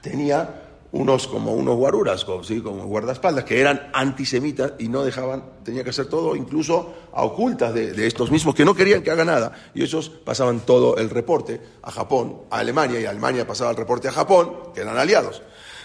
tenía 0.00 0.65
unos 0.96 1.26
como 1.26 1.54
unos 1.54 1.76
guaruras, 1.76 2.24
como, 2.24 2.42
¿sí? 2.42 2.60
como 2.60 2.86
guardaespaldas, 2.86 3.44
que 3.44 3.60
eran 3.60 3.90
antisemitas 3.92 4.72
y 4.78 4.88
no 4.88 5.04
dejaban, 5.04 5.44
tenía 5.64 5.84
que 5.84 5.90
hacer 5.90 6.06
todo, 6.06 6.34
incluso 6.36 6.94
a 7.12 7.22
ocultas 7.22 7.74
de, 7.74 7.92
de 7.92 8.06
estos 8.06 8.30
mismos 8.30 8.54
que 8.54 8.64
no 8.64 8.74
querían 8.74 9.02
que 9.02 9.10
haga 9.10 9.24
nada. 9.24 9.52
Y 9.74 9.82
ellos 9.82 10.10
pasaban 10.10 10.60
todo 10.60 10.96
el 10.96 11.10
reporte 11.10 11.60
a 11.82 11.90
Japón, 11.90 12.42
a 12.50 12.58
Alemania, 12.58 13.00
y 13.00 13.06
Alemania 13.06 13.46
pasaba 13.46 13.70
el 13.70 13.76
reporte 13.76 14.08
a 14.08 14.12
Japón, 14.12 14.72
que 14.74 14.80
eran 14.80 14.96
aliados. 14.96 15.42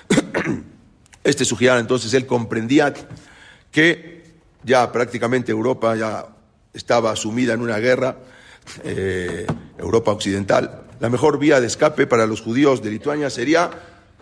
Este 1.24 1.46
Sugihara 1.46 1.80
entonces 1.80 2.12
él 2.16 2.26
comprendía 2.26 2.92
que 3.72 4.24
ya 4.64 4.92
prácticamente 4.92 5.52
Europa 5.52 5.96
ya 5.96 6.26
estaba 6.74 7.16
sumida 7.16 7.54
en 7.54 7.62
una 7.62 7.78
guerra, 7.78 8.18
eh, 8.84 9.46
Europa 9.78 10.12
Occidental, 10.12 10.82
la 11.02 11.10
mejor 11.10 11.40
vía 11.40 11.60
de 11.60 11.66
escape 11.66 12.06
para 12.06 12.28
los 12.28 12.42
judíos 12.42 12.84
de 12.84 12.92
Lituania 12.92 13.32
sería 13.32 13.72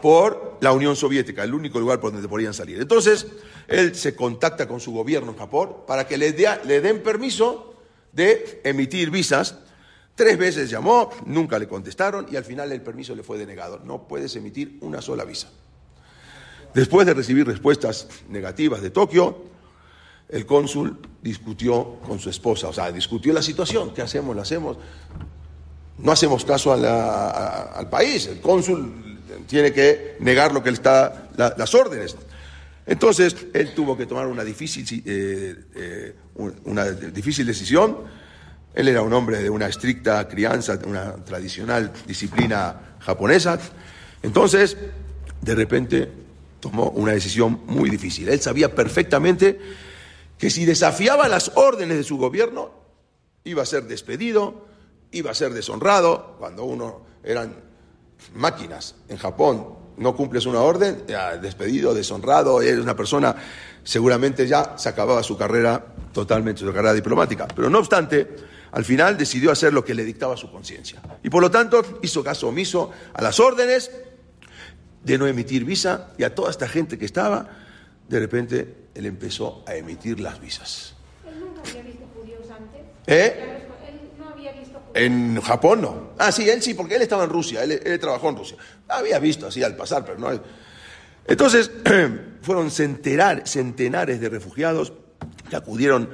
por 0.02 0.58
la 0.62 0.72
Unión 0.72 0.96
Soviética, 0.96 1.44
el 1.44 1.54
único 1.54 1.80
lugar 1.80 2.00
por 2.00 2.12
donde 2.12 2.28
podían 2.28 2.54
salir. 2.54 2.80
Entonces, 2.80 3.28
él 3.68 3.96
se 3.96 4.16
contacta 4.16 4.68
con 4.68 4.80
su 4.80 4.92
gobierno 4.92 5.32
en 5.32 5.38
Japón 5.38 5.78
para 5.88 6.08
que 6.08 6.18
le, 6.18 6.32
le 6.66 6.82
den 6.82 7.02
permiso 7.02 7.76
de 8.12 8.62
emitir 8.64 9.10
visas. 9.10 9.56
Tres 10.16 10.38
veces 10.38 10.70
llamó, 10.70 11.10
nunca 11.26 11.58
le 11.60 11.68
contestaron 11.68 12.28
y 12.30 12.36
al 12.36 12.44
final 12.44 12.72
el 12.72 12.82
permiso 12.82 13.16
le 13.16 13.24
fue 13.24 13.38
denegado. 13.38 13.80
No 13.86 14.08
puedes 14.08 14.36
emitir 14.36 14.78
una 14.82 15.02
sola 15.02 15.24
visa. 15.24 15.50
Después 16.74 17.08
de 17.08 17.14
recibir 17.14 17.48
respuestas 17.48 18.08
negativas 18.28 18.82
de 18.82 18.92
Tokio, 18.92 19.44
el 20.30 20.46
cónsul 20.46 21.00
discutió 21.22 22.00
con 22.06 22.20
su 22.20 22.30
esposa, 22.30 22.68
o 22.68 22.74
sea, 22.74 22.92
discutió 22.92 23.34
la 23.34 23.42
situación, 23.42 23.94
¿qué 23.94 24.04
hacemos? 24.04 24.36
¿La 24.36 24.44
hacemos? 24.44 24.78
No 25.98 26.12
hacemos 26.12 26.46
caso 26.46 26.72
al 26.72 27.90
país, 27.90 28.28
el 28.28 28.40
cónsul 28.40 29.09
tiene 29.48 29.72
que 29.74 30.18
negar 30.20 30.54
lo 30.54 30.64
que 30.64 30.70
está, 30.70 31.30
las 31.36 31.76
órdenes. 31.76 32.16
Entonces, 32.86 33.36
él 33.54 33.74
tuvo 33.76 33.96
que 33.96 34.06
tomar 34.06 34.28
una 34.28 34.44
difícil, 34.44 35.04
eh, 35.06 35.56
eh, 35.76 36.16
una 36.66 36.86
difícil 36.90 37.46
decisión. 37.46 37.98
Él 38.74 38.88
era 38.88 39.02
un 39.02 39.14
hombre 39.14 39.42
de 39.44 39.50
una 39.50 39.68
estricta 39.68 40.28
crianza, 40.28 40.78
de 40.78 40.88
una 40.88 41.16
tradicional 41.24 41.92
disciplina 42.08 42.96
japonesa. 43.00 43.60
Entonces, 44.24 44.76
de 45.42 45.56
repente, 45.56 46.10
tomó 46.60 46.90
una 46.90 47.12
decisión 47.12 47.62
muy 47.68 47.90
difícil. 47.90 48.28
Él 48.30 48.42
sabía 48.42 48.74
perfectamente 48.74 49.60
que 50.38 50.50
si 50.50 50.66
desafiaba 50.66 51.28
las 51.28 51.52
órdenes 51.56 51.98
de 51.98 52.04
su 52.04 52.18
gobierno, 52.18 52.72
iba 53.44 53.64
a 53.64 53.66
ser 53.66 53.84
despedido, 53.84 54.66
iba 55.12 55.32
a 55.32 55.36
ser 55.36 55.54
deshonrado. 55.54 56.38
Cuando 56.40 56.64
uno 56.64 57.06
eran 57.24 57.69
máquinas 58.36 58.96
en 59.08 59.18
Japón, 59.18 59.80
no 59.98 60.16
cumples 60.16 60.46
una 60.46 60.62
orden, 60.62 61.04
ya 61.08 61.38
despedido, 61.38 61.94
deshonrado, 61.94 62.62
eres 62.62 62.80
una 62.80 62.96
persona, 62.96 63.36
seguramente 63.84 64.48
ya 64.48 64.78
se 64.78 64.90
acababa 64.90 65.22
su 65.24 65.38
carrera 65.38 65.86
totalmente, 66.14 66.62
su 66.62 66.68
carrera 66.68 66.94
diplomática. 66.94 67.48
Pero 67.54 67.70
no 67.70 67.80
obstante, 67.80 68.36
al 68.72 68.86
final 68.86 69.18
decidió 69.18 69.52
hacer 69.52 69.74
lo 69.74 69.84
que 69.84 69.94
le 69.94 70.04
dictaba 70.04 70.38
su 70.38 70.50
conciencia. 70.52 71.02
Y 71.24 71.30
por 71.30 71.42
lo 71.42 71.52
tanto 71.52 72.00
hizo 72.02 72.24
caso 72.24 72.48
omiso 72.48 72.92
a 73.14 73.22
las 73.22 73.40
órdenes 73.40 73.92
de 75.04 75.18
no 75.18 75.28
emitir 75.28 75.66
visa 75.66 76.14
y 76.18 76.24
a 76.24 76.34
toda 76.34 76.52
esta 76.52 76.68
gente 76.68 76.98
que 76.98 77.06
estaba, 77.06 77.50
de 78.08 78.20
repente 78.20 78.76
él 78.96 79.06
empezó 79.06 79.64
a 79.68 79.76
emitir 79.76 80.20
las 80.20 80.40
visas. 80.40 80.96
¿Él 81.28 81.40
nunca 81.40 81.62
había 81.62 81.84
visto 81.84 82.06
judíos 82.16 82.50
antes? 82.50 82.82
¿Eh? 83.08 83.62
Él 83.88 84.00
no 84.18 84.30
había 84.30 84.52
visto 84.54 84.79
judíos. 84.79 84.79
En 84.94 85.40
Japón 85.42 85.82
no. 85.82 86.10
Ah, 86.18 86.32
sí, 86.32 86.50
él 86.50 86.62
sí, 86.62 86.74
porque 86.74 86.96
él 86.96 87.02
estaba 87.02 87.24
en 87.24 87.30
Rusia, 87.30 87.64
él, 87.64 88.00
trabajó 88.00 88.30
en 88.30 88.38
Rusia. 88.38 88.58
Había 88.88 89.20
visto 89.20 89.48
así 89.48 89.64
al 89.64 89.76
pasar, 89.76 90.04
pero 90.06 90.18
no. 90.18 90.30
Entonces, 91.28 91.70
fueron 92.42 92.70
centenar- 92.72 93.46
centenares 93.46 94.20
de 94.20 94.30
refugiados 94.30 94.94
que 95.50 95.56
acudieron, 95.56 96.10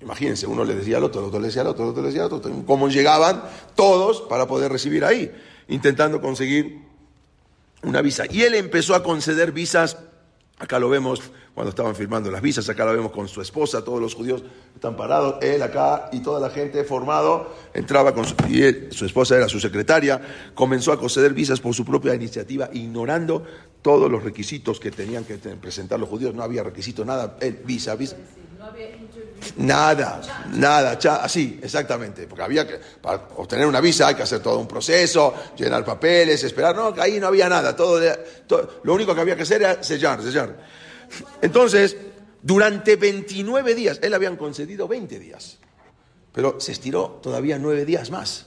imagínense, 0.00 0.46
uno 0.46 0.64
le 0.64 0.74
decía 0.74 0.98
al 0.98 1.04
otro, 1.04 1.20
el 1.20 1.26
otro 1.28 1.40
le 1.40 1.46
decía 1.46 1.62
al 1.62 1.68
otro, 1.68 1.84
el 1.84 1.90
otro 1.90 2.02
le 2.02 2.08
decía 2.08 2.24
al 2.24 2.32
otro, 2.32 2.52
cómo 2.66 2.88
llegaban 2.88 3.42
todos 3.74 4.22
para 4.22 4.46
poder 4.46 4.70
recibir 4.72 5.04
ahí, 5.04 5.32
intentando 5.68 6.20
conseguir 6.20 6.82
una 7.82 8.02
visa. 8.02 8.24
Y 8.28 8.42
él 8.42 8.54
empezó 8.54 8.94
a 8.94 9.02
conceder 9.02 9.52
visas, 9.52 9.96
acá 10.58 10.78
lo 10.78 10.88
vemos 10.88 11.22
cuando 11.54 11.70
estaban 11.70 11.94
firmando 11.94 12.30
las 12.30 12.40
visas, 12.40 12.68
acá 12.68 12.84
lo 12.84 12.92
vemos 12.92 13.12
con 13.12 13.28
su 13.28 13.40
esposa, 13.40 13.82
todos 13.82 14.00
los 14.00 14.14
judíos 14.14 14.42
están 14.74 14.96
parados, 14.96 15.36
él 15.42 15.62
acá 15.62 16.08
y 16.12 16.20
toda 16.20 16.40
la 16.40 16.50
gente 16.50 16.84
formado, 16.84 17.52
entraba 17.74 18.14
con 18.14 18.24
su, 18.24 18.34
y 18.48 18.92
su 18.92 19.04
esposa 19.04 19.36
era 19.36 19.48
su 19.48 19.58
secretaria, 19.58 20.20
comenzó 20.54 20.92
a 20.92 20.98
conceder 20.98 21.32
visas 21.32 21.60
por 21.60 21.74
su 21.74 21.84
propia 21.84 22.14
iniciativa, 22.14 22.70
ignorando 22.72 23.44
todos 23.82 24.10
los 24.10 24.22
requisitos 24.22 24.78
que 24.78 24.90
tenían 24.90 25.24
que 25.24 25.36
presentar 25.36 25.98
los 25.98 26.08
judíos, 26.08 26.34
no 26.34 26.42
había 26.42 26.62
requisito, 26.62 27.04
nada, 27.04 27.36
él, 27.40 27.60
visa, 27.64 27.94
visa. 27.96 28.16
Nada, 29.56 30.20
nada, 30.54 30.98
cha- 30.98 31.22
así, 31.22 31.58
exactamente, 31.62 32.26
porque 32.26 32.42
había 32.42 32.66
que, 32.66 32.78
para 33.00 33.28
obtener 33.36 33.66
una 33.66 33.80
visa 33.80 34.08
hay 34.08 34.14
que 34.14 34.22
hacer 34.22 34.40
todo 34.40 34.58
un 34.58 34.66
proceso, 34.68 35.34
llenar 35.56 35.84
papeles, 35.84 36.42
esperar, 36.44 36.74
no, 36.74 36.94
ahí 37.00 37.18
no 37.20 37.28
había 37.28 37.48
nada, 37.48 37.74
todo, 37.76 38.00
lo 38.82 38.94
único 38.94 39.14
que 39.14 39.20
había 39.20 39.36
que 39.36 39.42
hacer 39.42 39.62
era 39.62 39.82
sellar, 39.82 40.22
sellar. 40.22 40.56
Entonces, 41.40 41.96
durante 42.42 42.96
29 42.96 43.74
días, 43.74 43.98
él 44.02 44.14
habían 44.14 44.36
concedido 44.36 44.86
20 44.88 45.18
días, 45.18 45.58
pero 46.32 46.60
se 46.60 46.72
estiró 46.72 47.20
todavía 47.22 47.58
9 47.58 47.84
días 47.84 48.10
más. 48.10 48.46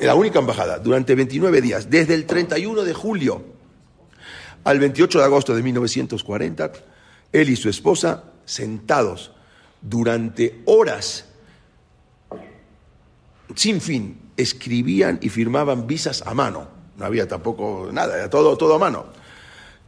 La 0.00 0.14
única 0.14 0.38
embajada, 0.38 0.78
durante 0.78 1.14
29 1.14 1.60
días, 1.60 1.90
desde 1.90 2.14
el 2.14 2.24
31 2.24 2.82
de 2.82 2.94
julio 2.94 3.44
al 4.64 4.78
28 4.78 5.18
de 5.18 5.24
agosto 5.24 5.54
de 5.54 5.62
1940, 5.62 6.72
él 7.32 7.50
y 7.50 7.56
su 7.56 7.68
esposa 7.68 8.24
sentados 8.44 9.32
durante 9.80 10.62
horas, 10.66 11.26
sin 13.54 13.80
fin, 13.80 14.30
escribían 14.36 15.18
y 15.22 15.28
firmaban 15.28 15.86
visas 15.86 16.22
a 16.26 16.34
mano. 16.34 16.68
No 16.96 17.04
había 17.04 17.26
tampoco 17.26 17.88
nada, 17.92 18.16
era 18.16 18.30
todo, 18.30 18.56
todo 18.56 18.74
a 18.74 18.78
mano. 18.78 19.06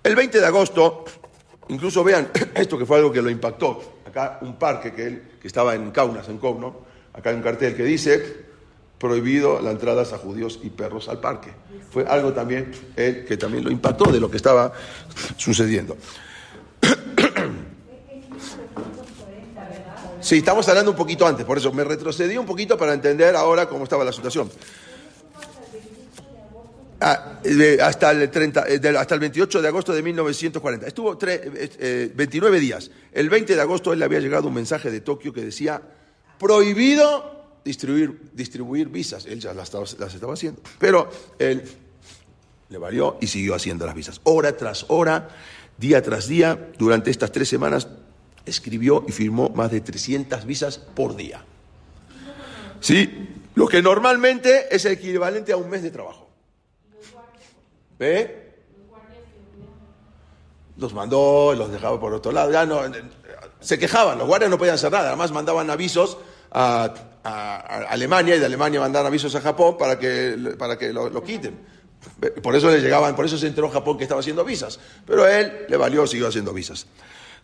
El 0.03 0.15
20 0.15 0.41
de 0.41 0.47
agosto, 0.47 1.05
incluso 1.69 2.05
vean 2.05 2.29
esto 2.55 2.79
que 2.79 2.87
fue 2.87 2.99
algo 2.99 3.13
que 3.13 3.23
lo 3.23 3.31
impactó. 3.31 4.01
Acá 4.07 4.39
un 4.43 4.57
parque 4.57 4.93
que, 4.93 5.07
él, 5.07 5.23
que 5.41 5.49
estaba 5.49 5.75
en 5.75 5.91
Kaunas, 5.91 6.29
en 6.29 6.39
Kovno, 6.39 6.81
acá 7.13 7.31
hay 7.31 7.37
un 7.37 7.43
cartel 7.43 7.75
que 7.75 7.85
dice 7.85 8.47
prohibido 8.99 9.61
la 9.61 9.71
entrada 9.73 10.03
a 10.03 10.19
judíos 10.19 10.61
y 10.63 10.71
perros 10.71 11.09
al 11.09 11.21
parque. 11.21 11.51
Fue 11.91 12.07
algo 12.07 12.33
también 12.33 12.73
él, 12.97 13.25
que 13.25 13.37
también 13.37 13.65
lo 13.65 13.71
impactó 13.71 14.11
de 14.11 14.21
lo 14.21 14.31
que 14.31 14.37
estaba 14.37 14.73
sucediendo. 15.37 15.97
Sí, 20.27 20.39
estamos 20.39 20.69
hablando 20.69 20.91
un 20.91 20.97
poquito 20.97 21.25
antes, 21.25 21.47
por 21.47 21.57
eso 21.57 21.73
me 21.73 21.85
retrocedí 21.85 22.37
un 22.37 22.47
poquito 22.47 22.77
para 22.77 22.93
entender 22.93 23.37
ahora 23.37 23.69
cómo 23.69 23.85
estaba 23.85 24.03
la 24.05 24.13
situación. 24.13 24.51
Ah, 27.01 27.39
hasta, 27.81 28.11
el 28.11 28.29
30, 28.29 28.65
eh, 28.67 28.81
hasta 28.99 29.15
el 29.15 29.21
28 29.21 29.63
de 29.63 29.69
agosto 29.69 29.93
de 29.93 30.03
1940. 30.03 30.85
Estuvo 30.89 31.17
tre- 31.17 31.43
eh, 31.55 31.71
eh, 31.79 32.13
29 32.13 32.59
días. 32.59 32.91
El 33.13 33.31
20 33.31 33.55
de 33.55 33.61
agosto 33.61 33.93
él 33.93 34.01
le 34.01 34.05
había 34.05 34.19
llegado 34.19 34.49
un 34.49 34.55
mensaje 34.55 34.91
de 34.91 35.01
Tokio 35.01 35.33
que 35.33 35.43
decía 35.43 35.81
prohibido 36.41 37.61
distribuir, 37.65 38.21
distribuir 38.33 38.89
visas. 38.89 39.27
Él 39.27 39.39
ya 39.39 39.55
las 39.55 39.73
las 39.73 40.13
estaba 40.13 40.35
haciendo. 40.35 40.61
Pero 40.81 41.09
él 41.39 41.63
le 42.69 42.79
valió 42.79 43.17
y 43.21 43.29
siguió 43.29 43.55
haciendo 43.55 43.87
las 43.87 43.95
visas. 43.95 44.21
Hora 44.25 44.57
tras 44.57 44.87
hora, 44.89 45.29
día 45.79 46.03
tras 46.03 46.27
día, 46.27 46.71
durante 46.79 47.13
estas 47.13 47.31
tres 47.31 47.49
semanas, 47.49 47.87
escribió 48.47 49.05
y 49.07 49.13
firmó 49.13 49.51
más 49.51 49.71
de 49.71 49.81
300 49.81 50.45
visas 50.47 50.79
por 50.79 51.17
día. 51.17 51.45
Sí, 52.81 53.29
lo 53.55 53.67
que 53.69 53.83
normalmente 53.83 54.75
es 54.75 54.85
el 54.85 54.93
equivalente 54.93 55.53
a 55.53 55.57
un 55.57 55.69
mes 55.69 55.83
de 55.83 55.91
trabajo. 55.91 56.29
¿Ve? 57.99 58.45
Los 60.77 60.93
mandó, 60.93 61.55
los 61.55 61.71
dejaba 61.73 61.99
por 61.99 62.13
otro 62.13 62.33
lado. 62.33 62.53
Ya 62.53 62.67
no, 62.67 62.85
eh, 62.85 63.03
se 63.61 63.79
quejaban, 63.79 64.19
los 64.19 64.27
guardias 64.27 64.51
no 64.51 64.59
podían 64.59 64.75
hacer 64.75 64.93
nada. 64.93 65.09
Además, 65.09 65.33
mandaban 65.33 65.71
avisos 65.71 66.19
a, 66.51 66.93
a- 67.25 67.57
a 67.57 67.79
Alemania 67.91 68.37
y 68.37 68.39
de 68.39 68.47
Alemania 68.47 68.79
mandaban 68.81 69.07
avisos 69.07 69.35
a 69.35 69.41
Japón 69.41 69.77
para 69.79 69.99
que, 69.99 70.55
para 70.59 70.77
que 70.77 70.93
lo, 70.93 71.09
lo 71.09 71.23
quiten. 71.25 71.59
Por 72.43 72.55
eso 72.55 72.71
le 72.71 72.81
llegaban, 72.81 73.17
por 73.17 73.25
eso 73.25 73.37
se 73.39 73.47
enteró 73.49 73.69
Japón 73.71 73.97
que 73.97 74.05
estaba 74.05 74.21
haciendo 74.21 74.45
visas. 74.45 74.79
Pero 75.07 75.25
a 75.25 75.41
él 75.41 75.65
le 75.69 75.77
valió, 75.79 76.07
siguió 76.07 76.29
haciendo 76.29 76.53
visas. 76.53 76.87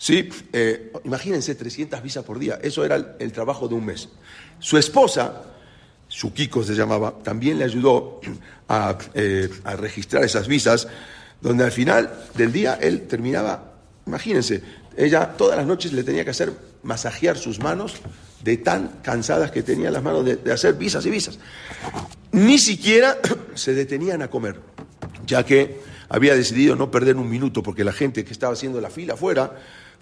Sí, 0.02 0.28
eh, 0.52 0.90
imagínense 1.04 1.54
300 1.54 2.02
visas 2.02 2.24
por 2.24 2.36
día. 2.36 2.58
Eso 2.60 2.84
era 2.84 2.96
el, 3.20 3.30
trabajo 3.30 3.68
de 3.68 3.76
un 3.76 3.86
mes. 3.86 4.08
Su 4.58 4.76
esposa, 4.76 5.44
Sukiko 6.08 6.64
se 6.64 6.74
llamaba, 6.74 7.14
también 7.22 7.56
le 7.56 7.66
ayudó 7.66 8.20
a, 8.68 8.98
eh, 9.14 9.48
a 9.62 9.76
registrar 9.76 10.24
esas 10.24 10.48
visas, 10.48 10.88
donde 11.40 11.62
al 11.62 11.70
final 11.70 12.12
del 12.34 12.50
día 12.50 12.80
él 12.82 13.06
terminaba, 13.06 13.74
imagínense, 14.04 14.60
ella 14.96 15.34
todas 15.38 15.56
las 15.56 15.68
noches 15.68 15.92
le 15.92 16.02
tenía 16.02 16.24
que 16.24 16.30
hacer 16.30 16.52
masajear 16.82 17.38
sus 17.38 17.60
manos 17.60 17.94
de 18.42 18.56
tan 18.56 18.98
cansadas 19.04 19.52
que 19.52 19.62
tenía 19.62 19.92
las 19.92 20.02
manos 20.02 20.24
de, 20.24 20.34
de 20.34 20.52
hacer 20.52 20.74
visas 20.74 21.06
y 21.06 21.10
visas. 21.10 21.38
Ni 22.32 22.58
siquiera 22.58 23.18
se 23.54 23.72
detenían 23.72 24.22
a 24.22 24.28
comer, 24.28 24.58
ya 25.24 25.46
que 25.46 25.80
había 26.08 26.34
decidido 26.34 26.74
no 26.74 26.90
perder 26.90 27.18
un 27.18 27.30
minuto, 27.30 27.62
porque 27.62 27.84
la 27.84 27.92
gente 27.92 28.24
que 28.24 28.32
estaba 28.32 28.54
haciendo 28.54 28.80
la 28.80 28.90
fila 28.90 29.14
afuera, 29.14 29.52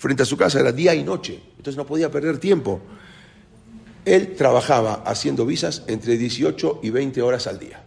frente 0.00 0.22
a 0.22 0.26
su 0.26 0.38
casa, 0.38 0.58
era 0.58 0.72
día 0.72 0.94
y 0.94 1.04
noche, 1.04 1.38
entonces 1.50 1.76
no 1.76 1.84
podía 1.84 2.10
perder 2.10 2.38
tiempo. 2.38 2.80
Él 4.06 4.34
trabajaba 4.34 5.02
haciendo 5.04 5.44
visas 5.44 5.82
entre 5.88 6.16
18 6.16 6.80
y 6.82 6.88
20 6.88 7.20
horas 7.20 7.46
al 7.46 7.58
día. 7.58 7.84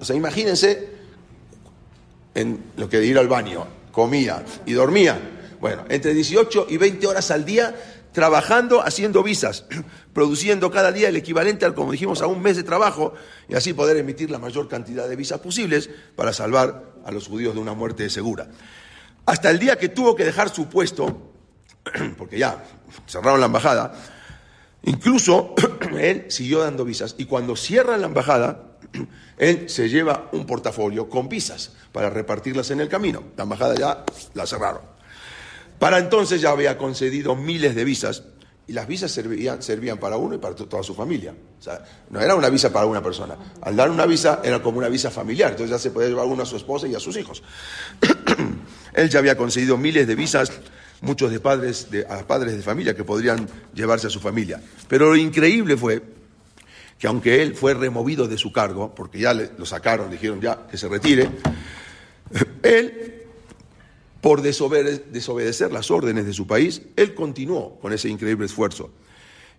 O 0.00 0.04
sea, 0.04 0.14
imagínense 0.14 0.88
en 2.36 2.60
lo 2.76 2.88
que 2.88 3.00
de 3.00 3.06
ir 3.06 3.18
al 3.18 3.26
baño, 3.26 3.66
comía 3.90 4.44
y 4.64 4.72
dormía. 4.74 5.18
Bueno, 5.60 5.84
entre 5.88 6.14
18 6.14 6.68
y 6.70 6.76
20 6.76 7.08
horas 7.08 7.32
al 7.32 7.44
día 7.44 7.74
trabajando, 8.12 8.82
haciendo 8.86 9.24
visas, 9.24 9.64
produciendo 10.14 10.70
cada 10.70 10.92
día 10.92 11.08
el 11.08 11.16
equivalente 11.16 11.64
al, 11.64 11.74
como 11.74 11.90
dijimos, 11.90 12.22
a 12.22 12.28
un 12.28 12.40
mes 12.40 12.56
de 12.56 12.62
trabajo 12.62 13.14
y 13.48 13.56
así 13.56 13.72
poder 13.72 13.96
emitir 13.96 14.30
la 14.30 14.38
mayor 14.38 14.68
cantidad 14.68 15.08
de 15.08 15.16
visas 15.16 15.40
posibles 15.40 15.90
para 16.14 16.32
salvar 16.32 16.84
a 17.04 17.10
los 17.10 17.26
judíos 17.26 17.52
de 17.54 17.60
una 17.60 17.74
muerte 17.74 18.08
segura. 18.10 18.48
Hasta 19.26 19.50
el 19.50 19.58
día 19.58 19.76
que 19.76 19.88
tuvo 19.88 20.16
que 20.16 20.24
dejar 20.24 20.48
su 20.54 20.68
puesto, 20.68 21.32
porque 22.18 22.38
ya 22.38 22.64
cerraron 23.06 23.40
la 23.40 23.46
embajada, 23.46 23.92
incluso 24.82 25.54
él 25.98 26.26
siguió 26.28 26.60
dando 26.60 26.84
visas 26.84 27.14
y 27.18 27.26
cuando 27.26 27.56
cierran 27.56 28.00
la 28.00 28.08
embajada, 28.08 28.78
él 29.38 29.68
se 29.68 29.88
lleva 29.88 30.28
un 30.32 30.46
portafolio 30.46 31.08
con 31.08 31.28
visas 31.28 31.72
para 31.92 32.10
repartirlas 32.10 32.70
en 32.70 32.80
el 32.80 32.88
camino. 32.88 33.22
La 33.36 33.44
embajada 33.44 33.74
ya 33.74 34.04
la 34.34 34.46
cerraron. 34.46 34.82
Para 35.78 35.98
entonces 35.98 36.40
ya 36.40 36.50
había 36.50 36.78
concedido 36.78 37.34
miles 37.34 37.74
de 37.74 37.84
visas 37.84 38.22
y 38.66 38.72
las 38.72 38.86
visas 38.86 39.10
servían, 39.10 39.62
servían 39.62 39.98
para 39.98 40.16
uno 40.16 40.36
y 40.36 40.38
para 40.38 40.54
toda 40.54 40.82
su 40.82 40.94
familia. 40.94 41.34
O 41.58 41.62
sea, 41.62 41.84
no 42.10 42.20
era 42.20 42.34
una 42.36 42.48
visa 42.48 42.72
para 42.72 42.86
una 42.86 43.02
persona. 43.02 43.36
Al 43.60 43.74
dar 43.74 43.90
una 43.90 44.06
visa 44.06 44.40
era 44.44 44.62
como 44.62 44.78
una 44.78 44.88
visa 44.88 45.10
familiar, 45.10 45.50
entonces 45.50 45.70
ya 45.70 45.78
se 45.78 45.90
podía 45.90 46.08
llevar 46.08 46.26
uno 46.26 46.44
a 46.44 46.46
su 46.46 46.56
esposa 46.56 46.86
y 46.86 46.94
a 46.94 47.00
sus 47.00 47.16
hijos. 47.16 47.42
Él 48.94 49.08
ya 49.08 49.18
había 49.18 49.36
concedido 49.36 49.76
miles 49.76 50.06
de 50.06 50.14
visas, 50.14 50.52
muchos 51.00 51.30
de 51.30 51.40
padres 51.40 51.90
de, 51.90 52.06
a 52.06 52.26
padres 52.26 52.56
de 52.56 52.62
familia 52.62 52.94
que 52.94 53.04
podrían 53.04 53.48
llevarse 53.74 54.06
a 54.06 54.10
su 54.10 54.20
familia. 54.20 54.62
Pero 54.88 55.10
lo 55.10 55.16
increíble 55.16 55.76
fue 55.76 56.02
que 56.98 57.06
aunque 57.06 57.42
él 57.42 57.54
fue 57.54 57.74
removido 57.74 58.28
de 58.28 58.38
su 58.38 58.52
cargo, 58.52 58.94
porque 58.94 59.18
ya 59.18 59.34
lo 59.34 59.66
sacaron, 59.66 60.10
dijeron 60.10 60.40
ya 60.40 60.66
que 60.70 60.76
se 60.76 60.88
retire, 60.88 61.28
él 62.62 63.22
por 64.20 64.40
desobedecer 64.40 65.72
las 65.72 65.90
órdenes 65.90 66.24
de 66.24 66.32
su 66.32 66.46
país, 66.46 66.80
él 66.94 67.12
continuó 67.12 67.80
con 67.80 67.92
ese 67.92 68.08
increíble 68.08 68.46
esfuerzo. 68.46 68.92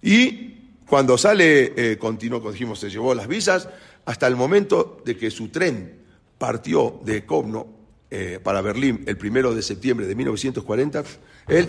Y 0.01 0.53
cuando 0.87 1.17
sale, 1.17 1.73
eh, 1.75 1.97
continuó, 1.97 2.39
dijimos, 2.49 2.79
se 2.79 2.89
llevó 2.89 3.13
las 3.13 3.27
visas, 3.27 3.67
hasta 4.05 4.25
el 4.25 4.37
momento 4.37 5.01
de 5.03 5.17
que 5.17 5.31
su 5.31 5.49
tren 5.49 5.99
partió 6.37 7.01
de 7.03 7.25
Kovno 7.25 7.82
eh, 8.13 8.39
para 8.41 8.61
Berlín 8.61 9.03
el 9.07 9.17
primero 9.17 9.55
de 9.55 9.61
septiembre 9.63 10.05
de 10.05 10.13
1940, 10.13 11.03
él 11.47 11.67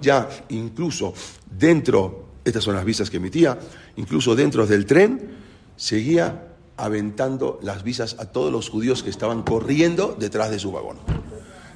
ya 0.00 0.28
incluso 0.48 1.12
dentro, 1.50 2.28
estas 2.44 2.64
son 2.64 2.74
las 2.74 2.84
visas 2.84 3.10
que 3.10 3.18
emitía, 3.18 3.58
incluso 3.96 4.34
dentro 4.34 4.66
del 4.66 4.86
tren, 4.86 5.36
seguía 5.76 6.54
aventando 6.76 7.58
las 7.62 7.82
visas 7.82 8.16
a 8.18 8.26
todos 8.26 8.50
los 8.50 8.70
judíos 8.70 9.02
que 9.02 9.10
estaban 9.10 9.42
corriendo 9.42 10.16
detrás 10.18 10.50
de 10.50 10.58
su 10.58 10.72
vagón 10.72 10.96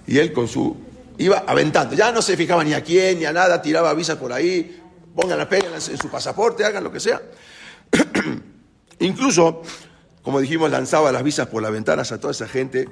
y 0.07 0.19
él 0.19 0.33
con 0.33 0.49
su... 0.49 0.77
iba 1.19 1.45
aventando, 1.47 1.95
ya 1.95 2.13
no 2.13 2.23
se 2.23 2.37
fijaba 2.37 2.65
ni 2.65 2.75
a 2.75 2.83
quién 2.83 3.19
ni 3.19 3.25
a 3.25 3.33
nada, 3.33 3.61
tiraba 3.63 3.93
visas 3.95 4.17
por 4.17 4.33
ahí, 4.33 4.81
pongan 5.15 5.39
la 5.39 5.49
pega 5.49 5.69
en 5.75 5.81
su 5.81 6.09
pasaporte, 6.09 6.65
hagan 6.65 6.85
lo 6.85 6.93
que 6.93 7.01
sea. 7.01 7.21
Incluso, 9.01 9.63
como 10.23 10.41
dijimos, 10.41 10.71
lanzaba 10.71 11.13
las 11.13 11.23
visas 11.23 11.49
por 11.49 11.63
las 11.63 11.73
ventanas 11.73 12.13
a 12.13 12.21
toda 12.21 12.33
esa 12.33 12.49
gente 12.49 12.89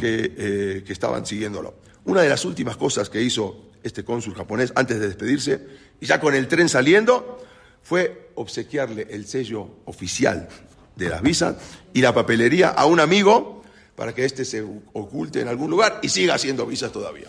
que, 0.00 0.34
eh, 0.36 0.84
que 0.84 0.92
estaban 0.92 1.24
siguiéndolo. 1.24 1.74
Una 2.04 2.22
de 2.22 2.28
las 2.28 2.44
últimas 2.44 2.76
cosas 2.76 3.08
que 3.08 3.22
hizo 3.22 3.70
este 3.82 4.04
cónsul 4.04 4.34
japonés 4.34 4.72
antes 4.74 4.98
de 4.98 5.06
despedirse, 5.06 5.66
y 6.00 6.06
ya 6.06 6.20
con 6.20 6.34
el 6.34 6.48
tren 6.48 6.68
saliendo, 6.68 7.38
fue 7.82 8.30
obsequiarle 8.34 9.06
el 9.10 9.26
sello 9.26 9.68
oficial 9.84 10.48
de 10.96 11.08
las 11.08 11.22
visas 11.22 11.56
y 11.92 12.00
la 12.00 12.14
papelería 12.14 12.68
a 12.68 12.86
un 12.86 13.00
amigo 13.00 13.62
para 13.96 14.14
que 14.14 14.24
éste 14.24 14.44
se 14.44 14.62
oculte 14.92 15.40
en 15.40 15.48
algún 15.48 15.70
lugar 15.70 16.00
y 16.02 16.08
siga 16.08 16.34
haciendo 16.34 16.66
visas 16.66 16.92
todavía, 16.92 17.26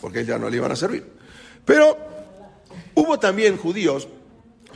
porque 0.00 0.24
ya 0.24 0.38
no 0.38 0.48
le 0.48 0.56
iban 0.56 0.72
a 0.72 0.76
servir. 0.76 1.06
Pero 1.64 1.96
hubo 2.94 3.18
también 3.18 3.56
judíos 3.56 4.08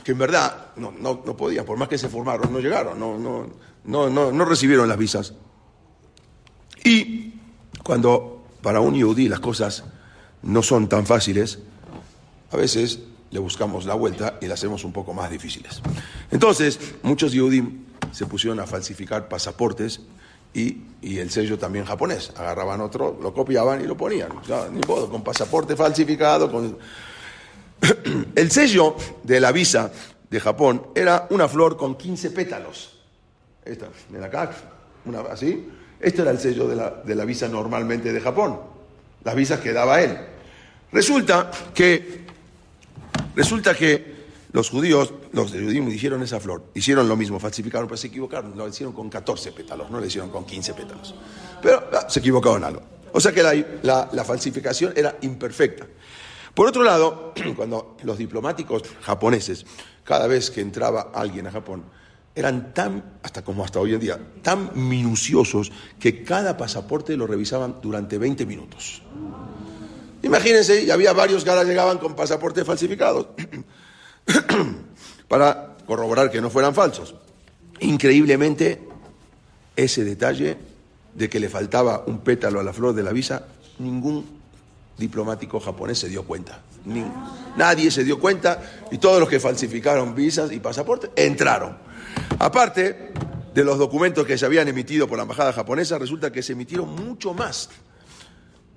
que 0.03 0.11
en 0.11 0.19
verdad 0.19 0.67
no, 0.75 0.91
no, 0.91 1.23
no 1.25 1.35
podían, 1.35 1.65
por 1.65 1.77
más 1.77 1.87
que 1.87 1.97
se 1.97 2.09
formaron, 2.09 2.53
no 2.53 2.59
llegaron, 2.59 2.99
no, 2.99 3.17
no, 3.17 3.49
no, 3.85 4.09
no, 4.09 4.31
no 4.31 4.45
recibieron 4.45 4.87
las 4.87 4.97
visas. 4.97 5.33
Y 6.83 7.33
cuando 7.83 8.43
para 8.61 8.79
un 8.79 8.95
yudí 8.95 9.27
las 9.27 9.39
cosas 9.39 9.83
no 10.43 10.61
son 10.63 10.89
tan 10.89 11.05
fáciles, 11.05 11.59
a 12.51 12.57
veces 12.57 12.99
le 13.31 13.39
buscamos 13.39 13.85
la 13.85 13.95
vuelta 13.95 14.37
y 14.41 14.47
las 14.47 14.59
hacemos 14.59 14.83
un 14.83 14.93
poco 14.93 15.13
más 15.13 15.29
difíciles. 15.29 15.81
Entonces, 16.31 16.79
muchos 17.03 17.31
yudí 17.31 17.85
se 18.11 18.25
pusieron 18.25 18.59
a 18.59 18.67
falsificar 18.67 19.27
pasaportes 19.27 20.01
y, 20.53 20.81
el 21.01 21.29
sello 21.29 21.59
también 21.59 21.85
japonés. 21.85 22.31
Agarraban 22.37 22.81
otro, 22.81 23.17
lo 23.21 23.33
copiaban 23.33 23.81
y 23.81 23.83
lo 23.85 23.97
ponían. 23.97 24.29
ni 24.71 24.81
modo, 24.87 25.09
con 25.09 25.21
pasaporte 25.23 25.75
falsificado. 25.75 26.49
Con... 26.49 26.77
el 28.35 28.51
sello 28.51 28.95
de 29.23 29.39
la 29.39 29.51
visa 29.51 29.91
de 30.29 30.39
Japón 30.39 30.87
era 30.95 31.27
una 31.29 31.47
flor 31.47 31.75
con 31.77 31.95
15 31.95 32.31
pétalos. 32.31 32.94
Esta, 33.65 33.87
una, 35.05 35.19
así. 35.21 35.67
Este 35.99 36.21
era 36.21 36.31
el 36.31 36.39
sello 36.39 36.67
de 36.67 36.75
la, 36.75 36.89
de 36.91 37.15
la 37.15 37.25
visa 37.25 37.47
normalmente 37.47 38.13
de 38.13 38.21
Japón. 38.21 38.59
Las 39.23 39.35
visas 39.35 39.59
que 39.59 39.73
daba 39.73 40.01
él. 40.01 40.17
Resulta 40.91 41.49
que, 41.73 42.25
resulta 43.35 43.73
que 43.73 44.15
los 44.51 44.69
judíos, 44.69 45.13
los 45.33 45.51
de 45.51 45.63
judíos 45.63 45.85
dijeron 45.87 46.21
esa 46.23 46.39
flor, 46.39 46.63
hicieron 46.75 47.09
lo 47.09 47.17
mismo, 47.17 47.39
falsificaron, 47.39 47.87
pero 47.87 47.97
se 47.97 48.07
equivocaron, 48.07 48.55
lo 48.55 48.67
hicieron 48.67 48.93
con 48.93 49.09
14 49.09 49.51
pétalos, 49.51 49.89
no 49.89 49.99
lo 49.99 50.05
hicieron 50.05 50.29
con 50.29 50.45
15 50.45 50.73
pétalos. 50.73 51.15
Pero 51.61 51.89
ah, 51.91 52.05
se 52.07 52.19
equivocaron 52.19 52.63
algo. 52.63 52.81
O 53.11 53.19
sea 53.19 53.31
que 53.31 53.41
la, 53.43 54.09
la 54.11 54.23
falsificación 54.23 54.93
era 54.95 55.17
imperfecta. 55.21 55.87
Por 56.53 56.67
otro 56.67 56.83
lado, 56.83 57.33
cuando 57.55 57.97
los 58.03 58.17
diplomáticos 58.17 58.83
japoneses, 59.01 59.65
cada 60.03 60.27
vez 60.27 60.51
que 60.51 60.61
entraba 60.61 61.11
alguien 61.13 61.47
a 61.47 61.51
Japón, 61.51 61.83
eran 62.35 62.73
tan, 62.73 63.19
hasta 63.23 63.43
como 63.43 63.63
hasta 63.63 63.79
hoy 63.79 63.93
en 63.93 63.99
día, 63.99 64.19
tan 64.41 64.71
minuciosos 64.75 65.71
que 65.99 66.23
cada 66.23 66.57
pasaporte 66.57 67.15
lo 67.15 67.25
revisaban 67.25 67.77
durante 67.81 68.17
20 68.17 68.45
minutos. 68.45 69.01
Imagínense, 70.21 70.83
y 70.83 70.91
había 70.91 71.13
varios 71.13 71.43
que 71.43 71.51
llegaban 71.63 71.97
con 71.97 72.15
pasaportes 72.15 72.65
falsificados. 72.65 73.27
para 75.27 75.75
corroborar 75.85 76.31
que 76.31 76.41
no 76.41 76.49
fueran 76.49 76.73
falsos. 76.73 77.15
Increíblemente, 77.79 78.81
ese 79.75 80.03
detalle 80.03 80.57
de 81.13 81.29
que 81.29 81.39
le 81.39 81.49
faltaba 81.49 82.03
un 82.07 82.19
pétalo 82.19 82.59
a 82.59 82.63
la 82.63 82.73
flor 82.73 82.93
de 82.93 83.03
la 83.03 83.11
visa, 83.11 83.45
ningún 83.79 84.25
diplomático 84.97 85.59
japonés 85.59 85.99
se 85.99 86.09
dio 86.09 86.23
cuenta. 86.23 86.61
nadie 87.57 87.91
se 87.91 88.03
dio 88.03 88.19
cuenta 88.19 88.61
y 88.91 88.97
todos 88.97 89.19
los 89.19 89.27
que 89.27 89.39
falsificaron 89.39 90.15
visas 90.15 90.51
y 90.51 90.59
pasaportes 90.59 91.09
entraron. 91.15 91.77
Aparte 92.39 93.13
de 93.53 93.63
los 93.63 93.77
documentos 93.77 94.25
que 94.25 94.37
se 94.37 94.45
habían 94.45 94.67
emitido 94.67 95.07
por 95.07 95.17
la 95.17 95.23
embajada 95.23 95.53
japonesa, 95.53 95.97
resulta 95.97 96.31
que 96.31 96.43
se 96.43 96.53
emitieron 96.53 96.93
mucho 96.93 97.33
más 97.33 97.69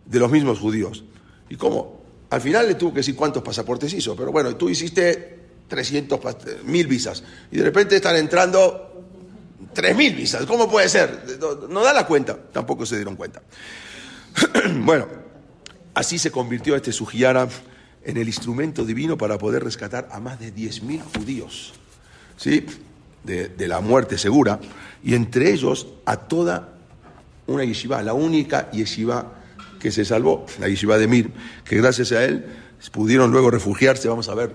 de 0.04 0.18
los 0.18 0.30
mismos 0.30 0.58
judíos. 0.58 1.04
¿Y 1.48 1.56
cómo? 1.56 2.02
Al 2.30 2.40
final 2.40 2.68
le 2.68 2.74
tuvo 2.74 2.90
que 2.92 2.98
decir 2.98 3.16
cuántos 3.16 3.42
pasaportes 3.42 3.92
hizo, 3.92 4.14
pero 4.14 4.30
bueno, 4.30 4.54
tú 4.56 4.68
hiciste 4.68 5.38
300 5.68 6.20
mil 6.64 6.86
visas 6.86 7.22
y 7.50 7.56
de 7.56 7.64
repente 7.64 7.96
están 7.96 8.16
entrando 8.16 8.88
3 9.72 9.96
mil 9.96 10.14
visas. 10.14 10.46
¿Cómo 10.46 10.70
puede 10.70 10.88
ser? 10.88 11.38
No, 11.68 11.82
da 11.82 11.92
la 11.92 12.06
cuenta, 12.06 12.36
tampoco 12.36 12.86
se 12.86 12.96
dieron 12.96 13.16
cuenta. 13.16 13.42
bueno, 14.84 15.06
así 15.94 16.18
se 16.18 16.30
convirtió 16.30 16.76
este 16.76 16.92
Sujiyara 16.92 17.48
en 18.04 18.16
el 18.16 18.28
instrumento 18.28 18.84
divino 18.84 19.18
para 19.18 19.38
poder 19.38 19.64
rescatar 19.64 20.08
a 20.12 20.20
más 20.20 20.38
de 20.38 20.50
10 20.50 20.82
mil 20.82 21.02
judíos, 21.02 21.72
¿sí? 22.36 22.64
De, 23.24 23.68
la 23.68 23.80
muerte 23.80 24.16
segura, 24.16 24.58
y 25.04 25.14
entre 25.14 25.52
ellos 25.52 25.86
a 26.06 26.16
toda 26.16 26.76
una 27.46 27.64
yeshiva, 27.64 28.02
la 28.02 28.14
única 28.14 28.70
yeshiva 28.70 29.34
que 29.78 29.90
se 29.90 30.04
salvó, 30.04 30.46
la 30.58 30.68
yeshiva 30.68 30.96
de 30.96 31.06
Mir, 31.08 31.30
que 31.64 31.76
gracias 31.76 32.12
a 32.12 32.24
él 32.24 32.46
pudieron 32.90 33.30
luego 33.30 33.50
refugiarse, 33.50 34.08
vamos 34.08 34.28
a 34.28 34.34
ver 34.34 34.54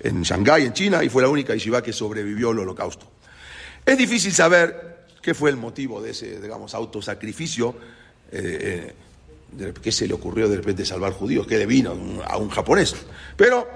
en 0.00 0.22
Shanghái, 0.22 0.66
en 0.66 0.72
China, 0.72 1.02
y 1.02 1.08
fue 1.08 1.22
la 1.22 1.28
única 1.28 1.52
yeshiva 1.54 1.82
que 1.82 1.92
sobrevivió 1.92 2.50
al 2.50 2.60
holocausto. 2.60 3.06
Es 3.84 3.98
difícil 3.98 4.32
saber 4.32 5.06
qué 5.20 5.34
fue 5.34 5.50
el 5.50 5.56
motivo 5.56 6.00
de 6.00 6.10
ese, 6.10 6.40
digamos, 6.40 6.74
autosacrificio, 6.74 7.74
eh, 8.30 8.94
eh, 9.58 9.72
qué 9.82 9.92
se 9.92 10.06
le 10.06 10.14
ocurrió 10.14 10.48
de 10.48 10.56
repente 10.56 10.84
salvar 10.84 11.12
judíos, 11.12 11.46
qué 11.46 11.58
le 11.58 11.66
vino 11.66 11.96
a 12.24 12.36
un 12.36 12.48
japonés. 12.48 12.94
Pero 13.36 13.66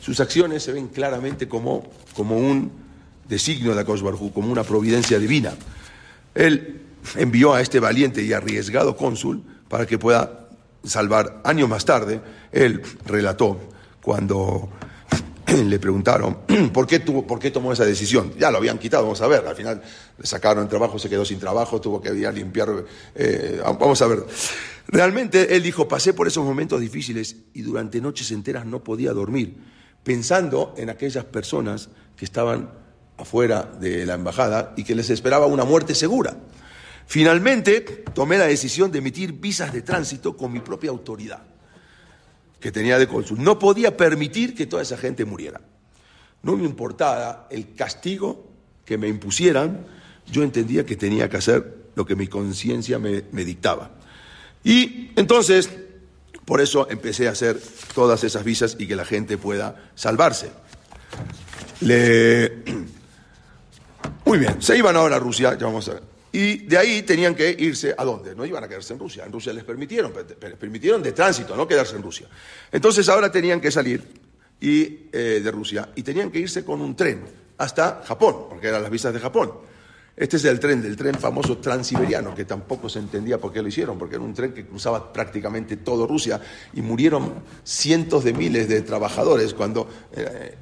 sus 0.00 0.18
acciones 0.20 0.62
se 0.62 0.72
ven 0.72 0.88
claramente 0.88 1.48
como, 1.48 1.90
como 2.14 2.36
un 2.36 2.85
designio 3.28 3.74
de 3.74 3.80
Akash 3.80 4.02
como 4.32 4.50
una 4.50 4.64
providencia 4.64 5.18
divina. 5.18 5.54
Él 6.34 6.82
envió 7.16 7.54
a 7.54 7.60
este 7.60 7.80
valiente 7.80 8.22
y 8.22 8.32
arriesgado 8.32 8.96
cónsul 8.96 9.42
para 9.68 9.86
que 9.86 9.98
pueda 9.98 10.48
salvar. 10.84 11.40
Años 11.44 11.68
más 11.68 11.84
tarde, 11.84 12.20
él 12.52 12.82
relató 13.04 13.58
cuando 14.02 14.68
le 15.46 15.78
preguntaron 15.78 16.38
¿por 16.72 16.86
qué, 16.86 17.00
tuvo, 17.00 17.26
por 17.26 17.38
qué 17.38 17.50
tomó 17.50 17.72
esa 17.72 17.84
decisión. 17.84 18.32
Ya 18.38 18.50
lo 18.50 18.58
habían 18.58 18.78
quitado, 18.78 19.04
vamos 19.04 19.20
a 19.20 19.26
ver. 19.26 19.46
Al 19.46 19.56
final 19.56 19.82
le 20.18 20.26
sacaron 20.26 20.64
el 20.64 20.68
trabajo, 20.68 20.98
se 20.98 21.08
quedó 21.08 21.24
sin 21.24 21.38
trabajo, 21.38 21.80
tuvo 21.80 22.00
que 22.00 22.14
ir 22.14 22.26
a 22.26 22.32
limpiar. 22.32 22.84
Eh, 23.14 23.60
vamos 23.64 24.00
a 24.02 24.06
ver. 24.06 24.24
Realmente 24.88 25.56
él 25.56 25.62
dijo, 25.62 25.88
pasé 25.88 26.14
por 26.14 26.26
esos 26.28 26.44
momentos 26.44 26.80
difíciles 26.80 27.36
y 27.54 27.62
durante 27.62 28.00
noches 28.00 28.30
enteras 28.30 28.66
no 28.66 28.84
podía 28.84 29.12
dormir, 29.12 29.56
pensando 30.04 30.74
en 30.76 30.90
aquellas 30.90 31.24
personas 31.24 31.88
que 32.16 32.24
estaban 32.24 32.85
afuera 33.18 33.62
de 33.80 34.04
la 34.06 34.14
embajada 34.14 34.74
y 34.76 34.84
que 34.84 34.94
les 34.94 35.10
esperaba 35.10 35.46
una 35.46 35.64
muerte 35.64 35.94
segura. 35.94 36.36
Finalmente, 37.06 37.80
tomé 38.14 38.36
la 38.36 38.46
decisión 38.46 38.90
de 38.90 38.98
emitir 38.98 39.32
visas 39.32 39.72
de 39.72 39.82
tránsito 39.82 40.36
con 40.36 40.52
mi 40.52 40.60
propia 40.60 40.90
autoridad, 40.90 41.42
que 42.60 42.72
tenía 42.72 42.98
de 42.98 43.06
cónsul. 43.06 43.42
No 43.42 43.58
podía 43.58 43.96
permitir 43.96 44.54
que 44.54 44.66
toda 44.66 44.82
esa 44.82 44.96
gente 44.96 45.24
muriera. 45.24 45.60
No 46.42 46.56
me 46.56 46.64
importaba 46.64 47.46
el 47.50 47.74
castigo 47.74 48.50
que 48.84 48.98
me 48.98 49.08
impusieran, 49.08 49.86
yo 50.30 50.42
entendía 50.42 50.84
que 50.84 50.96
tenía 50.96 51.28
que 51.28 51.36
hacer 51.36 51.86
lo 51.94 52.04
que 52.04 52.16
mi 52.16 52.26
conciencia 52.26 52.98
me, 52.98 53.22
me 53.30 53.44
dictaba. 53.44 53.92
Y 54.64 55.12
entonces, 55.16 55.70
por 56.44 56.60
eso 56.60 56.88
empecé 56.90 57.28
a 57.28 57.32
hacer 57.32 57.60
todas 57.94 58.24
esas 58.24 58.42
visas 58.44 58.76
y 58.78 58.86
que 58.88 58.96
la 58.96 59.04
gente 59.04 59.38
pueda 59.38 59.90
salvarse. 59.94 60.50
Le... 61.80 62.64
Muy 64.26 64.38
bien, 64.38 64.60
se 64.60 64.76
iban 64.76 64.96
ahora 64.96 65.16
a 65.16 65.18
Rusia, 65.20 65.56
ya 65.56 65.66
vamos 65.66 65.88
a 65.88 65.94
ver. 65.94 66.02
Y 66.32 66.66
de 66.66 66.76
ahí 66.76 67.02
tenían 67.02 67.34
que 67.34 67.54
irse 67.58 67.94
a 67.96 68.04
dónde? 68.04 68.34
No 68.34 68.44
iban 68.44 68.62
a 68.62 68.68
quedarse 68.68 68.92
en 68.92 68.98
Rusia. 68.98 69.24
En 69.24 69.32
Rusia 69.32 69.52
les 69.52 69.62
permitieron, 69.62 70.12
pero 70.12 70.48
les 70.48 70.58
permitieron 70.58 71.00
de 71.00 71.12
tránsito, 71.12 71.56
no 71.56 71.66
quedarse 71.66 71.94
en 71.94 72.02
Rusia. 72.02 72.26
Entonces 72.72 73.08
ahora 73.08 73.30
tenían 73.30 73.60
que 73.60 73.70
salir 73.70 74.02
y, 74.60 75.08
eh, 75.12 75.40
de 75.42 75.50
Rusia 75.52 75.90
y 75.94 76.02
tenían 76.02 76.32
que 76.32 76.40
irse 76.40 76.64
con 76.64 76.80
un 76.80 76.96
tren 76.96 77.22
hasta 77.56 78.02
Japón, 78.04 78.46
porque 78.50 78.66
eran 78.66 78.82
las 78.82 78.90
visas 78.90 79.14
de 79.14 79.20
Japón. 79.20 79.52
Este 80.16 80.38
es 80.38 80.44
el 80.46 80.58
tren, 80.58 80.82
del 80.82 80.96
tren 80.96 81.14
famoso 81.14 81.58
transiberiano, 81.58 82.34
que 82.34 82.44
tampoco 82.44 82.88
se 82.88 82.98
entendía 82.98 83.38
por 83.38 83.52
qué 83.52 83.62
lo 83.62 83.68
hicieron, 83.68 83.96
porque 83.96 84.16
era 84.16 84.24
un 84.24 84.34
tren 84.34 84.52
que 84.52 84.66
cruzaba 84.66 85.12
prácticamente 85.12 85.76
todo 85.76 86.06
Rusia 86.06 86.40
y 86.74 86.82
murieron 86.82 87.32
cientos 87.62 88.24
de 88.24 88.32
miles 88.32 88.68
de 88.68 88.82
trabajadores 88.82 89.54
cuando 89.54 89.88
eh, 90.14 90.56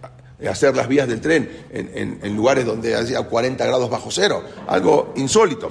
hacer 0.49 0.77
las 0.77 0.89
vías 0.89 1.09
del 1.09 1.21
tren 1.21 1.49
en, 1.71 2.37
lugares 2.37 2.65
donde 2.65 2.95
hacía 2.95 3.23
40 3.23 3.65
grados 3.65 3.91
bajo 3.91 4.11
cero, 4.11 4.43
algo 4.67 5.13
insólito. 5.17 5.71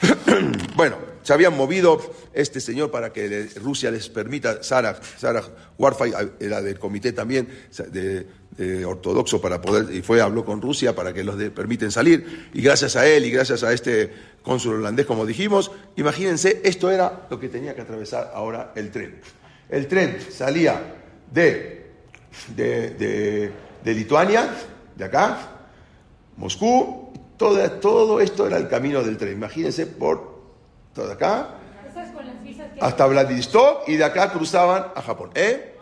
bueno, 0.76 0.96
se 1.22 1.32
habían 1.32 1.56
movido 1.56 2.00
este 2.32 2.60
señor 2.60 2.90
para 2.90 3.12
que 3.12 3.48
Rusia 3.56 3.90
les 3.90 4.08
permita, 4.08 4.62
Sara, 4.62 4.98
Sara 5.18 5.42
Warfay 5.76 6.12
era 6.40 6.62
del 6.62 6.78
comité 6.78 7.12
también 7.12 7.48
de, 7.90 8.26
ortodoxo 8.84 9.40
para 9.40 9.60
poder, 9.60 9.94
y 9.94 10.02
fue, 10.02 10.20
habló 10.20 10.44
con 10.44 10.62
Rusia 10.62 10.94
para 10.94 11.12
que 11.12 11.22
los 11.22 11.36
permiten 11.50 11.90
salir, 11.90 12.48
y 12.54 12.62
gracias 12.62 12.96
a 12.96 13.06
él 13.06 13.24
y 13.26 13.30
gracias 13.30 13.62
a 13.62 13.72
este 13.72 14.10
cónsul 14.42 14.76
holandés, 14.76 15.04
como 15.04 15.26
dijimos, 15.26 15.70
imagínense, 15.96 16.62
esto 16.64 16.90
era 16.90 17.26
lo 17.30 17.38
que 17.38 17.48
tenía 17.48 17.74
que 17.74 17.82
atravesar 17.82 18.32
ahora 18.34 18.72
el 18.74 18.90
tren. 18.90 19.20
El 19.68 19.86
tren 19.86 20.16
salía 20.30 20.94
de, 21.30 21.90
de- 22.56 23.52
de 23.84 23.94
Lituania, 23.94 24.48
de 24.96 25.04
acá, 25.04 25.38
Moscú, 26.36 27.12
todo, 27.36 27.70
todo 27.72 28.20
esto 28.20 28.46
era 28.46 28.56
el 28.56 28.68
camino 28.68 29.02
del 29.02 29.16
tren. 29.16 29.32
Imagínense 29.32 29.86
por 29.86 30.38
todo 30.94 31.12
acá 31.12 31.58
hasta 32.80 33.06
Vladivostok 33.06 33.88
y 33.88 33.96
de 33.96 34.04
acá 34.04 34.30
cruzaban 34.30 34.86
a 34.94 35.02
Japón. 35.02 35.30
¿Eh? 35.34 35.74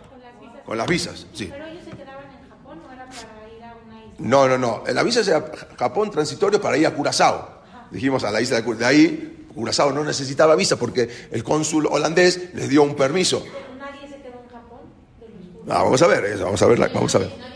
Con 0.64 0.76
las 0.76 0.86
visas 0.86 1.26
sí. 1.32 1.48
Pero 1.50 1.64
ellos 1.66 1.84
se 1.84 1.90
quedaban 1.96 2.24
en 2.24 2.48
Japón 2.50 2.80
o 2.88 2.92
era 2.92 3.06
para 3.06 3.54
ir 3.54 3.62
a 3.62 3.74
una 3.86 4.04
isla. 4.04 4.14
No, 4.18 4.48
no, 4.48 4.58
no. 4.58 4.82
La 4.92 5.02
visa 5.02 5.20
era 5.20 5.44
Japón 5.78 6.10
transitorio 6.10 6.60
para 6.60 6.76
ir 6.76 6.86
a 6.86 6.94
Curazao. 6.94 7.56
Dijimos 7.90 8.24
a 8.24 8.30
la 8.30 8.40
isla 8.40 8.56
de 8.56 8.64
Curazao. 8.64 8.80
De 8.80 8.86
ahí, 8.86 9.46
Curazao 9.54 9.92
no 9.92 10.02
necesitaba 10.02 10.56
visa 10.56 10.76
porque 10.76 11.08
el 11.30 11.44
cónsul 11.44 11.86
holandés 11.86 12.54
les 12.54 12.68
dio 12.68 12.82
un 12.82 12.96
permiso. 12.96 13.44
Pero 13.44 13.76
nadie 13.78 14.08
se 14.08 14.20
quedó 14.20 14.42
en 14.42 14.48
Japón 14.48 14.80
de 15.20 15.28
los. 15.64 15.76
Ah, 15.76 15.82
vamos 15.84 16.02
a 16.02 16.06
ver, 16.08 16.24
eso, 16.24 16.44
vamos 16.44 16.62
a 16.62 16.66
ver, 16.66 16.90
vamos 16.92 17.14
a 17.14 17.18
ver. 17.18 17.55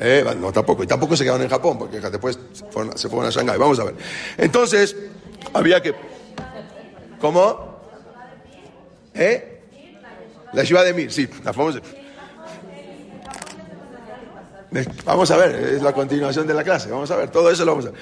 Eh, 0.00 0.24
no, 0.38 0.52
tampoco, 0.52 0.84
y 0.84 0.86
tampoco 0.86 1.16
se 1.16 1.24
quedaron 1.24 1.42
en 1.42 1.48
Japón, 1.48 1.78
porque 1.78 2.00
después 2.00 2.38
se 2.94 3.08
fueron, 3.08 3.26
a 3.26 3.30
Shanghái. 3.30 3.58
Vamos 3.58 3.78
a 3.80 3.84
ver. 3.84 3.94
Entonces, 4.36 4.96
había 5.52 5.82
que. 5.82 5.94
¿Cómo? 7.20 7.80
¿Eh? 9.14 9.60
La 10.52 10.64
ciudad 10.64 10.84
de 10.84 10.94
Mir, 10.94 11.12
sí, 11.12 11.28
la 11.44 11.52
famosa. 11.52 11.80
Vamos 15.04 15.30
a 15.30 15.36
ver, 15.36 15.54
es 15.54 15.82
la 15.82 15.92
continuación 15.92 16.46
de 16.46 16.54
la 16.54 16.62
clase. 16.62 16.90
Vamos 16.90 17.10
a 17.10 17.16
ver, 17.16 17.30
todo 17.30 17.50
eso 17.50 17.64
lo 17.64 17.72
vamos 17.72 17.86
a 17.86 17.90
ver. 17.90 18.00